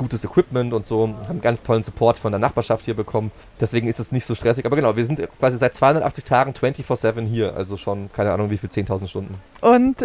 gutes 0.00 0.24
Equipment 0.24 0.72
und 0.72 0.84
so, 0.84 1.14
haben 1.28 1.40
ganz 1.40 1.62
tollen 1.62 1.82
Support 1.82 2.16
von 2.16 2.32
der 2.32 2.38
Nachbarschaft 2.38 2.86
hier 2.86 2.94
bekommen. 2.94 3.30
Deswegen 3.60 3.86
ist 3.86 4.00
es 4.00 4.10
nicht 4.10 4.24
so 4.24 4.34
stressig. 4.34 4.66
Aber 4.66 4.74
genau, 4.74 4.96
wir 4.96 5.04
sind 5.04 5.22
quasi 5.38 5.58
seit 5.58 5.74
280 5.74 6.24
Tagen 6.24 6.52
24-7 6.52 7.26
hier, 7.26 7.54
also 7.54 7.76
schon 7.76 8.10
keine 8.12 8.32
Ahnung 8.32 8.50
wie 8.50 8.56
viel, 8.56 8.70
10.000 8.70 9.06
Stunden. 9.06 9.34
Und 9.60 9.96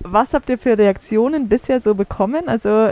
was 0.00 0.32
habt 0.32 0.48
ihr 0.48 0.58
für 0.58 0.76
Reaktionen 0.76 1.48
bisher 1.48 1.80
so 1.80 1.94
bekommen? 1.94 2.48
Also 2.48 2.90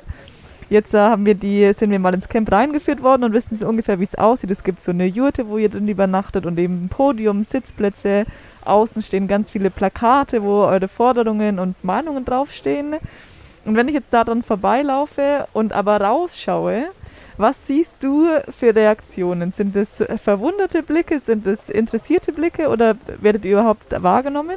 Jetzt 0.68 0.94
äh, 0.94 0.98
haben 0.98 1.24
wir 1.24 1.34
die, 1.34 1.72
sind 1.74 1.90
wir 1.90 1.98
mal 2.00 2.14
ins 2.14 2.28
Camp 2.28 2.50
reingeführt 2.50 3.02
worden 3.02 3.22
und 3.22 3.32
wissen 3.32 3.56
so 3.56 3.68
ungefähr, 3.68 4.00
wie 4.00 4.04
es 4.04 4.16
aussieht. 4.16 4.50
Es 4.50 4.64
gibt 4.64 4.82
so 4.82 4.90
eine 4.90 5.06
Jurte, 5.06 5.48
wo 5.48 5.58
ihr 5.58 5.68
drin 5.68 5.86
übernachtet 5.86 6.44
und 6.44 6.58
eben 6.58 6.86
ein 6.86 6.88
Podium, 6.88 7.44
Sitzplätze. 7.44 8.24
Außen 8.64 9.02
stehen 9.02 9.28
ganz 9.28 9.52
viele 9.52 9.70
Plakate, 9.70 10.42
wo 10.42 10.64
eure 10.64 10.88
Forderungen 10.88 11.60
und 11.60 11.82
Meinungen 11.84 12.24
draufstehen. 12.24 12.96
Und 13.66 13.76
wenn 13.76 13.88
ich 13.88 13.94
jetzt 13.94 14.12
da 14.12 14.24
dran 14.24 14.42
vorbeilaufe 14.42 15.48
und 15.52 15.72
aber 15.72 16.00
rausschaue, 16.00 16.84
was 17.36 17.56
siehst 17.66 17.94
du 18.00 18.28
für 18.56 18.74
Reaktionen? 18.74 19.52
Sind 19.52 19.76
es 19.76 19.88
verwunderte 20.22 20.82
Blicke, 20.82 21.20
sind 21.20 21.46
es 21.46 21.68
interessierte 21.68 22.32
Blicke 22.32 22.68
oder 22.68 22.96
werdet 23.20 23.44
ihr 23.44 23.52
überhaupt 23.52 24.02
wahrgenommen? 24.02 24.56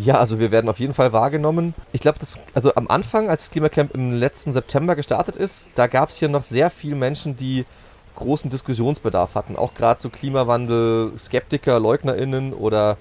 Ja, 0.00 0.14
also 0.14 0.40
wir 0.40 0.50
werden 0.50 0.68
auf 0.68 0.80
jeden 0.80 0.94
Fall 0.94 1.12
wahrgenommen. 1.12 1.74
Ich 1.92 2.00
glaube, 2.00 2.18
also 2.54 2.74
am 2.74 2.88
Anfang, 2.88 3.28
als 3.28 3.42
das 3.42 3.50
Klimacamp 3.50 3.94
im 3.94 4.12
letzten 4.12 4.52
September 4.52 4.96
gestartet 4.96 5.36
ist, 5.36 5.70
da 5.74 5.86
gab 5.86 6.08
es 6.10 6.16
hier 6.16 6.28
noch 6.28 6.42
sehr 6.42 6.70
viele 6.70 6.96
Menschen, 6.96 7.36
die 7.36 7.64
großen 8.16 8.50
Diskussionsbedarf 8.50 9.34
hatten. 9.34 9.54
Auch 9.54 9.74
gerade 9.74 10.00
so 10.00 10.08
Klimawandel, 10.08 11.12
Skeptiker, 11.18 11.78
LeugnerInnen 11.78 12.52
oder 12.52 12.96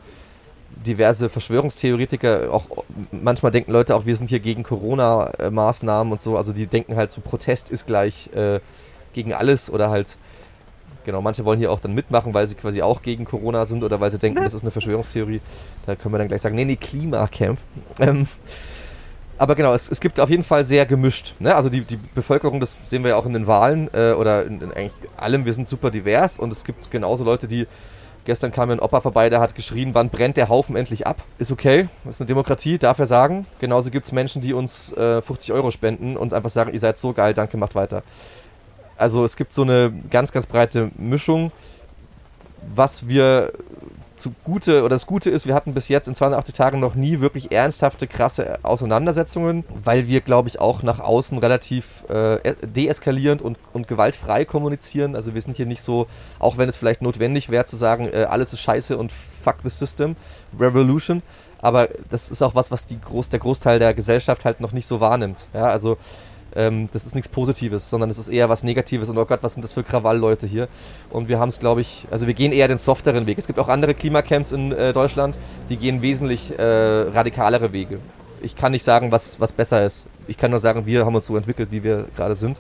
diverse 0.70 1.30
Verschwörungstheoretiker, 1.30 2.52
auch 2.52 2.66
manchmal 3.12 3.52
denken 3.52 3.72
Leute 3.72 3.96
auch, 3.96 4.06
wir 4.06 4.16
sind 4.16 4.30
hier 4.30 4.40
gegen 4.40 4.64
Corona-Maßnahmen 4.64 6.12
und 6.12 6.22
so, 6.22 6.38
also 6.38 6.54
die 6.54 6.68
denken 6.68 6.96
halt 6.96 7.12
so, 7.12 7.22
Protest 7.22 7.70
ist 7.70 7.88
gleich 7.88 8.30
äh, 8.34 8.60
gegen 9.14 9.34
alles 9.34 9.70
oder 9.70 9.90
halt, 9.90 10.18
genau, 11.06 11.22
manche 11.22 11.46
wollen 11.46 11.60
hier 11.60 11.72
auch 11.72 11.80
dann 11.80 11.94
mitmachen, 11.94 12.34
weil 12.34 12.48
sie 12.48 12.56
quasi 12.56 12.82
auch 12.82 13.02
gegen 13.02 13.26
Corona 13.26 13.66
sind 13.66 13.84
oder 13.84 14.00
weil 14.00 14.12
sie 14.12 14.20
denken, 14.20 14.44
das 14.44 14.54
ist 14.54 14.62
eine 14.62 14.72
Verschwörungstheorie. 14.72 15.42
Da 15.86 15.96
können 15.96 16.14
wir 16.14 16.20
dann 16.20 16.28
gleich 16.28 16.42
sagen, 16.42 16.56
nee, 16.56 16.66
nee, 16.66 16.76
Klimacamp. 16.76 17.60
Ähm, 18.00 18.28
aber 19.38 19.56
genau, 19.56 19.74
es, 19.74 19.90
es 19.90 20.00
gibt 20.00 20.20
auf 20.20 20.30
jeden 20.30 20.44
Fall 20.44 20.66
sehr 20.66 20.86
gemischt. 20.86 21.36
Ne? 21.40 21.56
Also 21.56 21.70
die, 21.70 21.82
die 21.82 21.98
Bevölkerung, 21.98 22.60
das 22.60 22.76
sehen 22.84 23.04
wir 23.04 23.12
ja 23.12 23.16
auch 23.18 23.26
in 23.26 23.34
den 23.34 23.48
Wahlen 23.48 23.90
äh, 23.94 24.14
oder 24.14 24.46
in, 24.46 24.62
in 24.62 24.72
eigentlich 24.72 24.94
allem, 25.16 25.46
wir 25.46 25.54
sind 25.54 25.68
super 25.68 25.92
divers 25.92 26.40
und 26.40 26.52
es 26.52 26.64
gibt 26.64 26.90
genauso 26.90 27.24
Leute, 27.24 27.48
die 27.48 27.68
Gestern 28.28 28.52
kam 28.52 28.68
mir 28.68 28.74
ein 28.74 28.82
Opa 28.82 29.00
vorbei, 29.00 29.30
der 29.30 29.40
hat 29.40 29.56
geschrien, 29.56 29.94
wann 29.94 30.10
brennt 30.10 30.36
der 30.36 30.50
Haufen 30.50 30.76
endlich 30.76 31.08
ab? 31.08 31.24
Ist 31.38 31.50
okay, 31.50 31.88
ist 32.10 32.20
eine 32.20 32.28
Demokratie, 32.28 32.78
darf 32.78 33.00
er 33.00 33.06
sagen. 33.06 33.48
Genauso 33.60 33.90
gibt 33.90 34.06
es 34.06 34.12
Menschen, 34.12 34.42
die 34.42 34.52
uns 34.52 34.92
äh, 34.98 35.22
50 35.22 35.54
Euro 35.54 35.72
spenden 35.72 36.18
und 36.18 36.34
einfach 36.34 36.50
sagen, 36.50 36.74
ihr 36.74 36.80
seid 36.82 36.98
so 36.98 37.14
geil, 37.14 37.34
danke, 37.34 37.56
macht 37.56 37.74
weiter. 37.74 38.04
Also 38.98 39.24
es 39.24 39.38
gibt 39.38 39.54
so 39.54 39.62
eine 39.62 39.94
ganz, 40.12 40.34
ganz 40.34 40.46
breite 40.46 40.92
Mischung. 40.98 41.54
Was 42.76 43.08
wir 43.08 43.54
zugute 44.18 44.80
oder 44.82 44.96
das 44.96 45.06
Gute 45.06 45.30
ist, 45.30 45.48
wir 45.48 45.56
hatten 45.56 45.74
bis 45.74 45.88
jetzt 45.88 46.08
in 46.08 46.16
280 46.16 46.54
Tagen 46.54 46.80
noch 46.80 46.96
nie 46.96 47.20
wirklich 47.20 47.52
ernsthafte, 47.52 48.08
krasse 48.08 48.60
Auseinandersetzungen, 48.64 49.64
weil 49.84 50.08
wir, 50.08 50.22
glaube 50.22 50.50
ich, 50.50 50.60
auch 50.60 50.84
nach 50.84 51.00
außen 51.00 51.38
relativ 51.38 52.04
äh, 52.10 52.56
deeskalierend 52.62 53.42
und, 53.42 53.58
und 53.74 53.88
gewaltfrei 53.88 54.46
kommunizieren. 54.46 55.16
Also 55.16 55.34
wir 55.34 55.42
sind 55.42 55.58
hier 55.58 55.66
nicht 55.66 55.82
so, 55.82 56.08
auch 56.40 56.58
wenn 56.58 56.70
es 56.70 56.76
vielleicht 56.76 57.02
notwendig 57.02 57.50
wäre 57.50 57.66
zu 57.66 57.78
sagen, 57.78 58.10
äh, 58.12 58.26
alles 58.30 58.54
ist 58.54 58.62
scheiße 58.62 58.98
und 58.98 59.12
fuck 59.12 59.58
the 59.64 59.70
system, 59.70 60.16
revolution. 60.60 61.22
Aber 61.60 61.90
das 62.10 62.30
ist 62.30 62.42
auch 62.42 62.56
was, 62.56 62.72
was 62.72 62.86
die 62.86 63.00
Groß, 63.00 63.30
der 63.30 63.40
Großteil 63.40 63.80
der 63.80 63.94
Gesellschaft 63.94 64.46
halt 64.46 64.60
noch 64.60 64.74
nicht 64.74 64.88
so 64.88 65.00
wahrnimmt. 65.00 65.48
Ja, 65.54 65.66
also 65.68 65.98
ähm, 66.58 66.90
das 66.92 67.06
ist 67.06 67.16
nichts 67.16 67.30
Positives, 67.30 67.90
sondern 67.90 68.10
es 68.10 68.18
ist 68.18 68.28
eher 68.28 68.50
was 68.50 68.64
Negatives 68.64 69.10
und 69.10 69.18
oh 69.18 69.26
Gott, 69.26 69.44
was 69.44 69.54
sind 69.54 69.64
das 69.64 69.74
für 69.74 69.84
Krawallleute 69.84 70.48
hier? 70.48 70.68
Und 71.12 71.30
wir 71.30 71.40
haben 71.40 71.50
es, 71.50 71.60
glaube 71.60 71.82
ich, 71.82 72.08
also 72.10 72.26
wir 72.26 72.34
gehen 72.34 72.52
eher 72.52 72.68
den 72.68 72.80
softeren 72.80 73.28
Weg. 73.28 73.38
Es 73.38 73.48
gibt 73.48 73.60
auch 73.60 73.68
andere 73.68 73.94
Klimacamps 73.94 74.52
in 74.52 74.72
äh, 74.72 74.92
Deutschland, 74.92 75.38
die 75.70 75.78
gehen 75.78 76.02
wesentlich 76.02 76.58
äh, 76.58 76.64
radikalere 76.64 77.72
Wege. 77.72 78.00
Ich 78.42 78.56
kann 78.56 78.72
nicht 78.72 78.84
sagen, 78.84 79.12
was, 79.12 79.40
was 79.40 79.52
besser 79.52 79.86
ist. 79.86 80.08
Ich 80.28 80.38
kann 80.38 80.52
nur 80.52 80.60
sagen, 80.60 80.86
wir 80.86 81.06
haben 81.06 81.16
uns 81.16 81.28
so 81.28 81.38
entwickelt, 81.38 81.70
wie 81.72 81.84
wir 81.84 82.06
gerade 82.16 82.36
sind. 82.36 82.60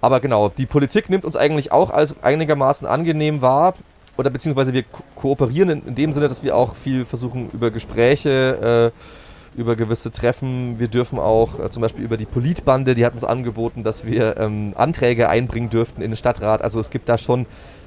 Aber 0.00 0.20
genau, 0.20 0.50
die 0.50 0.66
Politik 0.66 1.08
nimmt 1.08 1.24
uns 1.24 1.34
eigentlich 1.34 1.72
auch 1.72 1.88
als 1.88 2.22
einigermaßen 2.22 2.86
angenehm 2.86 3.40
wahr. 3.40 3.74
Oder 4.18 4.30
beziehungsweise 4.30 4.72
wir 4.72 4.82
ko 4.82 5.02
kooperieren 5.16 5.70
in, 5.70 5.86
in, 5.88 5.94
dem 5.94 6.12
Sinne, 6.12 6.28
dass 6.28 6.42
wir 6.42 6.54
auch 6.54 6.76
viel 6.76 7.04
versuchen, 7.06 7.48
über 7.52 7.70
Gespräche 7.70 8.92
äh, 8.92 9.23
über 9.56 9.76
gewisse 9.76 10.10
Treffen. 10.10 10.78
Wir 10.78 10.88
dürfen 10.88 11.18
auch 11.18 11.58
äh, 11.58 11.70
zum 11.70 11.82
Beispiel 11.82 12.04
über 12.04 12.16
die 12.16 12.26
Politbande, 12.26 12.94
die 12.94 13.04
hat 13.04 13.14
uns 13.14 13.24
angeboten, 13.24 13.84
dass 13.84 14.04
wir 14.04 14.36
ähm, 14.38 14.72
Anträge 14.76 15.28
einbringen 15.28 15.70
dürften 15.70 16.02
in 16.02 16.10
den 16.10 16.16
Stadtrat. 16.16 16.62
Also 16.62 16.80
es 16.80 16.90
gibt 16.90 17.08
da 17.08 17.18
schon 17.18 17.46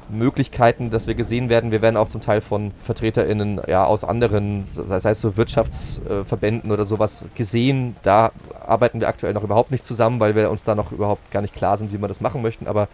Möglichkeiten, 0.09 0.89
dass 0.89 1.07
wir 1.07 1.15
gesehen 1.15 1.49
werden. 1.49 1.71
Wir 1.71 1.81
werden 1.81 1.97
auch 1.97 2.07
zum 2.07 2.21
Teil 2.21 2.41
von 2.41 2.71
VertreterInnen 2.83 3.61
ja, 3.67 3.83
aus 3.83 4.03
anderen, 4.03 4.65
sei 4.73 5.09
es 5.09 5.21
so 5.21 5.35
Wirtschaftsverbänden 5.35 6.71
oder 6.71 6.85
sowas, 6.85 7.25
gesehen. 7.35 7.95
Da 8.03 8.31
arbeiten 8.65 8.99
wir 8.99 9.07
aktuell 9.09 9.33
noch 9.33 9.43
überhaupt 9.43 9.71
nicht 9.71 9.83
zusammen, 9.83 10.19
weil 10.19 10.35
wir 10.35 10.49
uns 10.49 10.63
da 10.63 10.75
noch 10.75 10.91
überhaupt 10.91 11.29
gar 11.31 11.41
nicht 11.41 11.55
klar 11.55 11.77
sind, 11.77 11.91
wie 11.93 12.01
wir 12.01 12.07
das 12.07 12.21
machen 12.21 12.41
möchten. 12.41 12.67
Aber 12.67 12.87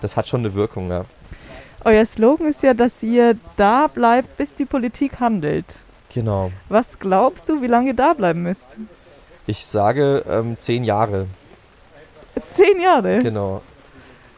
das 0.00 0.16
hat 0.16 0.28
schon 0.28 0.40
eine 0.40 0.54
Wirkung, 0.54 0.90
ja. 0.90 1.04
Euer 1.86 2.06
Slogan 2.06 2.46
ist 2.46 2.62
ja, 2.62 2.72
dass 2.72 3.02
ihr 3.02 3.36
da 3.56 3.88
bleibt, 3.88 4.38
bis 4.38 4.54
die 4.54 4.64
Politik 4.64 5.20
handelt. 5.20 5.66
Genau. 6.14 6.52
Was 6.68 6.86
glaubst 7.00 7.48
du, 7.48 7.60
wie 7.60 7.66
lange 7.66 7.88
ihr 7.88 7.96
da 7.96 8.14
bleiben 8.14 8.42
müsst? 8.42 8.64
Ich 9.46 9.66
sage 9.66 10.24
ähm, 10.30 10.56
zehn 10.58 10.84
Jahre. 10.84 11.26
Zehn 12.50 12.80
Jahre? 12.80 13.18
Genau. 13.18 13.62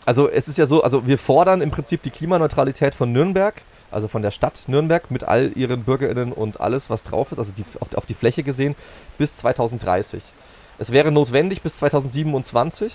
Also 0.06 0.28
es 0.28 0.48
ist 0.48 0.56
ja 0.56 0.66
so, 0.66 0.82
also 0.82 1.06
wir 1.06 1.18
fordern 1.18 1.60
im 1.60 1.70
Prinzip 1.70 2.02
die 2.02 2.10
Klimaneutralität 2.10 2.94
von 2.94 3.12
Nürnberg, 3.12 3.62
also 3.90 4.08
von 4.08 4.22
der 4.22 4.30
Stadt 4.30 4.62
Nürnberg 4.68 5.10
mit 5.10 5.24
all 5.24 5.52
ihren 5.54 5.84
BürgerInnen 5.84 6.32
und 6.32 6.60
alles, 6.60 6.90
was 6.90 7.02
drauf 7.02 7.32
ist, 7.32 7.38
also 7.38 7.52
die, 7.52 7.64
auf, 7.80 7.94
auf 7.94 8.06
die 8.06 8.14
Fläche 8.14 8.42
gesehen, 8.42 8.74
bis 9.18 9.36
2030. 9.36 10.22
Es 10.78 10.92
wäre 10.92 11.12
notwendig 11.12 11.62
bis 11.62 11.76
2027 11.76 12.92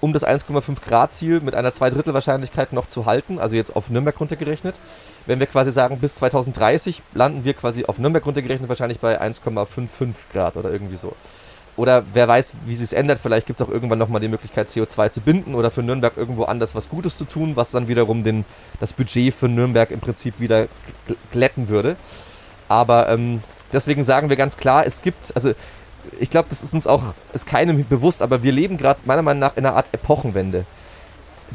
um 0.00 0.12
das 0.12 0.24
1,5 0.26 0.80
Grad 0.86 1.12
Ziel 1.12 1.40
mit 1.40 1.54
einer 1.54 1.72
Zweidrittelwahrscheinlichkeit 1.72 2.72
noch 2.72 2.88
zu 2.88 3.06
halten, 3.06 3.38
also 3.38 3.56
jetzt 3.56 3.74
auf 3.74 3.90
Nürnberg 3.90 4.18
runtergerechnet. 4.18 4.78
Wenn 5.26 5.40
wir 5.40 5.46
quasi 5.46 5.72
sagen, 5.72 5.98
bis 5.98 6.14
2030 6.16 7.02
landen 7.14 7.44
wir 7.44 7.54
quasi 7.54 7.84
auf 7.84 7.98
Nürnberg 7.98 8.24
runtergerechnet 8.24 8.68
wahrscheinlich 8.68 9.00
bei 9.00 9.20
1,55 9.20 10.14
Grad 10.32 10.56
oder 10.56 10.70
irgendwie 10.70 10.96
so. 10.96 11.14
oder 11.76 12.02
wer 12.12 12.26
weiß, 12.26 12.52
wie 12.66 12.74
sich 12.74 12.84
es 12.84 12.92
ändert, 12.92 13.20
vielleicht 13.20 13.46
gibt 13.46 13.60
es 13.60 13.66
auch 13.66 13.70
irgendwann 13.70 13.98
nochmal 13.98 14.20
die 14.20 14.28
Möglichkeit, 14.28 14.68
CO2 14.68 15.10
zu 15.10 15.20
binden 15.20 15.54
oder 15.54 15.70
für 15.70 15.82
Nürnberg 15.82 16.16
irgendwo 16.16 16.44
anders 16.44 16.74
was 16.74 16.88
Gutes 16.88 17.16
zu 17.16 17.24
tun, 17.24 17.54
was 17.54 17.70
dann 17.70 17.86
wiederum 17.88 18.24
den, 18.24 18.44
das 18.80 18.92
Budget 18.92 19.32
für 19.32 19.48
Nürnberg 19.48 19.90
im 19.90 20.00
Prinzip 20.00 20.40
wieder 20.40 20.66
glätten 21.32 21.68
würde. 21.68 21.96
Aber 22.68 23.08
ähm, 23.08 23.42
deswegen 23.72 24.04
sagen 24.04 24.28
wir 24.28 24.36
ganz 24.36 24.56
klar, 24.56 24.86
es 24.86 25.02
gibt, 25.02 25.32
also 25.34 25.54
ich 26.20 26.30
glaube, 26.30 26.48
das 26.50 26.62
ist 26.62 26.74
uns 26.74 26.86
auch, 26.86 27.02
ist 27.32 27.46
keinem 27.46 27.84
bewusst, 27.88 28.22
aber 28.22 28.42
wir 28.42 28.52
leben 28.52 28.76
gerade 28.76 29.00
meiner 29.04 29.22
Meinung 29.22 29.40
nach 29.40 29.56
in 29.56 29.64
einer 29.64 29.76
Art 29.76 29.92
Epochenwende. 29.92 30.64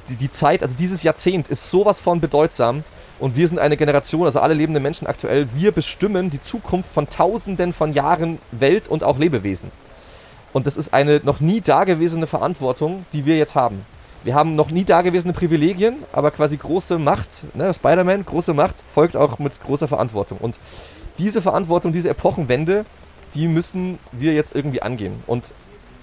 Die, 0.09 0.15
die 0.15 0.31
Zeit, 0.31 0.63
also 0.63 0.75
dieses 0.75 1.03
Jahrzehnt 1.03 1.49
ist 1.49 1.69
sowas 1.69 1.99
von 1.99 2.19
bedeutsam 2.19 2.83
und 3.19 3.35
wir 3.35 3.47
sind 3.47 3.59
eine 3.59 3.77
Generation, 3.77 4.25
also 4.25 4.39
alle 4.39 4.53
lebenden 4.53 4.81
Menschen 4.81 5.07
aktuell, 5.07 5.47
wir 5.53 5.71
bestimmen 5.71 6.29
die 6.29 6.41
Zukunft 6.41 6.91
von 6.91 7.09
Tausenden 7.09 7.73
von 7.73 7.93
Jahren 7.93 8.39
Welt 8.51 8.87
und 8.87 9.03
auch 9.03 9.17
Lebewesen. 9.17 9.71
Und 10.51 10.67
das 10.67 10.77
ist 10.77 10.93
eine 10.93 11.19
noch 11.23 11.39
nie 11.39 11.61
dagewesene 11.61 12.27
Verantwortung, 12.27 13.05
die 13.13 13.25
wir 13.25 13.37
jetzt 13.37 13.55
haben. 13.55 13.85
Wir 14.23 14.35
haben 14.35 14.55
noch 14.55 14.71
nie 14.71 14.85
dagewesene 14.85 15.33
Privilegien, 15.33 15.97
aber 16.13 16.31
quasi 16.31 16.55
große 16.55 16.97
Macht, 16.97 17.43
ne, 17.55 17.73
Spider-Man, 17.73 18.25
große 18.25 18.53
Macht, 18.53 18.75
folgt 18.93 19.17
auch 19.17 19.37
mit 19.39 19.61
großer 19.61 19.87
Verantwortung. 19.87 20.37
Und 20.37 20.57
diese 21.17 21.41
Verantwortung, 21.41 21.91
diese 21.91 22.09
Epochenwende, 22.09 22.85
die 23.33 23.47
müssen 23.47 23.99
wir 24.11 24.33
jetzt 24.33 24.55
irgendwie 24.55 24.81
angehen. 24.81 25.23
Und 25.27 25.53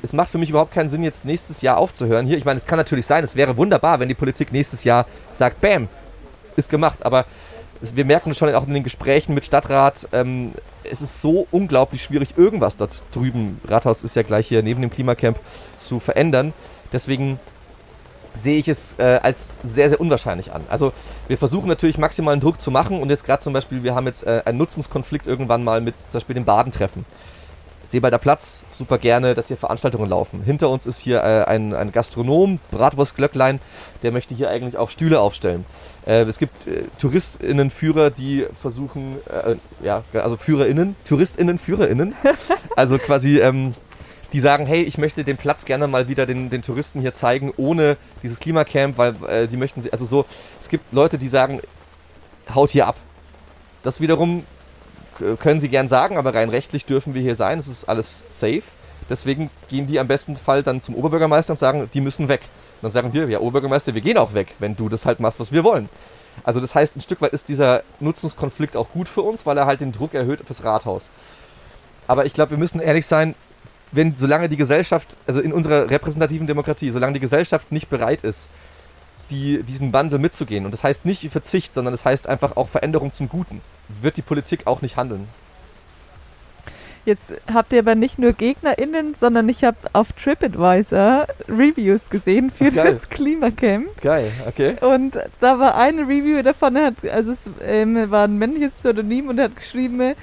es 0.02 0.12
macht 0.12 0.30
für 0.30 0.38
mich 0.38 0.50
überhaupt 0.50 0.72
keinen 0.72 0.88
Sinn, 0.88 1.02
jetzt 1.02 1.24
nächstes 1.24 1.62
Jahr 1.62 1.78
aufzuhören 1.78 2.26
hier. 2.26 2.38
Ich 2.38 2.44
meine, 2.44 2.58
es 2.58 2.66
kann 2.66 2.78
natürlich 2.78 3.06
sein, 3.06 3.22
es 3.24 3.36
wäre 3.36 3.56
wunderbar, 3.56 4.00
wenn 4.00 4.08
die 4.08 4.14
Politik 4.14 4.52
nächstes 4.52 4.84
Jahr 4.84 5.06
sagt, 5.32 5.60
Bam, 5.60 5.88
ist 6.56 6.70
gemacht. 6.70 7.04
Aber 7.04 7.26
wir 7.80 8.04
merken 8.04 8.34
schon 8.34 8.54
auch 8.54 8.66
in 8.66 8.74
den 8.74 8.84
Gesprächen 8.84 9.34
mit 9.34 9.44
Stadtrat, 9.44 10.08
ähm, 10.12 10.52
es 10.84 11.02
ist 11.02 11.20
so 11.20 11.46
unglaublich 11.50 12.02
schwierig, 12.02 12.36
irgendwas 12.36 12.76
da 12.76 12.88
drüben, 13.12 13.60
Rathaus 13.68 14.02
ist 14.04 14.16
ja 14.16 14.22
gleich 14.22 14.48
hier 14.48 14.62
neben 14.62 14.80
dem 14.80 14.90
Klimacamp, 14.90 15.38
zu 15.76 16.00
verändern. 16.00 16.52
Deswegen 16.92 17.38
sehe 18.34 18.58
ich 18.58 18.68
es 18.68 18.94
äh, 18.98 19.20
als 19.22 19.52
sehr, 19.62 19.88
sehr 19.88 20.00
unwahrscheinlich 20.00 20.52
an. 20.52 20.62
Also 20.68 20.92
wir 21.28 21.38
versuchen 21.38 21.68
natürlich 21.68 21.98
maximalen 21.98 22.40
Druck 22.40 22.60
zu 22.60 22.70
machen 22.70 23.00
und 23.00 23.10
jetzt 23.10 23.24
gerade 23.24 23.42
zum 23.42 23.52
Beispiel, 23.52 23.82
wir 23.82 23.94
haben 23.94 24.06
jetzt 24.06 24.26
äh, 24.26 24.42
einen 24.44 24.58
Nutzungskonflikt 24.58 25.26
irgendwann 25.26 25.64
mal 25.64 25.80
mit 25.80 25.94
zum 25.98 26.18
Beispiel 26.18 26.34
dem 26.34 26.44
Badentreffen. 26.44 27.04
Seebalder 27.90 28.18
Platz, 28.18 28.62
super 28.70 28.98
gerne, 28.98 29.34
dass 29.34 29.48
hier 29.48 29.56
Veranstaltungen 29.56 30.08
laufen. 30.08 30.42
Hinter 30.44 30.70
uns 30.70 30.86
ist 30.86 31.00
hier 31.00 31.24
äh, 31.24 31.44
ein, 31.44 31.74
ein 31.74 31.90
Gastronom, 31.90 32.60
Bratwurst-Glöcklein, 32.70 33.60
der 34.04 34.12
möchte 34.12 34.32
hier 34.32 34.48
eigentlich 34.48 34.76
auch 34.76 34.90
Stühle 34.90 35.18
aufstellen. 35.20 35.66
Äh, 36.06 36.22
es 36.22 36.38
gibt 36.38 36.68
äh, 36.68 36.84
TouristInnen-Führer, 37.00 38.10
die 38.10 38.46
versuchen, 38.60 39.16
äh, 39.28 39.56
ja, 39.84 40.04
also 40.12 40.36
FührerInnen, 40.36 40.94
TouristInnen, 41.04 41.58
FührerInnen, 41.58 42.14
also 42.76 42.96
quasi 42.98 43.40
ähm, 43.40 43.74
die 44.32 44.40
sagen, 44.40 44.66
hey, 44.66 44.82
ich 44.82 44.98
möchte 44.98 45.24
den 45.24 45.36
Platz 45.36 45.64
gerne 45.64 45.86
mal 45.86 46.08
wieder 46.08 46.26
den, 46.26 46.50
den 46.50 46.62
Touristen 46.62 47.00
hier 47.00 47.12
zeigen, 47.12 47.52
ohne 47.56 47.96
dieses 48.22 48.38
Klimacamp, 48.40 48.98
weil 48.98 49.14
äh, 49.28 49.48
die 49.48 49.56
möchten, 49.56 49.82
also 49.90 50.06
so, 50.06 50.24
es 50.58 50.68
gibt 50.68 50.92
Leute, 50.92 51.18
die 51.18 51.28
sagen, 51.28 51.60
haut 52.54 52.70
hier 52.70 52.86
ab. 52.86 52.96
Das 53.82 54.00
wiederum 54.00 54.44
können 55.38 55.60
sie 55.60 55.68
gern 55.68 55.88
sagen, 55.88 56.16
aber 56.16 56.34
rein 56.34 56.48
rechtlich 56.48 56.86
dürfen 56.86 57.14
wir 57.14 57.22
hier 57.22 57.34
sein, 57.34 57.58
es 57.58 57.68
ist 57.68 57.84
alles 57.88 58.24
safe. 58.30 58.62
Deswegen 59.08 59.50
gehen 59.68 59.86
die 59.86 59.98
am 59.98 60.06
besten 60.06 60.36
Fall 60.36 60.62
dann 60.62 60.80
zum 60.80 60.94
Oberbürgermeister 60.94 61.52
und 61.52 61.58
sagen, 61.58 61.90
die 61.92 62.00
müssen 62.00 62.28
weg. 62.28 62.42
Und 62.76 62.84
dann 62.84 62.92
sagen 62.92 63.12
wir, 63.12 63.28
ja, 63.28 63.40
Oberbürgermeister, 63.40 63.94
wir 63.94 64.00
gehen 64.00 64.16
auch 64.16 64.34
weg, 64.34 64.54
wenn 64.60 64.76
du 64.76 64.88
das 64.88 65.04
halt 65.04 65.18
machst, 65.20 65.40
was 65.40 65.52
wir 65.52 65.64
wollen. 65.64 65.88
Also 66.44 66.60
das 66.60 66.74
heißt, 66.74 66.96
ein 66.96 67.00
Stück 67.00 67.20
weit 67.20 67.32
ist 67.32 67.48
dieser 67.48 67.82
Nutzungskonflikt 67.98 68.76
auch 68.76 68.90
gut 68.90 69.08
für 69.08 69.22
uns, 69.22 69.44
weil 69.46 69.58
er 69.58 69.66
halt 69.66 69.80
den 69.80 69.92
Druck 69.92 70.14
erhöht 70.14 70.40
fürs 70.46 70.64
Rathaus. 70.64 71.10
Aber 72.06 72.24
ich 72.24 72.32
glaube, 72.32 72.52
wir 72.52 72.58
müssen 72.58 72.80
ehrlich 72.80 73.06
sein, 73.06 73.34
wenn, 73.92 74.16
solange 74.16 74.48
die 74.48 74.56
Gesellschaft, 74.56 75.16
also 75.26 75.40
in 75.40 75.52
unserer 75.52 75.90
repräsentativen 75.90 76.46
Demokratie, 76.46 76.90
solange 76.90 77.14
die 77.14 77.20
Gesellschaft 77.20 77.72
nicht 77.72 77.90
bereit 77.90 78.24
ist, 78.24 78.48
die, 79.30 79.62
diesen 79.62 79.92
Wandel 79.92 80.18
mitzugehen, 80.18 80.64
und 80.64 80.72
das 80.72 80.84
heißt 80.84 81.04
nicht 81.04 81.28
Verzicht, 81.30 81.74
sondern 81.74 81.92
das 81.92 82.04
heißt 82.04 82.28
einfach 82.28 82.56
auch 82.56 82.68
Veränderung 82.68 83.12
zum 83.12 83.28
Guten, 83.28 83.60
wird 84.00 84.16
die 84.16 84.22
Politik 84.22 84.66
auch 84.66 84.82
nicht 84.82 84.96
handeln. 84.96 85.28
Jetzt 87.06 87.32
habt 87.52 87.72
ihr 87.72 87.78
aber 87.78 87.94
nicht 87.94 88.18
nur 88.18 88.34
GegnerInnen, 88.34 89.14
sondern 89.18 89.48
ich 89.48 89.64
habe 89.64 89.78
auf 89.94 90.12
TripAdvisor 90.12 91.26
Reviews 91.48 92.10
gesehen 92.10 92.50
für 92.50 92.70
Geil. 92.70 92.92
das 92.92 93.08
Klimacamp. 93.08 94.00
Geil, 94.02 94.30
okay. 94.46 94.76
Und 94.82 95.18
da 95.40 95.58
war 95.58 95.76
eine 95.76 96.02
Review 96.02 96.42
davon, 96.42 96.76
hat, 96.76 96.94
also 97.10 97.32
es 97.32 97.48
ähm, 97.64 98.10
war 98.10 98.24
ein 98.24 98.36
männliches 98.36 98.74
Pseudonym 98.74 99.28
und 99.28 99.38
er 99.38 99.46
hat 99.46 99.56
geschrieben, 99.56 100.14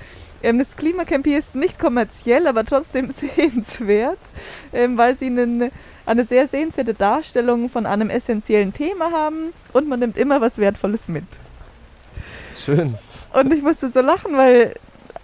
das 0.41 0.75
Klimacamp 0.75 1.25
hier 1.25 1.39
ist 1.39 1.55
nicht 1.55 1.79
kommerziell, 1.79 2.47
aber 2.47 2.65
trotzdem 2.65 3.11
sehenswert, 3.35 4.19
ähm, 4.73 4.97
weil 4.97 5.15
sie 5.15 5.27
einen, 5.27 5.71
eine 6.05 6.25
sehr 6.25 6.47
sehenswerte 6.47 6.93
Darstellung 6.93 7.69
von 7.69 7.85
einem 7.85 8.09
essentiellen 8.09 8.73
Thema 8.73 9.11
haben 9.11 9.53
und 9.73 9.87
man 9.87 9.99
nimmt 9.99 10.17
immer 10.17 10.41
was 10.41 10.57
Wertvolles 10.57 11.07
mit. 11.07 11.25
Schön. 12.57 12.95
Und 13.33 13.53
ich 13.53 13.61
musste 13.61 13.89
so 13.89 14.01
lachen, 14.01 14.35
weil 14.35 14.75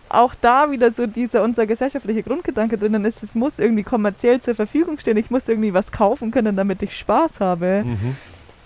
auch 0.10 0.36
da 0.40 0.70
wieder 0.72 0.92
so 0.92 1.08
dieser 1.08 1.44
unser 1.44 1.66
gesellschaftlicher 1.66 2.22
Grundgedanke 2.22 2.78
drinnen 2.78 3.04
ist, 3.06 3.24
es 3.24 3.34
muss 3.34 3.58
irgendwie 3.58 3.84
kommerziell 3.84 4.40
zur 4.40 4.54
Verfügung 4.56 5.00
stehen, 5.00 5.18
ich 5.18 5.32
muss 5.32 5.50
irgendwie 5.50 5.74
was 5.74 5.92
kaufen 5.92 6.32
können, 6.32 6.56
damit 6.56 6.84
ich 6.84 6.96
Spaß 6.96 7.32
habe. 7.40 7.84
Mhm. 7.84 8.16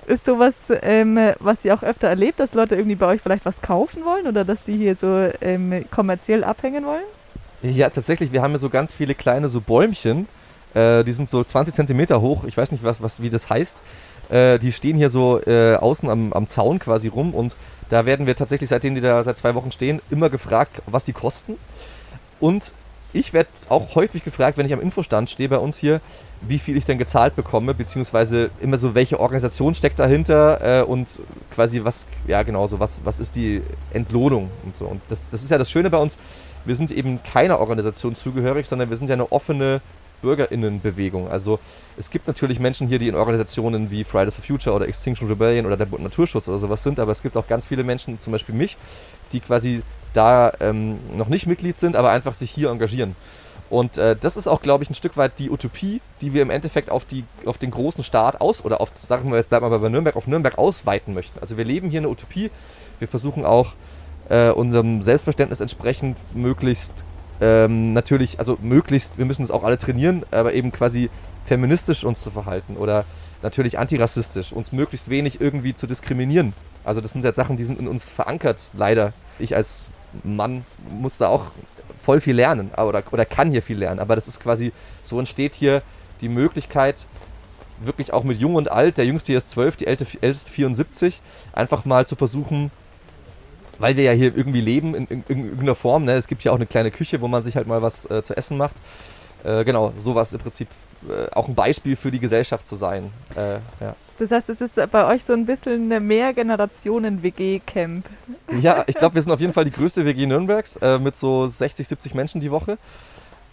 Ist 0.07 0.23
sowas, 0.23 0.55
ähm, 0.83 1.19
was 1.39 1.65
ihr 1.65 1.73
auch 1.73 1.83
öfter 1.83 2.07
erlebt, 2.07 2.39
dass 2.39 2.53
Leute 2.53 2.75
irgendwie 2.75 2.95
bei 2.95 3.07
euch 3.07 3.21
vielleicht 3.21 3.43
was 3.43 3.61
kaufen 3.61 4.05
wollen 4.05 4.25
oder 4.25 4.45
dass 4.45 4.57
sie 4.65 4.77
hier 4.77 4.95
so 4.95 5.29
ähm, 5.41 5.83
kommerziell 5.91 6.45
abhängen 6.45 6.85
wollen? 6.85 7.03
Ja, 7.61 7.89
tatsächlich, 7.89 8.31
wir 8.31 8.41
haben 8.41 8.53
ja 8.53 8.57
so 8.57 8.69
ganz 8.69 8.93
viele 8.93 9.15
kleine 9.15 9.49
so 9.49 9.59
Bäumchen, 9.59 10.29
äh, 10.73 11.03
die 11.03 11.11
sind 11.11 11.27
so 11.27 11.43
20 11.43 11.73
Zentimeter 11.73 12.21
hoch, 12.21 12.45
ich 12.45 12.55
weiß 12.55 12.71
nicht, 12.71 12.85
was, 12.85 13.01
was, 13.01 13.21
wie 13.21 13.29
das 13.29 13.49
heißt. 13.49 13.81
Äh, 14.29 14.59
die 14.59 14.71
stehen 14.71 14.95
hier 14.95 15.09
so 15.09 15.41
äh, 15.45 15.75
außen 15.75 16.09
am, 16.09 16.31
am 16.31 16.47
Zaun 16.47 16.79
quasi 16.79 17.09
rum 17.09 17.33
und 17.33 17.57
da 17.89 18.05
werden 18.05 18.27
wir 18.27 18.35
tatsächlich, 18.37 18.69
seitdem 18.69 18.95
die 18.95 19.01
da 19.01 19.21
seit 19.25 19.37
zwei 19.37 19.55
Wochen 19.55 19.73
stehen, 19.73 20.01
immer 20.09 20.29
gefragt, 20.29 20.81
was 20.85 21.03
die 21.03 21.13
kosten. 21.13 21.55
Und 22.39 22.73
ich 23.13 23.33
werde 23.33 23.49
auch 23.69 23.95
häufig 23.95 24.23
gefragt, 24.23 24.57
wenn 24.57 24.65
ich 24.65 24.73
am 24.73 24.81
Infostand 24.81 25.29
stehe 25.29 25.49
bei 25.49 25.57
uns 25.57 25.77
hier, 25.77 26.01
wie 26.41 26.59
viel 26.59 26.77
ich 26.77 26.85
denn 26.85 26.97
gezahlt 26.97 27.35
bekomme, 27.35 27.73
beziehungsweise 27.73 28.49
immer 28.61 28.77
so, 28.77 28.93
welche 28.93 29.19
Organisation 29.19 29.73
steckt 29.73 29.99
dahinter 29.99 30.81
äh, 30.81 30.83
und 30.83 31.19
quasi 31.53 31.83
was, 31.83 32.05
ja 32.27 32.43
genau 32.43 32.67
so, 32.67 32.79
was, 32.79 33.01
was 33.03 33.19
ist 33.19 33.35
die 33.35 33.61
Entlohnung 33.91 34.49
und 34.63 34.75
so. 34.75 34.85
Und 34.85 35.01
das, 35.07 35.23
das 35.29 35.43
ist 35.43 35.49
ja 35.49 35.57
das 35.57 35.71
Schöne 35.71 35.89
bei 35.89 35.97
uns, 35.97 36.17
wir 36.65 36.75
sind 36.75 36.91
eben 36.91 37.21
keiner 37.23 37.59
Organisation 37.59 38.13
zugehörig, 38.15 38.67
sondern 38.67 38.89
wir 38.89 38.97
sind 38.97 39.07
ja 39.07 39.13
eine 39.13 39.31
offene 39.31 39.81
Bürgerinnenbewegung. 40.21 41.29
Also 41.29 41.59
es 41.95 42.09
gibt 42.09 42.27
natürlich 42.27 42.59
Menschen 42.59 42.87
hier, 42.87 42.99
die 42.99 43.07
in 43.07 43.15
Organisationen 43.15 43.89
wie 43.89 44.03
Fridays 44.03 44.35
for 44.35 44.43
Future 44.43 44.75
oder 44.75 44.87
Extinction 44.87 45.27
Rebellion 45.27 45.65
oder 45.65 45.77
der 45.77 45.87
Naturschutz 45.99 46.47
oder 46.47 46.59
sowas 46.59 46.83
sind, 46.83 46.99
aber 46.99 47.11
es 47.11 47.21
gibt 47.21 47.37
auch 47.37 47.47
ganz 47.47 47.65
viele 47.65 47.83
Menschen, 47.83 48.19
zum 48.19 48.33
Beispiel 48.33 48.55
mich, 48.55 48.77
die 49.31 49.39
quasi 49.39 49.81
da 50.17 50.51
ähm, 50.59 50.99
noch 51.15 51.27
nicht 51.27 51.47
Mitglied 51.47 51.77
sind, 51.77 51.95
aber 51.95 52.09
einfach 52.09 52.33
sich 52.33 52.51
hier 52.51 52.69
engagieren. 52.69 53.15
Und 53.69 53.97
äh, 53.97 54.15
das 54.15 54.37
ist 54.37 54.47
auch, 54.47 54.61
glaube 54.61 54.83
ich, 54.83 54.89
ein 54.89 54.95
Stück 54.95 55.17
weit 55.17 55.39
die 55.39 55.49
Utopie, 55.49 56.01
die 56.21 56.33
wir 56.33 56.41
im 56.41 56.49
Endeffekt 56.49 56.89
auf, 56.89 57.05
die, 57.05 57.25
auf 57.45 57.57
den 57.57 57.71
großen 57.71 58.03
Staat 58.03 58.39
aus 58.39 58.63
oder 58.63 58.79
auf, 58.79 58.91
sagen 58.95 59.29
wir 59.29 59.37
jetzt 59.37 59.49
bleiben 59.49 59.69
wir 59.69 59.79
bei 59.79 59.89
Nürnberg, 59.89 60.15
auf 60.15 60.27
Nürnberg 60.27 60.57
ausweiten 60.57 61.13
möchten. 61.13 61.39
Also 61.39 61.57
wir 61.57 61.65
leben 61.65 61.89
hier 61.89 61.99
eine 61.99 62.09
Utopie. 62.09 62.49
Wir 62.99 63.07
versuchen 63.07 63.45
auch 63.45 63.73
äh, 64.29 64.49
unserem 64.49 65.01
Selbstverständnis 65.01 65.59
entsprechend 65.59 66.17
möglichst 66.33 67.03
ähm, 67.39 67.93
natürlich, 67.93 68.39
also 68.39 68.57
möglichst, 68.61 69.17
wir 69.17 69.25
müssen 69.25 69.43
es 69.43 69.51
auch 69.51 69.63
alle 69.63 69.77
trainieren, 69.77 70.25
aber 70.31 70.53
eben 70.53 70.71
quasi 70.71 71.09
feministisch 71.45 72.03
uns 72.03 72.21
zu 72.21 72.31
verhalten 72.31 72.77
oder 72.77 73.05
natürlich 73.43 73.77
antirassistisch, 73.77 74.51
uns 74.53 74.71
möglichst 74.71 75.09
wenig 75.09 75.39
irgendwie 75.39 75.75
zu 75.75 75.87
diskriminieren. 75.87 76.53
Also 76.83 77.01
das 77.01 77.11
sind 77.11 77.23
jetzt 77.23 77.35
Sachen, 77.35 77.57
die 77.57 77.63
sind 77.63 77.79
in 77.79 77.87
uns 77.87 78.09
verankert, 78.09 78.69
leider. 78.73 79.13
Ich 79.39 79.55
als 79.55 79.87
Mann 80.23 80.65
muss 80.89 81.17
da 81.17 81.27
auch 81.27 81.51
voll 82.01 82.21
viel 82.21 82.35
lernen 82.35 82.71
oder, 82.77 83.03
oder 83.11 83.25
kann 83.25 83.51
hier 83.51 83.61
viel 83.61 83.77
lernen. 83.77 83.99
Aber 83.99 84.15
das 84.15 84.27
ist 84.27 84.39
quasi, 84.39 84.71
so 85.03 85.19
entsteht 85.19 85.55
hier 85.55 85.81
die 86.21 86.29
Möglichkeit, 86.29 87.05
wirklich 87.79 88.13
auch 88.13 88.23
mit 88.23 88.39
Jung 88.39 88.55
und 88.55 88.71
Alt, 88.71 88.97
der 88.97 89.05
Jüngste 89.05 89.33
hier 89.33 89.37
ist 89.37 89.49
12, 89.51 89.75
die 89.77 89.87
Älteste 89.87 90.51
74, 90.51 91.21
einfach 91.53 91.85
mal 91.85 92.07
zu 92.07 92.15
versuchen, 92.15 92.71
weil 93.79 93.95
wir 93.97 94.03
ja 94.03 94.13
hier 94.13 94.35
irgendwie 94.35 94.61
leben 94.61 94.95
in, 94.95 95.05
in, 95.07 95.23
in 95.27 95.43
irgendeiner 95.45 95.75
Form. 95.75 96.05
Ne? 96.05 96.13
Es 96.13 96.27
gibt 96.27 96.43
ja 96.43 96.51
auch 96.51 96.55
eine 96.55 96.65
kleine 96.65 96.91
Küche, 96.91 97.21
wo 97.21 97.27
man 97.27 97.43
sich 97.43 97.55
halt 97.55 97.67
mal 97.67 97.81
was 97.81 98.09
äh, 98.09 98.23
zu 98.23 98.35
essen 98.35 98.57
macht. 98.57 98.75
Äh, 99.43 99.63
genau, 99.63 99.93
sowas 99.97 100.33
im 100.33 100.39
Prinzip 100.39 100.67
auch 101.33 101.47
ein 101.47 101.55
Beispiel 101.55 101.95
für 101.95 102.11
die 102.11 102.19
Gesellschaft 102.19 102.67
zu 102.67 102.75
sein. 102.75 103.11
Äh, 103.35 103.55
ja. 103.79 103.95
Das 104.17 104.31
heißt, 104.31 104.49
es 104.49 104.61
ist 104.61 104.75
bei 104.91 105.05
euch 105.05 105.23
so 105.23 105.33
ein 105.33 105.45
bisschen 105.45 105.91
eine 105.91 105.99
Mehrgenerationen-WG-Camp. 105.99 108.03
Ja, 108.59 108.83
ich 108.87 108.95
glaube, 108.95 109.13
wir 109.15 109.21
sind 109.21 109.31
auf 109.31 109.39
jeden 109.39 109.53
Fall 109.53 109.65
die 109.65 109.71
größte 109.71 110.05
WG 110.05 110.25
Nürnbergs 110.25 110.77
äh, 110.77 110.97
mit 110.97 111.15
so 111.15 111.47
60, 111.47 111.87
70 111.87 112.15
Menschen 112.15 112.41
die 112.41 112.49
Woche. 112.49 112.79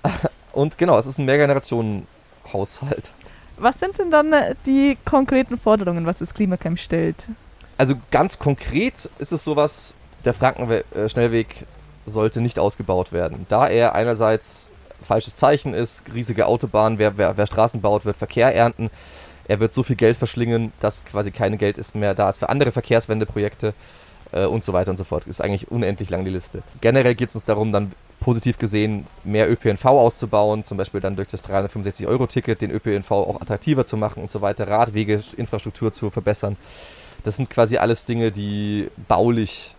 Und 0.52 0.78
genau, 0.78 0.98
es 0.98 1.06
ist 1.06 1.18
ein 1.18 1.26
Mehrgenerationen-Haushalt. 1.26 3.10
Was 3.58 3.78
sind 3.78 3.98
denn 3.98 4.10
dann 4.10 4.32
äh, 4.32 4.54
die 4.64 4.96
konkreten 5.04 5.58
Forderungen, 5.58 6.06
was 6.06 6.18
das 6.18 6.32
Klimacamp 6.32 6.78
stellt? 6.78 7.28
Also 7.76 7.96
ganz 8.10 8.38
konkret 8.38 9.10
ist 9.18 9.32
es 9.32 9.44
sowas, 9.44 9.96
der 10.24 10.32
Frankenschnellweg 10.32 11.66
sollte 12.06 12.40
nicht 12.40 12.58
ausgebaut 12.58 13.12
werden, 13.12 13.46
da 13.48 13.66
er 13.66 13.94
einerseits 13.94 14.68
falsches 15.04 15.36
Zeichen 15.36 15.74
ist. 15.74 16.02
Riesige 16.12 16.46
Autobahnen, 16.46 16.98
wer, 16.98 17.18
wer, 17.18 17.36
wer 17.36 17.46
Straßen 17.46 17.80
baut, 17.80 18.04
wird 18.04 18.16
Verkehr 18.16 18.54
ernten. 18.54 18.90
Er 19.46 19.60
wird 19.60 19.72
so 19.72 19.82
viel 19.82 19.96
Geld 19.96 20.16
verschlingen, 20.16 20.72
dass 20.80 21.04
quasi 21.04 21.30
kein 21.30 21.58
Geld 21.58 21.78
ist 21.78 21.94
mehr 21.94 22.14
da 22.14 22.30
ist 22.30 22.38
für 22.38 22.48
andere 22.48 22.72
Verkehrswendeprojekte 22.72 23.74
äh, 24.32 24.46
und 24.46 24.64
so 24.64 24.72
weiter 24.72 24.90
und 24.90 24.96
so 24.96 25.04
fort. 25.04 25.26
Ist 25.26 25.42
eigentlich 25.42 25.70
unendlich 25.70 26.10
lang 26.10 26.24
die 26.24 26.30
Liste. 26.30 26.62
Generell 26.80 27.14
geht 27.14 27.28
es 27.28 27.34
uns 27.34 27.44
darum, 27.44 27.72
dann 27.72 27.92
positiv 28.20 28.56
gesehen 28.58 29.06
mehr 29.22 29.50
ÖPNV 29.50 29.84
auszubauen, 29.84 30.64
zum 30.64 30.78
Beispiel 30.78 31.00
dann 31.00 31.14
durch 31.14 31.28
das 31.28 31.44
365-Euro-Ticket 31.44 32.62
den 32.62 32.70
ÖPNV 32.70 33.10
auch 33.10 33.40
attraktiver 33.40 33.84
zu 33.84 33.98
machen 33.98 34.22
und 34.22 34.30
so 34.30 34.40
weiter, 34.40 34.66
Radwege, 34.66 35.22
Infrastruktur 35.36 35.92
zu 35.92 36.08
verbessern. 36.08 36.56
Das 37.22 37.36
sind 37.36 37.50
quasi 37.50 37.76
alles 37.76 38.06
Dinge, 38.06 38.32
die 38.32 38.88
baulich 39.08 39.74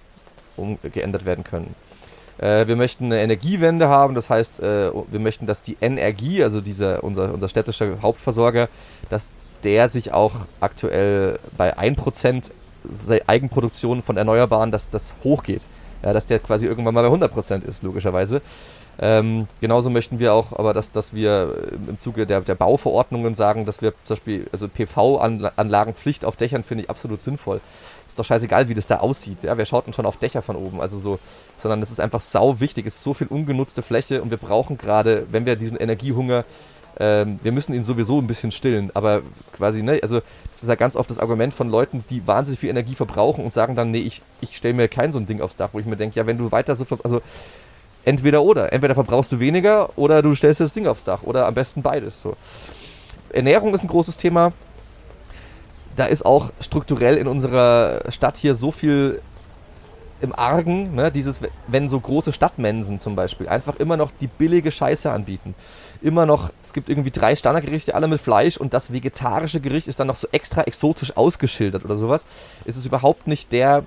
umgeändert 0.57 1.25
werden 1.25 1.43
können. 1.43 1.73
Äh, 2.37 2.67
wir 2.67 2.75
möchten 2.75 3.05
eine 3.05 3.21
Energiewende 3.21 3.87
haben, 3.87 4.15
das 4.15 4.29
heißt, 4.29 4.59
äh, 4.59 4.91
wir 4.93 5.19
möchten, 5.19 5.45
dass 5.45 5.61
die 5.61 5.77
Energie, 5.81 6.43
also 6.43 6.61
dieser, 6.61 7.03
unser, 7.03 7.33
unser 7.33 7.49
städtischer 7.49 8.01
Hauptversorger, 8.01 8.69
dass 9.09 9.31
der 9.63 9.89
sich 9.89 10.13
auch 10.13 10.33
aktuell 10.59 11.39
bei 11.57 11.77
1% 11.77 12.51
Eigenproduktion 13.25 14.03
von 14.03 14.17
Erneuerbaren, 14.17 14.71
dass 14.71 14.89
das 14.89 15.15
hochgeht. 15.23 15.61
Ja, 16.03 16.13
dass 16.13 16.27
der 16.27 16.39
quasi 16.39 16.67
irgendwann 16.67 16.93
mal 16.93 17.09
bei 17.09 17.25
100% 17.25 17.65
ist, 17.65 17.81
logischerweise. 17.81 18.41
Ähm, 18.99 19.47
genauso 19.59 19.89
möchten 19.89 20.19
wir 20.19 20.33
auch, 20.33 20.53
aber 20.53 20.73
dass, 20.73 20.91
dass 20.91 21.13
wir 21.13 21.69
im 21.87 21.97
Zuge 21.97 22.25
der, 22.25 22.41
der 22.41 22.55
Bauverordnungen 22.55 23.35
sagen, 23.35 23.65
dass 23.65 23.81
wir 23.81 23.93
zum 24.05 24.15
Beispiel, 24.15 24.47
also 24.51 24.67
PV-Anlagenpflicht 24.67 26.23
auf 26.23 26.37
Dächern 26.37 26.63
finde 26.63 26.85
ich 26.85 26.89
absolut 26.89 27.21
sinnvoll. 27.21 27.59
Ist 28.07 28.17
doch 28.17 28.25
scheißegal, 28.25 28.69
wie 28.69 28.73
das 28.73 28.87
da 28.87 28.99
aussieht. 28.99 29.43
Ja, 29.43 29.57
wer 29.57 29.65
schaut 29.65 29.87
denn 29.87 29.93
schon 29.93 30.05
auf 30.05 30.17
Dächer 30.17 30.41
von 30.41 30.55
oben? 30.55 30.79
Also 30.79 30.97
so, 30.97 31.19
sondern 31.57 31.81
es 31.81 31.91
ist 31.91 31.99
einfach 31.99 32.21
sau 32.21 32.61
wichtig. 32.61 32.85
Es 32.85 32.95
ist 32.95 33.03
so 33.03 33.13
viel 33.13 33.27
ungenutzte 33.27 33.81
Fläche 33.81 34.21
und 34.21 34.31
wir 34.31 34.37
brauchen 34.37 34.77
gerade, 34.77 35.27
wenn 35.31 35.45
wir 35.45 35.57
diesen 35.57 35.77
Energiehunger 35.77 36.45
ähm, 36.97 37.39
wir 37.43 37.51
müssen 37.51 37.73
ihn 37.73 37.83
sowieso 37.83 38.19
ein 38.19 38.27
bisschen 38.27 38.51
stillen, 38.51 38.91
aber 38.93 39.21
quasi, 39.51 39.83
ne, 39.83 39.99
also 40.01 40.21
das 40.51 40.63
ist 40.63 40.69
ja 40.69 40.75
ganz 40.75 40.95
oft 40.95 41.09
das 41.09 41.19
Argument 41.19 41.53
von 41.53 41.69
Leuten, 41.69 42.05
die 42.09 42.25
wahnsinnig 42.25 42.59
viel 42.59 42.69
Energie 42.69 42.95
verbrauchen 42.95 43.43
und 43.43 43.51
sagen 43.51 43.75
dann, 43.75 43.91
nee, 43.91 43.99
ich, 43.99 44.21
ich 44.39 44.55
stelle 44.55 44.73
mir 44.73 44.87
kein 44.87 45.11
so 45.11 45.19
ein 45.19 45.25
Ding 45.25 45.41
aufs 45.41 45.57
Dach, 45.57 45.69
wo 45.73 45.79
ich 45.79 45.85
mir 45.85 45.97
denke, 45.97 46.15
ja, 46.15 46.25
wenn 46.25 46.37
du 46.37 46.51
weiter 46.51 46.75
so, 46.75 46.85
also 47.03 47.21
entweder 48.05 48.43
oder, 48.43 48.71
entweder 48.71 48.95
verbrauchst 48.95 49.31
du 49.31 49.39
weniger 49.39 49.89
oder 49.97 50.21
du 50.21 50.33
stellst 50.35 50.61
das 50.61 50.73
Ding 50.73 50.87
aufs 50.87 51.03
Dach 51.03 51.23
oder 51.23 51.45
am 51.47 51.53
besten 51.53 51.81
beides, 51.81 52.21
so. 52.21 52.35
Ernährung 53.29 53.73
ist 53.73 53.81
ein 53.81 53.87
großes 53.87 54.15
Thema. 54.17 54.53
Da 55.97 56.05
ist 56.05 56.25
auch 56.25 56.51
strukturell 56.61 57.17
in 57.17 57.27
unserer 57.27 58.01
Stadt 58.09 58.37
hier 58.37 58.55
so 58.55 58.71
viel 58.71 59.21
im 60.21 60.33
Argen, 60.33 60.95
ne, 60.95 61.11
dieses, 61.11 61.41
wenn 61.67 61.89
so 61.89 61.99
große 61.99 62.31
Stadtmensen 62.31 62.99
zum 62.99 63.15
Beispiel 63.15 63.49
einfach 63.49 63.75
immer 63.77 63.97
noch 63.97 64.11
die 64.21 64.27
billige 64.27 64.71
Scheiße 64.71 65.11
anbieten 65.11 65.55
immer 66.05 66.25
noch, 66.25 66.51
es 66.63 66.71
gibt 66.71 66.87
irgendwie 66.87 67.11
drei 67.11 67.35
Standardgerichte, 67.35 67.95
alle 67.95 68.07
mit 68.07 68.21
Fleisch 68.21 68.57
und 68.57 68.73
das 68.73 68.93
vegetarische 68.93 69.59
Gericht 69.59 69.87
ist 69.87 69.99
dann 69.99 70.07
noch 70.07 70.17
so 70.17 70.27
extra 70.31 70.61
exotisch 70.61 71.17
ausgeschildert 71.17 71.83
oder 71.83 71.97
sowas. 71.97 72.25
Es 72.65 72.77
ist 72.77 72.85
überhaupt 72.85 73.27
nicht 73.27 73.51
der 73.51 73.83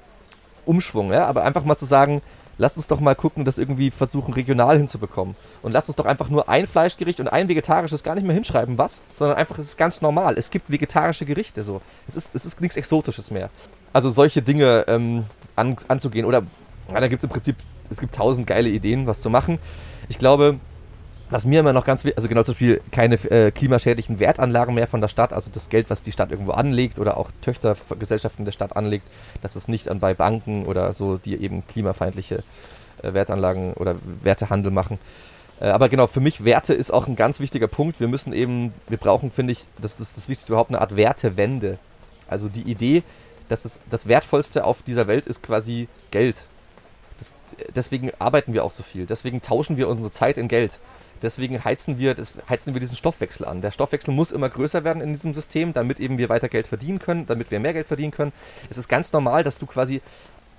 Umschwung, 0.66 1.12
ja? 1.12 1.27
aber 1.27 1.45
einfach 1.45 1.64
mal 1.64 1.77
zu 1.77 1.87
sagen, 1.87 2.21
lass 2.59 2.77
uns 2.77 2.89
doch 2.89 3.01
mal 3.01 3.15
gucken, 3.15 3.45
das 3.45 3.57
irgendwie 3.57 3.91
versuchen 3.91 4.35
regional 4.35 4.77
hinzubekommen. 4.77 5.37
Und 5.63 5.73
lass 5.73 5.89
uns 5.89 5.97
doch 5.97 6.05
einfach 6.05 6.29
nur 6.29 6.49
ein 6.49 6.67
Fleischgericht 6.67 7.21
und 7.21 7.29
ein 7.29 7.49
vegetarisches 7.49 8.03
gar 8.03 8.15
nicht 8.15 8.27
mehr 8.27 8.35
hinschreiben, 8.35 8.77
was, 8.77 9.03
sondern 9.15 9.39
einfach, 9.39 9.59
es 9.59 9.69
ist 9.69 9.77
ganz 9.79 10.03
normal. 10.03 10.37
Es 10.37 10.51
gibt 10.51 10.71
vegetarische 10.71 11.25
Gerichte 11.25 11.63
so. 11.63 11.81
Es 12.07 12.17
ist, 12.17 12.35
es 12.35 12.45
ist 12.45 12.61
nichts 12.61 12.77
Exotisches 12.77 13.31
mehr. 13.31 13.51
Also 13.93 14.11
solche 14.11 14.43
Dinge 14.43 14.85
ähm, 14.89 15.25
an, 15.57 15.77
anzugehen 15.89 16.27
oder 16.27 16.43
ja, 16.93 17.01
da 17.01 17.09
gibt 17.09 17.21
es 17.21 17.25
im 17.25 17.31
Prinzip, 17.31 17.57
es 17.91 18.01
gibt 18.01 18.15
tausend 18.15 18.47
geile 18.47 18.69
Ideen, 18.69 19.07
was 19.07 19.21
zu 19.21 19.31
machen. 19.31 19.59
Ich 20.09 20.19
glaube, 20.19 20.59
was 21.31 21.45
mir 21.45 21.61
immer 21.61 21.72
noch 21.72 21.85
ganz 21.85 22.05
wichtig, 22.05 22.16
also 22.16 22.29
genau 22.29 22.43
zum 22.43 22.55
Beispiel 22.55 22.81
keine 22.91 23.16
äh, 23.16 23.51
klimaschädlichen 23.51 24.18
Wertanlagen 24.18 24.74
mehr 24.74 24.87
von 24.87 25.01
der 25.01 25.09
Stadt, 25.09 25.33
also 25.33 25.51
das 25.53 25.68
Geld, 25.68 25.91
was 25.91 26.03
die 26.03 26.12
Stadt 26.12 26.31
irgendwo 26.31 26.53
anlegt 26.53 26.99
oder 26.99 27.16
auch 27.16 27.31
Töchtergesellschaften 27.43 28.45
der 28.45 28.53
Stadt 28.53 28.76
anlegt, 28.76 29.07
dass 29.43 29.57
es 29.57 29.68
nicht 29.68 29.89
an 29.89 30.01
bei 30.01 30.14
Banken 30.14 30.64
oder 30.66 30.93
so, 30.95 31.18
die 31.18 31.37
eben 31.37 31.66
klimafeindliche 31.66 32.43
äh, 33.03 33.12
Wertanlagen 33.12 33.74
oder 33.74 33.97
Wertehandel 34.22 34.70
machen. 34.70 34.99
Äh, 35.61 35.68
aber 35.68 35.89
genau, 35.89 36.07
für 36.07 36.20
mich 36.20 36.45
Werte 36.45 36.74
ist 36.74 36.91
auch 36.91 37.07
ein 37.07 37.16
ganz 37.16 37.41
wichtiger 37.41 37.66
Punkt. 37.66 38.01
Wir 38.01 38.09
müssen 38.09 38.33
eben, 38.33 38.72
wir 38.89 38.99
brauchen, 38.99 39.31
finde 39.31 39.53
ich, 39.53 39.64
das 39.81 40.01
ist 40.01 40.16
das 40.16 40.29
Wichtigste 40.29 40.53
überhaupt, 40.53 40.70
eine 40.70 40.81
Art 40.81 40.97
Wertewende. 40.97 41.79
Also 42.29 42.49
die 42.49 42.62
Idee, 42.62 43.03
dass 43.49 43.64
es 43.64 43.81
das 43.91 44.07
Wertvollste 44.09 44.64
auf 44.64 44.83
dieser 44.83 45.07
Welt 45.07 45.26
ist 45.26 45.43
quasi 45.43 45.89
Geld. 46.11 46.45
Das, 47.18 47.35
deswegen 47.74 48.12
arbeiten 48.18 48.53
wir 48.53 48.64
auch 48.64 48.70
so 48.70 48.83
viel. 48.83 49.07
Deswegen 49.07 49.43
tauschen 49.43 49.76
wir 49.76 49.89
unsere 49.89 50.11
Zeit 50.11 50.39
in 50.39 50.49
Geld. 50.49 50.79
Deswegen 51.23 51.64
heizen 51.64 51.99
wir, 51.99 52.14
das, 52.14 52.35
heizen 52.49 52.75
wir 52.75 52.81
diesen 52.81 52.97
Stoffwechsel 52.97 53.47
an. 53.47 53.61
Der 53.61 53.71
Stoffwechsel 53.71 54.12
muss 54.12 54.33
immer 54.33 54.49
größer 54.49 54.85
werden 54.85 55.03
in 55.03 55.12
diesem 55.12 55.35
System, 55.35 55.73
damit 55.73 56.01
eben 56.01 56.19
wir 56.19 56.29
weiter 56.29 56.49
Geld 56.49 56.66
verdienen 56.66 56.99
können, 56.99 57.27
damit 57.27 57.51
wir 57.51 57.61
mehr 57.61 57.73
Geld 57.73 57.87
verdienen 57.87 58.12
können. 58.12 58.33
Es 58.71 58.79
ist 58.79 58.89
ganz 58.89 59.12
normal, 59.12 59.43
dass 59.43 59.59
du 59.59 59.66
quasi 59.66 60.01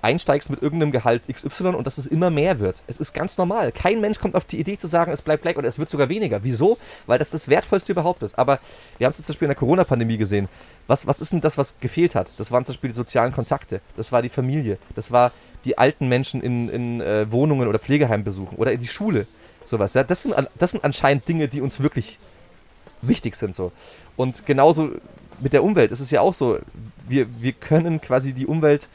einsteigst 0.02 0.50
mit 0.50 0.62
irgendeinem 0.62 0.92
Gehalt 0.92 1.24
XY 1.32 1.70
und 1.70 1.86
dass 1.86 1.98
es 1.98 2.08
immer 2.08 2.30
mehr 2.30 2.60
wird. 2.60 2.78
Es 2.88 3.00
ist 3.00 3.14
ganz 3.14 3.38
normal. 3.38 3.72
Kein 3.72 4.02
Mensch 4.02 4.20
kommt 4.20 4.36
auf 4.36 4.46
die 4.46 4.60
Idee 4.60 4.78
zu 4.78 4.88
sagen, 4.88 5.12
es 5.12 5.22
bleibt 5.22 5.44
gleich 5.44 5.58
oder 5.58 5.68
es 5.68 5.80
wird 5.80 5.90
sogar 5.90 6.10
weniger. 6.10 6.44
Wieso? 6.44 6.78
Weil 7.06 7.20
das 7.20 7.32
das 7.32 7.50
Wertvollste 7.50 7.92
überhaupt 7.92 8.24
ist. 8.24 8.38
Aber 8.38 8.60
wir 8.98 9.06
haben 9.06 9.12
es 9.12 9.18
zum 9.18 9.34
Beispiel 9.34 9.48
in 9.48 9.50
der 9.50 9.58
Corona-Pandemie 9.58 10.18
gesehen. 10.18 10.48
Was, 10.88 11.06
was 11.08 11.20
ist 11.20 11.34
denn 11.34 11.42
das, 11.42 11.58
was 11.58 11.80
gefehlt 11.80 12.16
hat? 12.16 12.32
Das 12.38 12.52
waren 12.52 12.66
zum 12.66 12.74
Beispiel 12.74 12.90
die 12.90 12.96
sozialen 12.96 13.32
Kontakte. 13.32 13.82
Das 13.96 14.12
war 14.12 14.22
die 14.22 14.30
Familie. 14.30 14.78
Das 14.96 15.12
war 15.12 15.32
die 15.66 15.78
alten 15.78 16.08
Menschen 16.08 16.42
in, 16.42 16.70
in 16.70 17.02
äh, 17.02 17.32
Wohnungen 17.32 17.68
oder 17.68 17.80
Pflegeheimen 17.80 18.24
besuchen 18.24 18.56
oder 18.58 18.72
in 18.72 18.80
die 18.80 18.88
Schule. 18.88 19.28
Sowas, 19.70 19.94
ja. 19.94 20.04
Das 20.04 20.24
sind, 20.24 20.34
das 20.58 20.72
sind 20.72 20.84
anscheinend 20.84 21.28
Dinge, 21.28 21.48
die 21.48 21.62
uns 21.62 21.80
wirklich 21.80 22.18
wichtig 23.02 23.36
sind, 23.36 23.54
so. 23.54 23.72
Und 24.18 24.46
genauso 24.46 24.92
mit 25.40 25.54
der 25.54 25.64
Umwelt 25.64 25.92
ist 25.92 26.00
es 26.00 26.10
ja 26.12 26.22
auch 26.22 26.34
so. 26.34 26.60
Wir, 27.08 27.28
wir 27.40 27.54
können 27.54 28.02
quasi 28.02 28.34
die 28.34 28.48
Umwelt, 28.48 28.90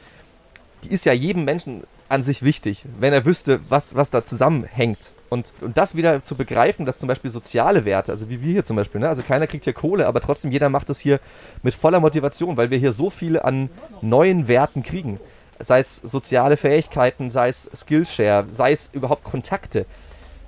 die 0.83 0.91
ist 0.91 1.05
ja 1.05 1.13
jedem 1.13 1.45
Menschen 1.45 1.83
an 2.09 2.23
sich 2.23 2.43
wichtig, 2.43 2.85
wenn 2.99 3.13
er 3.13 3.25
wüsste, 3.25 3.61
was, 3.69 3.95
was 3.95 4.09
da 4.09 4.23
zusammenhängt. 4.23 5.11
Und, 5.29 5.53
und 5.61 5.75
das 5.75 5.95
wieder 5.95 6.23
zu 6.23 6.35
begreifen, 6.35 6.85
dass 6.85 6.99
zum 6.99 7.07
Beispiel 7.07 7.31
soziale 7.31 7.83
Werte, 7.85 8.11
also 8.11 8.29
wie 8.29 8.41
wir 8.41 8.51
hier 8.51 8.63
zum 8.63 8.75
Beispiel, 8.75 9.01
ne? 9.01 9.09
also 9.09 9.23
keiner 9.23 9.47
kriegt 9.47 9.63
hier 9.63 9.73
Kohle, 9.73 10.05
aber 10.07 10.21
trotzdem 10.21 10.51
jeder 10.51 10.69
macht 10.69 10.89
das 10.89 10.99
hier 10.99 11.19
mit 11.63 11.73
voller 11.73 11.99
Motivation, 11.99 12.57
weil 12.57 12.69
wir 12.69 12.77
hier 12.77 12.91
so 12.91 13.09
viele 13.09 13.43
an 13.43 13.69
neuen 14.01 14.47
Werten 14.47 14.83
kriegen. 14.83 15.19
Sei 15.57 15.79
es 15.79 15.95
soziale 15.95 16.57
Fähigkeiten, 16.57 17.31
sei 17.31 17.49
es 17.49 17.69
Skillshare, 17.73 18.45
sei 18.51 18.71
es 18.71 18.89
überhaupt 18.93 19.23
Kontakte. 19.23 19.85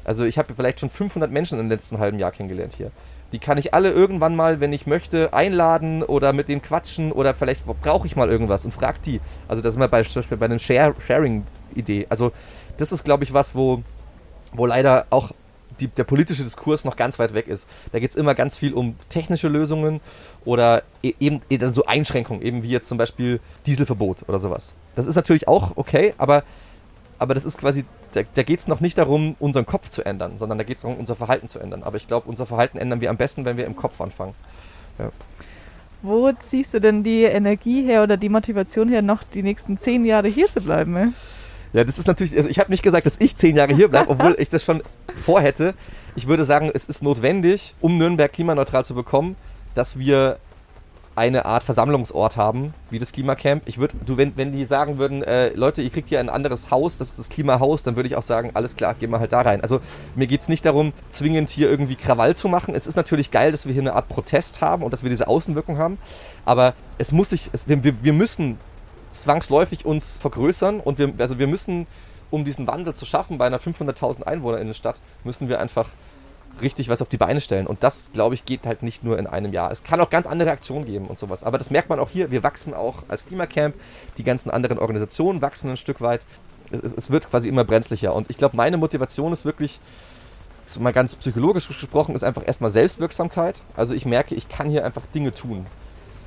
Also 0.08 0.24
ich 0.24 0.38
habe 0.38 0.56
vielleicht 0.56 0.80
schon 0.80 0.90
500 0.90 1.30
Menschen 1.30 1.60
im 1.60 1.70
letzten 1.70 2.00
halben 2.00 2.18
Jahr 2.18 2.32
kennengelernt 2.32 2.74
hier. 2.74 2.92
Die 3.34 3.40
kann 3.40 3.58
ich 3.58 3.74
alle 3.74 3.92
irgendwann 3.92 4.38
mal, 4.38 4.62
wenn 4.62 4.72
ich 4.72 4.88
möchte, 4.88 5.34
einladen 5.34 6.02
oder 6.02 6.32
mit 6.32 6.48
denen 6.48 6.62
quatschen 6.62 7.12
oder 7.12 7.34
vielleicht 7.34 7.66
brauche 7.66 8.08
ich 8.08 8.16
mal 8.16 8.30
irgendwas 8.30 8.64
und 8.64 8.74
frag 8.74 9.04
die. 9.04 9.20
Also 9.50 9.62
das 9.62 9.74
sind 9.74 9.82
wir 9.82 9.90
bei, 9.90 10.02
zum 10.04 10.22
Beispiel 10.22 10.38
bei 10.38 10.46
einer 10.46 10.60
Share 10.60 10.96
Sharing-Idee. 11.06 12.08
Also 12.10 12.32
das 12.78 12.94
ist, 12.94 13.04
glaube 13.04 13.26
ich, 13.26 13.34
was, 13.34 13.54
wo, 13.54 13.84
wo 14.54 14.66
leider 14.66 15.08
auch 15.10 15.34
die, 15.82 15.88
der 15.88 16.06
politische 16.06 16.44
Diskurs 16.44 16.86
noch 16.86 16.96
ganz 16.96 17.20
weit 17.20 17.34
weg 17.34 17.50
ist. 17.50 17.68
Da 17.92 18.00
geht 18.00 18.10
es 18.10 18.16
immer 18.16 18.34
ganz 18.34 18.56
viel 18.56 18.74
um 18.74 18.96
technische 19.10 19.50
Lösungen 19.50 20.00
oder 20.46 20.84
e 21.04 21.14
eben, 21.20 21.42
eben 21.50 21.72
so 21.74 21.86
Einschränkungen, 21.86 22.42
eben 22.42 22.64
wie 22.64 22.70
jetzt 22.70 22.88
zum 22.88 22.98
Beispiel 22.98 23.42
Dieselverbot 23.66 24.20
oder 24.30 24.40
sowas. 24.40 24.74
Das 24.96 25.06
ist 25.06 25.16
natürlich 25.16 25.50
auch 25.50 25.74
okay, 25.76 26.14
aber 26.18 26.44
aber 27.20 27.34
das 27.34 27.46
ist 27.46 27.58
quasi, 27.58 27.86
da, 28.14 28.22
da 28.34 28.44
geht 28.44 28.60
es 28.60 28.68
noch 28.68 28.80
nicht 28.80 28.98
darum, 28.98 29.36
unseren 29.40 29.66
Kopf 29.66 29.90
zu 29.90 30.06
ändern, 30.06 30.38
sondern 30.38 30.58
da 30.58 30.64
geht 30.64 30.78
es 30.78 30.84
darum, 30.84 30.98
unser 30.98 31.16
Verhalten 31.16 31.48
zu 31.48 31.60
ändern. 31.60 31.84
Aber 31.84 31.98
ich 31.98 32.08
glaube, 32.08 32.30
unser 32.30 32.46
Verhalten 32.46 32.78
ändern 32.78 33.02
wir 33.02 33.10
am 33.10 33.18
besten, 33.18 33.46
wenn 33.46 33.58
wir 33.58 33.66
im 33.66 33.76
Kopf 33.76 34.00
anfangen. 34.02 34.34
Ja. 35.00 35.10
Wo 36.02 36.32
ziehst 36.32 36.74
du 36.74 36.80
denn 36.80 37.04
die 37.04 37.24
Energie 37.24 37.84
her 37.84 38.04
oder 38.04 38.18
die 38.18 38.30
Motivation 38.30 38.88
her, 38.90 39.02
noch 39.02 39.24
die 39.24 39.42
nächsten 39.42 39.78
zehn 39.78 40.06
Jahre 40.06 40.28
hier 40.28 40.48
zu 40.48 40.62
bleiben? 40.62 40.96
Ey? 40.96 41.08
Ja, 41.74 41.84
das 41.84 42.00
ist 42.00 42.08
natürlich, 42.08 42.36
also 42.36 42.50
ich 42.50 42.60
habe 42.60 42.72
nicht 42.72 42.84
gesagt, 42.84 43.06
dass 43.06 43.16
ich 43.20 43.36
zehn 43.36 43.56
Jahre 43.56 43.76
hier 43.76 43.90
bleibe, 43.90 44.10
obwohl 44.10 44.36
ich 44.40 44.50
das 44.50 44.64
schon 44.64 44.82
vorhätte. 45.16 45.74
Ich 46.16 46.28
würde 46.28 46.46
sagen, 46.46 46.72
es 46.74 46.88
ist 46.88 47.04
notwendig, 47.04 47.76
um 47.82 47.98
Nürnberg 47.98 48.32
klimaneutral 48.32 48.86
zu 48.86 48.96
bekommen, 48.96 49.36
dass 49.76 50.00
wir 50.00 50.38
eine 51.18 51.46
Art 51.46 51.64
Versammlungsort 51.64 52.38
haben, 52.38 52.76
wie 52.92 53.00
das 53.00 53.12
Klimacamp. 53.12 53.64
Ich 53.66 53.80
würde, 53.80 53.96
du, 54.06 54.18
wenn, 54.18 54.38
wenn 54.38 54.52
die 54.52 54.66
sagen 54.66 55.00
würden, 55.00 55.24
äh, 55.24 55.50
Leute, 55.50 55.82
ihr 55.82 55.90
kriegt 55.90 56.10
hier 56.10 56.20
ein 56.20 56.30
anderes 56.30 56.70
Haus, 56.70 56.98
das 56.98 57.10
ist 57.10 57.20
das 57.20 57.30
Klimahaus, 57.30 57.82
dann 57.82 57.96
würde 57.96 58.08
ich 58.08 58.16
auch 58.16 58.22
sagen, 58.22 58.52
alles 58.54 58.76
klar, 58.76 58.94
gehen 58.94 59.10
wir 59.10 59.20
halt 59.20 59.34
da 59.34 59.42
rein. 59.42 59.62
Also 59.62 59.82
mir 60.16 60.28
geht 60.28 60.42
es 60.42 60.48
nicht 60.48 60.64
darum, 60.64 60.94
zwingend 61.10 61.50
hier 61.50 61.70
irgendwie 61.70 61.96
Krawall 61.96 62.36
zu 62.36 62.48
machen. 62.50 62.76
Es 62.76 62.86
ist 62.86 62.96
natürlich 62.96 63.32
geil, 63.32 63.52
dass 63.52 63.66
wir 63.66 63.74
hier 63.74 63.82
eine 63.82 63.94
Art 63.94 64.10
Protest 64.10 64.62
haben 64.62 64.84
und 64.84 64.94
dass 64.94 65.02
wir 65.02 65.10
diese 65.10 65.28
Außenwirkung 65.28 65.80
haben, 65.80 65.98
aber 66.46 66.76
es 67.00 67.12
muss 67.12 67.32
sich, 67.32 67.50
es, 67.52 67.68
wir, 67.68 67.82
wir 67.84 68.14
müssen 68.14 68.60
zwangsläufig 69.10 69.86
uns 69.86 70.20
vergrößern 70.20 70.80
und 70.80 71.00
wir, 71.00 71.12
also 71.18 71.40
wir 71.40 71.48
müssen, 71.48 71.88
um 72.30 72.46
diesen 72.46 72.68
Wandel 72.68 72.94
zu 72.94 73.06
schaffen 73.06 73.40
bei 73.40 73.48
einer 73.48 73.60
500.000 73.60 74.24
Einwohner 74.24 74.60
in 74.60 74.68
der 74.68 74.76
Stadt, 74.76 75.00
müssen 75.24 75.50
wir 75.50 75.60
einfach 75.60 75.90
richtig 76.62 76.90
was 76.90 77.02
auf 77.02 77.10
die 77.10 77.18
Beine 77.18 77.42
stellen. 77.42 77.68
Und 77.68 77.84
das, 77.84 78.10
glaube 78.14 78.36
ich, 78.36 78.46
geht 78.46 78.66
halt 78.66 78.84
nicht 78.84 79.04
nur 79.04 79.20
in 79.20 79.28
einem 79.28 79.54
Jahr. 79.54 79.72
Es 79.72 79.84
kann 79.84 80.02
auch 80.02 80.10
ganz 80.10 80.26
andere 80.26 80.52
Aktionen 80.52 80.86
geben 80.86 81.08
und 81.08 81.20
sowas. 81.20 81.44
Aber 81.44 81.58
das 81.58 81.70
merkt 81.70 81.90
man 81.90 82.00
auch 82.00 82.10
hier. 82.10 82.32
Wir 82.32 82.44
wachsen 82.44 82.74
auch 82.74 83.04
als 83.08 83.26
Klimacamp. 83.26 83.76
Die 84.18 84.24
ganzen 84.24 84.50
anderen 84.50 84.80
Organisationen 84.80 85.42
wachsen 85.42 85.72
ein 85.72 85.78
Stück 85.78 86.02
weit. 86.02 86.26
Es, 86.72 86.94
es 86.94 87.10
wird 87.10 87.30
quasi 87.30 87.48
immer 87.48 87.64
brenzlicher. 87.64 88.14
Und 88.14 88.30
ich 88.30 88.38
glaube, 88.38 88.58
meine 88.58 88.78
Motivation 88.78 89.34
ist 89.34 89.46
wirklich, 89.46 89.80
mal 90.80 90.92
ganz 90.92 91.16
psychologisch 91.16 91.68
gesprochen, 91.68 92.14
ist 92.14 92.24
einfach 92.24 92.46
erstmal 92.46 92.70
Selbstwirksamkeit. 92.70 93.62
Also 93.76 93.94
ich 93.94 94.06
merke, 94.06 94.36
ich 94.36 94.50
kann 94.50 94.70
hier 94.70 94.84
einfach 94.84 95.06
Dinge 95.14 95.34
tun. 95.34 95.66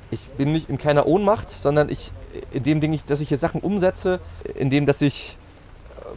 Ich 0.09 0.27
bin 0.29 0.51
nicht 0.51 0.69
in 0.69 0.77
keiner 0.77 1.05
Ohnmacht, 1.05 1.49
sondern 1.49 1.89
ich, 1.89 2.11
in 2.51 2.63
dem 2.63 2.81
Ding, 2.81 2.99
dass 3.07 3.21
ich 3.21 3.29
hier 3.29 3.37
Sachen 3.37 3.61
umsetze, 3.61 4.19
in 4.55 4.69
dem, 4.69 4.85
dass 4.85 5.01
ich 5.01 5.37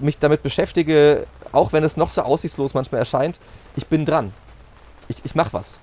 mich 0.01 0.19
damit 0.19 0.43
beschäftige, 0.43 1.27
auch 1.53 1.73
wenn 1.73 1.85
es 1.85 1.97
noch 1.97 2.11
so 2.11 2.23
aussichtslos 2.23 2.75
manchmal 2.75 3.01
erscheint, 3.01 3.39
ich 3.77 3.87
bin 3.87 4.05
dran. 4.05 4.33
Ich, 5.09 5.17
ich 5.25 5.35
mache 5.35 5.53
was. 5.53 5.79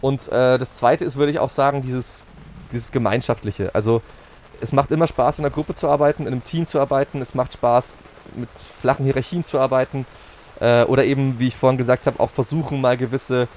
Und 0.00 0.28
äh, 0.28 0.58
das 0.58 0.74
Zweite 0.74 1.04
ist, 1.04 1.16
würde 1.16 1.32
ich 1.32 1.38
auch 1.38 1.50
sagen, 1.50 1.82
dieses, 1.82 2.24
dieses 2.72 2.92
Gemeinschaftliche. 2.92 3.74
Also 3.74 4.02
es 4.60 4.72
macht 4.72 4.90
immer 4.90 5.06
Spaß, 5.06 5.38
in 5.38 5.44
einer 5.44 5.54
Gruppe 5.54 5.74
zu 5.74 5.88
arbeiten, 5.88 6.22
in 6.22 6.28
einem 6.28 6.44
Team 6.44 6.66
zu 6.66 6.80
arbeiten. 6.80 7.20
Es 7.20 7.34
macht 7.34 7.54
Spaß, 7.54 7.98
mit 8.36 8.48
flachen 8.80 9.04
Hierarchien 9.04 9.44
zu 9.44 9.58
arbeiten. 9.58 10.06
Äh, 10.60 10.84
oder 10.84 11.04
eben, 11.04 11.38
wie 11.38 11.48
ich 11.48 11.56
vorhin 11.56 11.78
gesagt 11.78 12.06
habe, 12.06 12.20
auch 12.20 12.30
versuchen, 12.30 12.80
mal 12.80 12.96
gewisse 12.96 13.48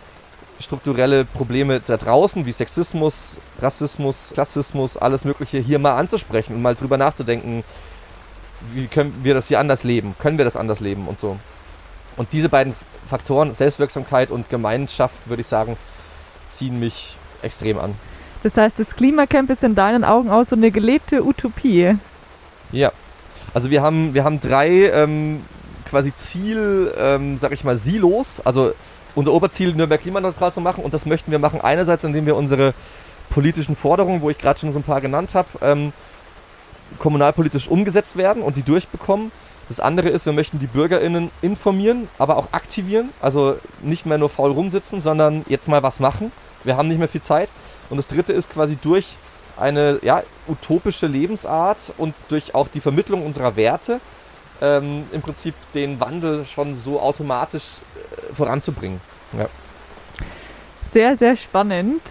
strukturelle 0.59 1.25
Probleme 1.25 1.81
da 1.83 1.97
draußen, 1.97 2.45
wie 2.45 2.51
Sexismus, 2.51 3.37
Rassismus, 3.59 4.31
Klassismus, 4.33 4.95
alles 4.95 5.25
Mögliche, 5.25 5.57
hier 5.57 5.79
mal 5.79 5.97
anzusprechen 5.97 6.55
und 6.55 6.61
mal 6.61 6.75
drüber 6.75 6.97
nachzudenken, 6.97 7.63
wie 8.73 8.85
können 8.85 9.21
wir 9.23 9.33
das 9.33 9.47
hier 9.47 9.59
anders 9.59 9.83
leben? 9.83 10.15
Können 10.19 10.37
wir 10.37 10.45
das 10.45 10.55
anders 10.55 10.79
leben 10.79 11.07
und 11.07 11.19
so. 11.19 11.37
Und 12.15 12.31
diese 12.31 12.49
beiden 12.49 12.75
Faktoren, 13.07 13.53
Selbstwirksamkeit 13.53 14.31
und 14.31 14.49
Gemeinschaft, 14.49 15.27
würde 15.27 15.41
ich 15.41 15.47
sagen, 15.47 15.77
ziehen 16.47 16.79
mich 16.79 17.15
extrem 17.41 17.79
an. 17.79 17.95
Das 18.43 18.57
heißt, 18.57 18.79
das 18.79 18.95
Klimacamp 18.95 19.49
ist 19.49 19.63
in 19.63 19.75
deinen 19.75 20.03
Augen 20.03 20.29
auch 20.29 20.43
so 20.45 20.55
eine 20.55 20.71
gelebte 20.71 21.23
Utopie. 21.23 21.95
Ja. 22.71 22.91
Also 23.53 23.69
wir 23.69 23.81
haben, 23.81 24.13
wir 24.13 24.23
haben 24.23 24.39
drei 24.39 24.89
ähm, 24.91 25.43
quasi 25.89 26.13
Ziel, 26.15 26.93
ähm, 26.97 27.37
sag 27.37 27.51
ich 27.51 27.63
mal, 27.63 27.77
Silos. 27.77 28.41
Also 28.43 28.73
unser 29.13 29.33
Oberziel, 29.33 29.73
Nürnberg 29.73 30.01
klimaneutral 30.01 30.53
zu 30.53 30.61
machen. 30.61 30.83
Und 30.83 30.93
das 30.93 31.05
möchten 31.05 31.31
wir 31.31 31.39
machen 31.39 31.61
einerseits, 31.61 32.03
indem 32.03 32.25
wir 32.25 32.35
unsere 32.35 32.73
politischen 33.29 33.75
Forderungen, 33.75 34.21
wo 34.21 34.29
ich 34.29 34.37
gerade 34.37 34.59
schon 34.59 34.71
so 34.71 34.79
ein 34.79 34.83
paar 34.83 35.01
genannt 35.01 35.35
habe, 35.35 35.49
ähm, 35.61 35.93
kommunalpolitisch 36.99 37.67
umgesetzt 37.67 38.17
werden 38.17 38.41
und 38.41 38.57
die 38.57 38.63
durchbekommen. 38.63 39.31
Das 39.71 39.79
andere 39.79 40.09
ist, 40.09 40.25
wir 40.25 40.33
möchten 40.33 40.59
die 40.59 40.67
BürgerInnen 40.67 41.31
informieren, 41.41 42.09
aber 42.17 42.35
auch 42.35 42.49
aktivieren. 42.51 43.11
Also 43.21 43.55
nicht 43.81 44.05
mehr 44.05 44.17
nur 44.17 44.27
faul 44.27 44.51
rumsitzen, 44.51 44.99
sondern 44.99 45.45
jetzt 45.47 45.69
mal 45.69 45.81
was 45.81 46.01
machen. 46.01 46.33
Wir 46.65 46.75
haben 46.75 46.89
nicht 46.89 46.97
mehr 46.97 47.07
viel 47.07 47.21
Zeit. 47.21 47.49
Und 47.89 47.95
das 47.95 48.07
dritte 48.07 48.33
ist 48.33 48.51
quasi 48.51 48.75
durch 48.75 49.15
eine 49.55 49.99
ja, 50.01 50.23
utopische 50.49 51.07
Lebensart 51.07 51.93
und 51.97 52.13
durch 52.27 52.53
auch 52.53 52.67
die 52.67 52.81
Vermittlung 52.81 53.25
unserer 53.25 53.55
Werte 53.55 54.01
ähm, 54.61 55.05
im 55.13 55.21
Prinzip 55.21 55.55
den 55.73 56.01
Wandel 56.01 56.45
schon 56.45 56.75
so 56.75 56.99
automatisch 56.99 57.77
äh, 57.95 58.33
voranzubringen. 58.33 58.99
Ja. 59.39 59.45
Sehr, 60.91 61.15
sehr 61.15 61.37
spannend. 61.37 62.01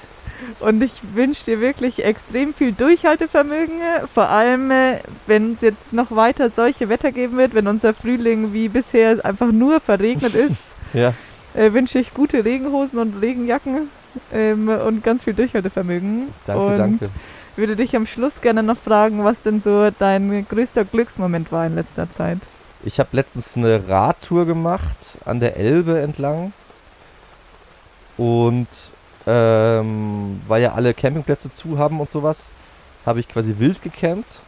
Und 0.61 0.83
ich 0.83 0.93
wünsche 1.15 1.45
dir 1.45 1.61
wirklich 1.61 2.05
extrem 2.05 2.55
viel 2.55 2.73
Durchhaltevermögen, 2.73 3.77
vor 4.13 4.29
allem 4.29 4.71
äh, 4.71 4.99
wenn 5.27 5.55
es 5.55 5.61
jetzt 5.61 5.93
noch 5.93 6.11
weiter 6.11 6.51
solche 6.51 6.89
Wetter 6.89 7.13
geben 7.13 7.37
wird, 7.37 7.55
wenn 7.55 7.67
unser 7.67 7.95
Frühling 7.95 8.53
wie 8.53 8.69
bisher 8.69 9.25
einfach 9.25 9.53
nur 9.53 9.81
verregnet 9.81 10.35
ist. 10.35 10.57
ja. 10.93 11.15
äh, 11.55 11.73
wünsche 11.73 11.99
ich 11.99 12.15
gute 12.15 12.45
Regenhosen 12.45 12.99
und 12.99 13.21
Regenjacken 13.21 13.91
ähm, 14.33 14.69
und 14.69 15.03
ganz 15.03 15.25
viel 15.25 15.35
Durchhaltevermögen. 15.35 16.29
Danke, 16.47 16.63
und 16.63 16.77
danke. 16.77 17.11
würde 17.57 17.77
dich 17.77 17.95
am 17.97 18.07
Schluss 18.07 18.41
gerne 18.41 18.63
noch 18.63 18.79
fragen, 18.79 19.25
was 19.25 19.41
denn 19.43 19.63
so 19.63 19.91
dein 19.99 20.47
größter 20.49 20.85
Glücksmoment 20.85 21.53
war 21.53 21.67
in 21.67 21.75
letzter 21.75 22.11
Zeit. 22.17 22.39
Ich 22.83 22.99
habe 22.99 23.11
letztens 23.13 23.57
eine 23.57 23.89
Radtour 23.89 24.47
gemacht 24.47 25.19
an 25.27 25.39
der 25.39 25.57
Elbe 25.57 26.01
entlang 26.01 26.53
und 28.17 28.69
ähm, 29.27 30.41
weil 30.47 30.63
ja 30.63 30.73
alle 30.73 30.95
Campingplätze 30.95 31.51
zu 31.51 31.79
haben 31.79 32.01
und 32.01 32.09
sowas, 32.09 32.49
habe 33.07 33.21
ich 33.21 33.29
quasi 33.29 33.55
wild 33.59 33.83
gecampt 33.83 34.43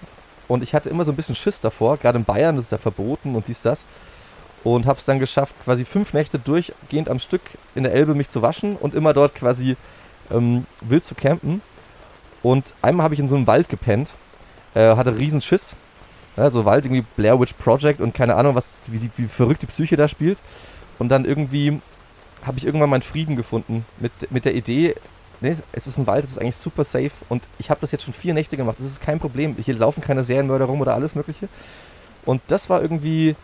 und 0.48 0.62
ich 0.62 0.74
hatte 0.74 0.90
immer 0.90 1.04
so 1.04 1.12
ein 1.12 1.16
bisschen 1.16 1.34
Schiss 1.34 1.60
davor, 1.60 1.96
gerade 1.96 2.18
in 2.18 2.24
Bayern, 2.24 2.56
das 2.56 2.66
ist 2.66 2.72
ja 2.72 2.78
verboten 2.78 3.34
und 3.34 3.48
dies, 3.48 3.60
das. 3.60 3.86
Und 4.64 4.86
habe 4.86 4.98
es 4.98 5.04
dann 5.04 5.18
geschafft, 5.18 5.54
quasi 5.64 5.84
fünf 5.84 6.12
Nächte 6.12 6.38
durchgehend 6.38 7.08
am 7.08 7.18
Stück 7.18 7.40
in 7.74 7.82
der 7.82 7.92
Elbe 7.92 8.14
mich 8.14 8.28
zu 8.28 8.42
waschen 8.42 8.76
und 8.76 8.94
immer 8.94 9.12
dort 9.12 9.34
quasi 9.34 9.76
ähm, 10.30 10.66
wild 10.82 11.04
zu 11.04 11.14
campen. 11.14 11.62
Und 12.42 12.74
einmal 12.82 13.04
habe 13.04 13.14
ich 13.14 13.20
in 13.20 13.28
so 13.28 13.34
einem 13.34 13.46
Wald 13.46 13.68
gepennt, 13.68 14.12
äh, 14.74 14.94
hatte 14.94 15.16
riesen 15.16 15.40
Schiss. 15.40 15.74
Ja, 16.36 16.50
so 16.50 16.64
Wald, 16.64 16.86
irgendwie 16.86 17.04
Blair 17.16 17.38
Witch 17.40 17.54
Project 17.54 18.00
und 18.00 18.14
keine 18.14 18.36
Ahnung, 18.36 18.54
was, 18.54 18.82
wie, 18.86 19.10
wie 19.16 19.26
verrückt 19.26 19.62
die 19.62 19.66
Psyche 19.66 19.96
da 19.96 20.06
spielt. 20.06 20.38
Und 20.98 21.08
dann 21.08 21.24
irgendwie 21.24 21.80
habe 22.44 22.58
ich 22.58 22.66
irgendwann 22.66 22.90
meinen 22.90 23.02
Frieden 23.02 23.36
gefunden 23.36 23.84
mit, 23.98 24.12
mit 24.30 24.44
der 24.44 24.54
Idee, 24.54 24.94
nee, 25.40 25.56
es 25.72 25.86
ist 25.86 25.98
ein 25.98 26.06
Wald, 26.06 26.24
es 26.24 26.32
ist 26.32 26.38
eigentlich 26.38 26.56
super 26.56 26.84
safe 26.84 27.10
und 27.28 27.42
ich 27.58 27.70
habe 27.70 27.80
das 27.80 27.92
jetzt 27.92 28.04
schon 28.04 28.14
vier 28.14 28.34
Nächte 28.34 28.56
gemacht, 28.56 28.78
das 28.78 28.86
ist 28.86 29.00
kein 29.00 29.18
Problem. 29.20 29.56
Hier 29.62 29.74
laufen 29.74 30.02
keine 30.02 30.24
Serienmörder 30.24 30.66
rum 30.66 30.80
oder 30.80 30.94
alles 30.94 31.14
mögliche. 31.14 31.48
Und 32.24 32.40
das 32.48 32.70
war 32.70 32.80
irgendwie, 32.80 33.34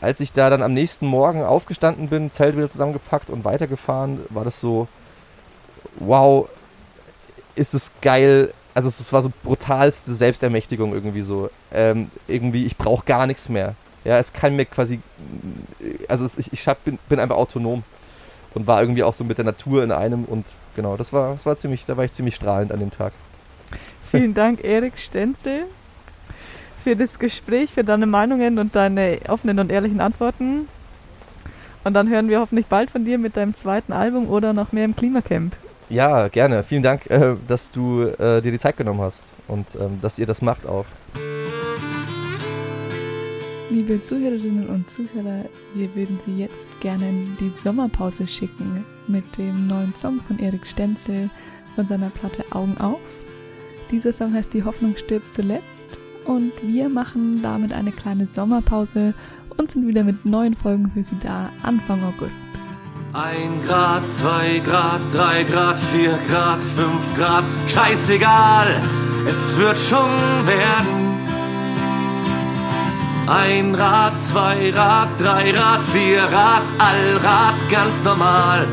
als 0.00 0.20
ich 0.20 0.32
da 0.32 0.50
dann 0.50 0.62
am 0.62 0.72
nächsten 0.72 1.06
Morgen 1.06 1.42
aufgestanden 1.42 2.08
bin, 2.08 2.32
Zelt 2.32 2.56
wieder 2.56 2.68
zusammengepackt 2.68 3.30
und 3.30 3.44
weitergefahren, 3.44 4.20
war 4.30 4.44
das 4.44 4.60
so, 4.60 4.88
wow, 5.96 6.48
ist 7.54 7.74
es 7.74 7.92
geil. 8.00 8.52
Also 8.74 8.88
es 8.88 9.12
war 9.12 9.22
so 9.22 9.32
brutalste 9.42 10.14
Selbstermächtigung 10.14 10.92
irgendwie 10.92 11.22
so. 11.22 11.50
Ähm, 11.72 12.10
irgendwie, 12.28 12.64
ich 12.66 12.76
brauche 12.76 13.04
gar 13.04 13.26
nichts 13.26 13.48
mehr. 13.48 13.74
Ja, 14.04 14.18
es 14.18 14.32
kann 14.32 14.54
mir 14.54 14.66
quasi, 14.66 15.00
also 16.08 16.26
ich, 16.38 16.52
ich 16.52 16.64
bin, 16.84 16.98
bin 17.08 17.18
einfach 17.18 17.36
autonom 17.36 17.82
und 18.56 18.66
war 18.66 18.80
irgendwie 18.80 19.02
auch 19.02 19.12
so 19.12 19.22
mit 19.22 19.36
der 19.36 19.44
Natur 19.44 19.84
in 19.84 19.92
einem 19.92 20.24
und 20.24 20.46
genau, 20.74 20.96
das 20.96 21.12
war, 21.12 21.34
das 21.34 21.44
war 21.44 21.56
ziemlich, 21.56 21.84
da 21.84 21.96
war 21.98 22.04
ich 22.04 22.12
ziemlich 22.12 22.34
strahlend 22.34 22.72
an 22.72 22.80
dem 22.80 22.90
Tag. 22.90 23.12
Vielen 24.10 24.32
Dank, 24.32 24.64
Erik 24.64 24.96
Stenzel, 24.96 25.64
für 26.82 26.96
das 26.96 27.18
Gespräch, 27.18 27.72
für 27.72 27.84
deine 27.84 28.06
Meinungen 28.06 28.58
und 28.58 28.74
deine 28.74 29.18
offenen 29.28 29.58
und 29.58 29.70
ehrlichen 29.70 30.00
Antworten. 30.00 30.68
Und 31.84 31.92
dann 31.92 32.08
hören 32.08 32.30
wir 32.30 32.40
hoffentlich 32.40 32.66
bald 32.66 32.90
von 32.90 33.04
dir 33.04 33.18
mit 33.18 33.36
deinem 33.36 33.54
zweiten 33.54 33.92
Album 33.92 34.28
oder 34.28 34.54
noch 34.54 34.72
mehr 34.72 34.86
im 34.86 34.96
Klimacamp. 34.96 35.54
Ja, 35.90 36.28
gerne. 36.28 36.64
Vielen 36.64 36.82
Dank, 36.82 37.08
äh, 37.10 37.34
dass 37.46 37.70
du 37.70 38.04
äh, 38.04 38.40
dir 38.40 38.52
die 38.52 38.58
Zeit 38.58 38.78
genommen 38.78 39.02
hast 39.02 39.22
und 39.48 39.66
ähm, 39.74 40.00
dass 40.00 40.18
ihr 40.18 40.26
das 40.26 40.40
macht 40.40 40.66
auch. 40.66 40.86
Liebe 43.68 44.00
Zuhörerinnen 44.00 44.68
und 44.68 44.88
Zuhörer, 44.92 45.44
wir 45.74 45.92
würden 45.96 46.20
Sie 46.24 46.38
jetzt 46.38 46.80
gerne 46.80 47.08
in 47.08 47.36
die 47.40 47.52
Sommerpause 47.64 48.24
schicken 48.24 48.84
mit 49.08 49.36
dem 49.36 49.66
neuen 49.66 49.92
Song 49.96 50.20
von 50.20 50.38
Erik 50.38 50.64
Stenzel 50.64 51.28
von 51.74 51.84
seiner 51.84 52.10
Platte 52.10 52.44
Augen 52.52 52.76
auf. 52.78 53.00
Dieser 53.90 54.12
Song 54.12 54.34
heißt 54.34 54.54
Die 54.54 54.62
Hoffnung 54.62 54.96
stirbt 54.96 55.34
zuletzt 55.34 55.64
und 56.26 56.52
wir 56.62 56.88
machen 56.88 57.42
damit 57.42 57.72
eine 57.72 57.90
kleine 57.90 58.26
Sommerpause 58.26 59.14
und 59.56 59.72
sind 59.72 59.88
wieder 59.88 60.04
mit 60.04 60.24
neuen 60.24 60.54
Folgen 60.54 60.92
für 60.92 61.02
Sie 61.02 61.18
da 61.20 61.50
Anfang 61.64 62.04
August. 62.04 62.36
Ein 63.14 63.62
Grad, 63.66 64.08
zwei 64.08 64.60
Grad, 64.60 65.00
drei 65.12 65.42
Grad, 65.42 65.76
vier 65.76 66.16
Grad, 66.28 66.62
fünf 66.62 67.16
Grad, 67.16 67.44
scheißegal, 67.66 68.80
es 69.26 69.56
wird 69.58 69.76
schon 69.76 70.10
werden. 70.46 71.25
Ein 73.28 73.74
Rad, 73.74 74.12
zwei 74.22 74.70
Rad, 74.70 75.08
drei 75.18 75.50
Rad, 75.50 75.80
vier 75.92 76.22
Rad, 76.22 76.62
Allrad, 76.78 77.54
ganz 77.68 78.04
normal. 78.04 78.68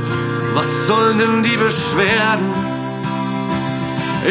Was 0.54 0.86
sollen 0.86 1.18
denn 1.18 1.42
die 1.42 1.58
Beschwerden? 1.58 2.54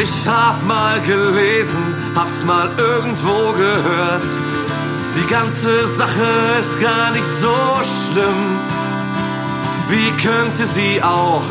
Ich 0.01 0.25
hab 0.25 0.65
mal 0.65 1.01
gelesen, 1.01 1.93
hab's 2.15 2.41
mal 2.45 2.69
irgendwo 2.77 3.51
gehört. 3.51 4.23
Die 5.17 5.27
ganze 5.29 5.87
Sache 5.87 6.29
ist 6.61 6.79
gar 6.79 7.11
nicht 7.11 7.27
so 7.41 7.53
schlimm. 7.83 8.59
Wie 9.89 10.09
könnte 10.25 10.65
sie 10.65 11.03
auch, 11.03 11.43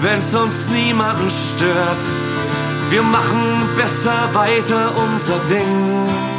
wenn's 0.00 0.34
uns 0.34 0.68
niemanden 0.70 1.30
stört? 1.30 2.02
Wir 2.90 3.02
machen 3.02 3.68
besser 3.76 4.28
weiter 4.32 4.92
unser 4.96 5.38
Ding. 5.48 6.37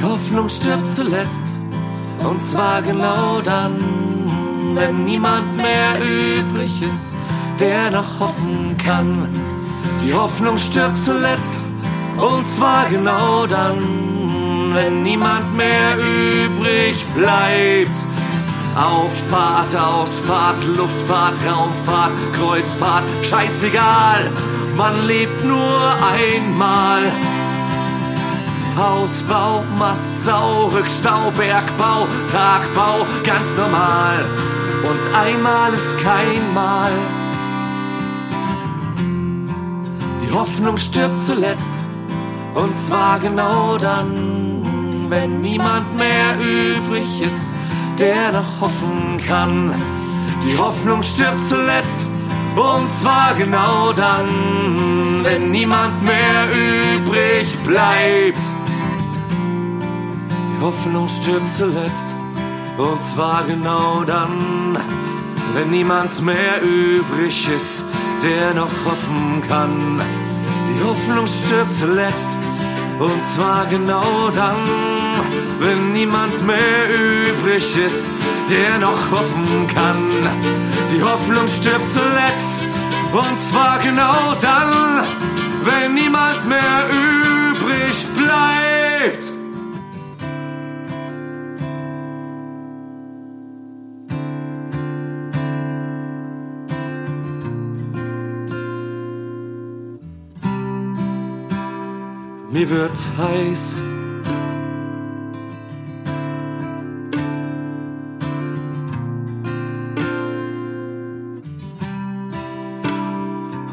Die 0.00 0.06
Hoffnung 0.06 0.48
stirbt 0.48 0.86
zuletzt, 0.94 1.42
und 2.26 2.40
zwar 2.40 2.80
genau 2.80 3.42
dann, 3.44 3.76
wenn 4.74 5.04
niemand 5.04 5.54
mehr 5.58 5.98
übrig 6.00 6.80
ist, 6.80 7.14
der 7.58 7.90
noch 7.90 8.18
hoffen 8.18 8.78
kann. 8.82 9.28
Die 10.02 10.14
Hoffnung 10.14 10.56
stirbt 10.56 10.96
zuletzt, 11.04 11.52
und 12.16 12.46
zwar 12.46 12.88
genau 12.88 13.44
dann, 13.46 14.72
wenn 14.72 15.02
niemand 15.02 15.54
mehr 15.54 15.98
übrig 15.98 17.04
bleibt. 17.14 17.98
Auffahrt, 18.74 19.76
Ausfahrt, 19.76 20.64
Luftfahrt, 20.78 21.34
Raumfahrt, 21.46 22.12
Kreuzfahrt, 22.32 23.04
scheißegal, 23.20 24.32
man 24.78 25.06
lebt 25.06 25.44
nur 25.44 25.78
einmal. 26.00 27.02
Hausbau, 28.76 29.64
Mastsau, 29.78 30.66
Rückstau, 30.68 31.30
Bergbau, 31.36 32.06
Tagbau, 32.30 33.06
ganz 33.24 33.46
normal. 33.56 34.24
Und 34.82 35.16
einmal 35.16 35.72
ist 35.72 35.98
kein 35.98 36.54
Mal. 36.54 36.92
Die 40.22 40.32
Hoffnung 40.32 40.78
stirbt 40.78 41.18
zuletzt. 41.18 41.72
Und 42.54 42.74
zwar 42.74 43.18
genau 43.18 43.76
dann, 43.76 45.06
wenn 45.08 45.40
niemand 45.40 45.96
mehr 45.96 46.36
übrig 46.38 47.20
ist, 47.20 47.52
der 47.98 48.32
noch 48.32 48.60
hoffen 48.60 49.16
kann. 49.26 49.72
Die 50.46 50.56
Hoffnung 50.56 51.02
stirbt 51.02 51.40
zuletzt. 51.48 52.00
Und 52.56 52.88
zwar 53.00 53.34
genau 53.38 53.92
dann, 53.92 55.22
wenn 55.22 55.50
niemand 55.50 56.02
mehr 56.02 56.48
übrig 56.96 57.54
bleibt. 57.64 58.59
Hoffnung 60.60 61.08
stirbt 61.08 61.48
zuletzt. 61.56 62.14
Und 62.76 63.02
zwar 63.02 63.44
genau 63.44 64.04
dann, 64.06 64.76
wenn 65.54 65.70
niemand 65.70 66.22
mehr 66.22 66.62
übrig 66.62 67.48
ist, 67.48 67.84
der 68.22 68.54
noch 68.54 68.70
hoffen 68.84 69.42
kann. 69.48 70.00
Die 70.68 70.84
Hoffnung 70.84 71.26
stirbt 71.26 71.72
zuletzt. 71.72 72.36
Und 72.98 73.22
zwar 73.34 73.66
genau 73.66 74.30
dann, 74.34 74.66
wenn 75.60 75.92
niemand 75.92 76.46
mehr 76.46 76.82
übrig 76.88 77.76
ist, 77.76 78.10
der 78.50 78.78
noch 78.78 79.10
hoffen 79.10 79.66
kann. 79.74 80.04
Die 80.92 81.02
Hoffnung 81.02 81.46
stirbt 81.48 81.86
zuletzt. 81.90 82.58
Und 83.12 83.38
zwar 83.48 83.78
genau 83.78 84.34
dann, 84.40 85.04
wenn 85.64 85.94
niemand 85.94 86.46
mehr 86.46 86.86
übrig 86.90 88.06
bleibt. 88.14 89.39
Mir 102.60 102.68
wird 102.68 102.98
heiß. 103.16 103.74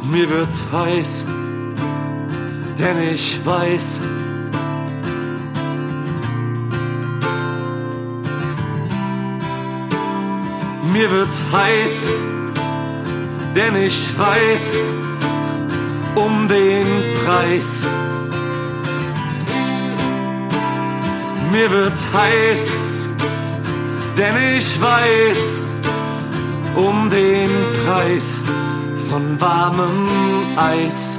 Mir 0.09 0.29
wird 0.29 0.53
heiß, 0.71 1.25
denn 2.79 3.13
ich 3.13 3.45
weiß, 3.45 3.99
mir 10.93 11.11
wird 11.11 11.35
heiß, 11.51 12.07
denn 13.53 13.75
ich 13.75 14.17
weiß 14.17 14.77
um 16.15 16.47
den 16.47 16.87
Preis. 17.25 17.85
Mir 21.57 21.71
wird 21.71 21.97
heiß, 22.13 23.09
denn 24.15 24.35
ich 24.59 24.79
weiß 24.79 25.61
um 26.75 27.09
den 27.09 27.49
Preis 27.83 28.39
von 29.09 29.41
warmem 29.41 30.07
Eis. 30.55 31.16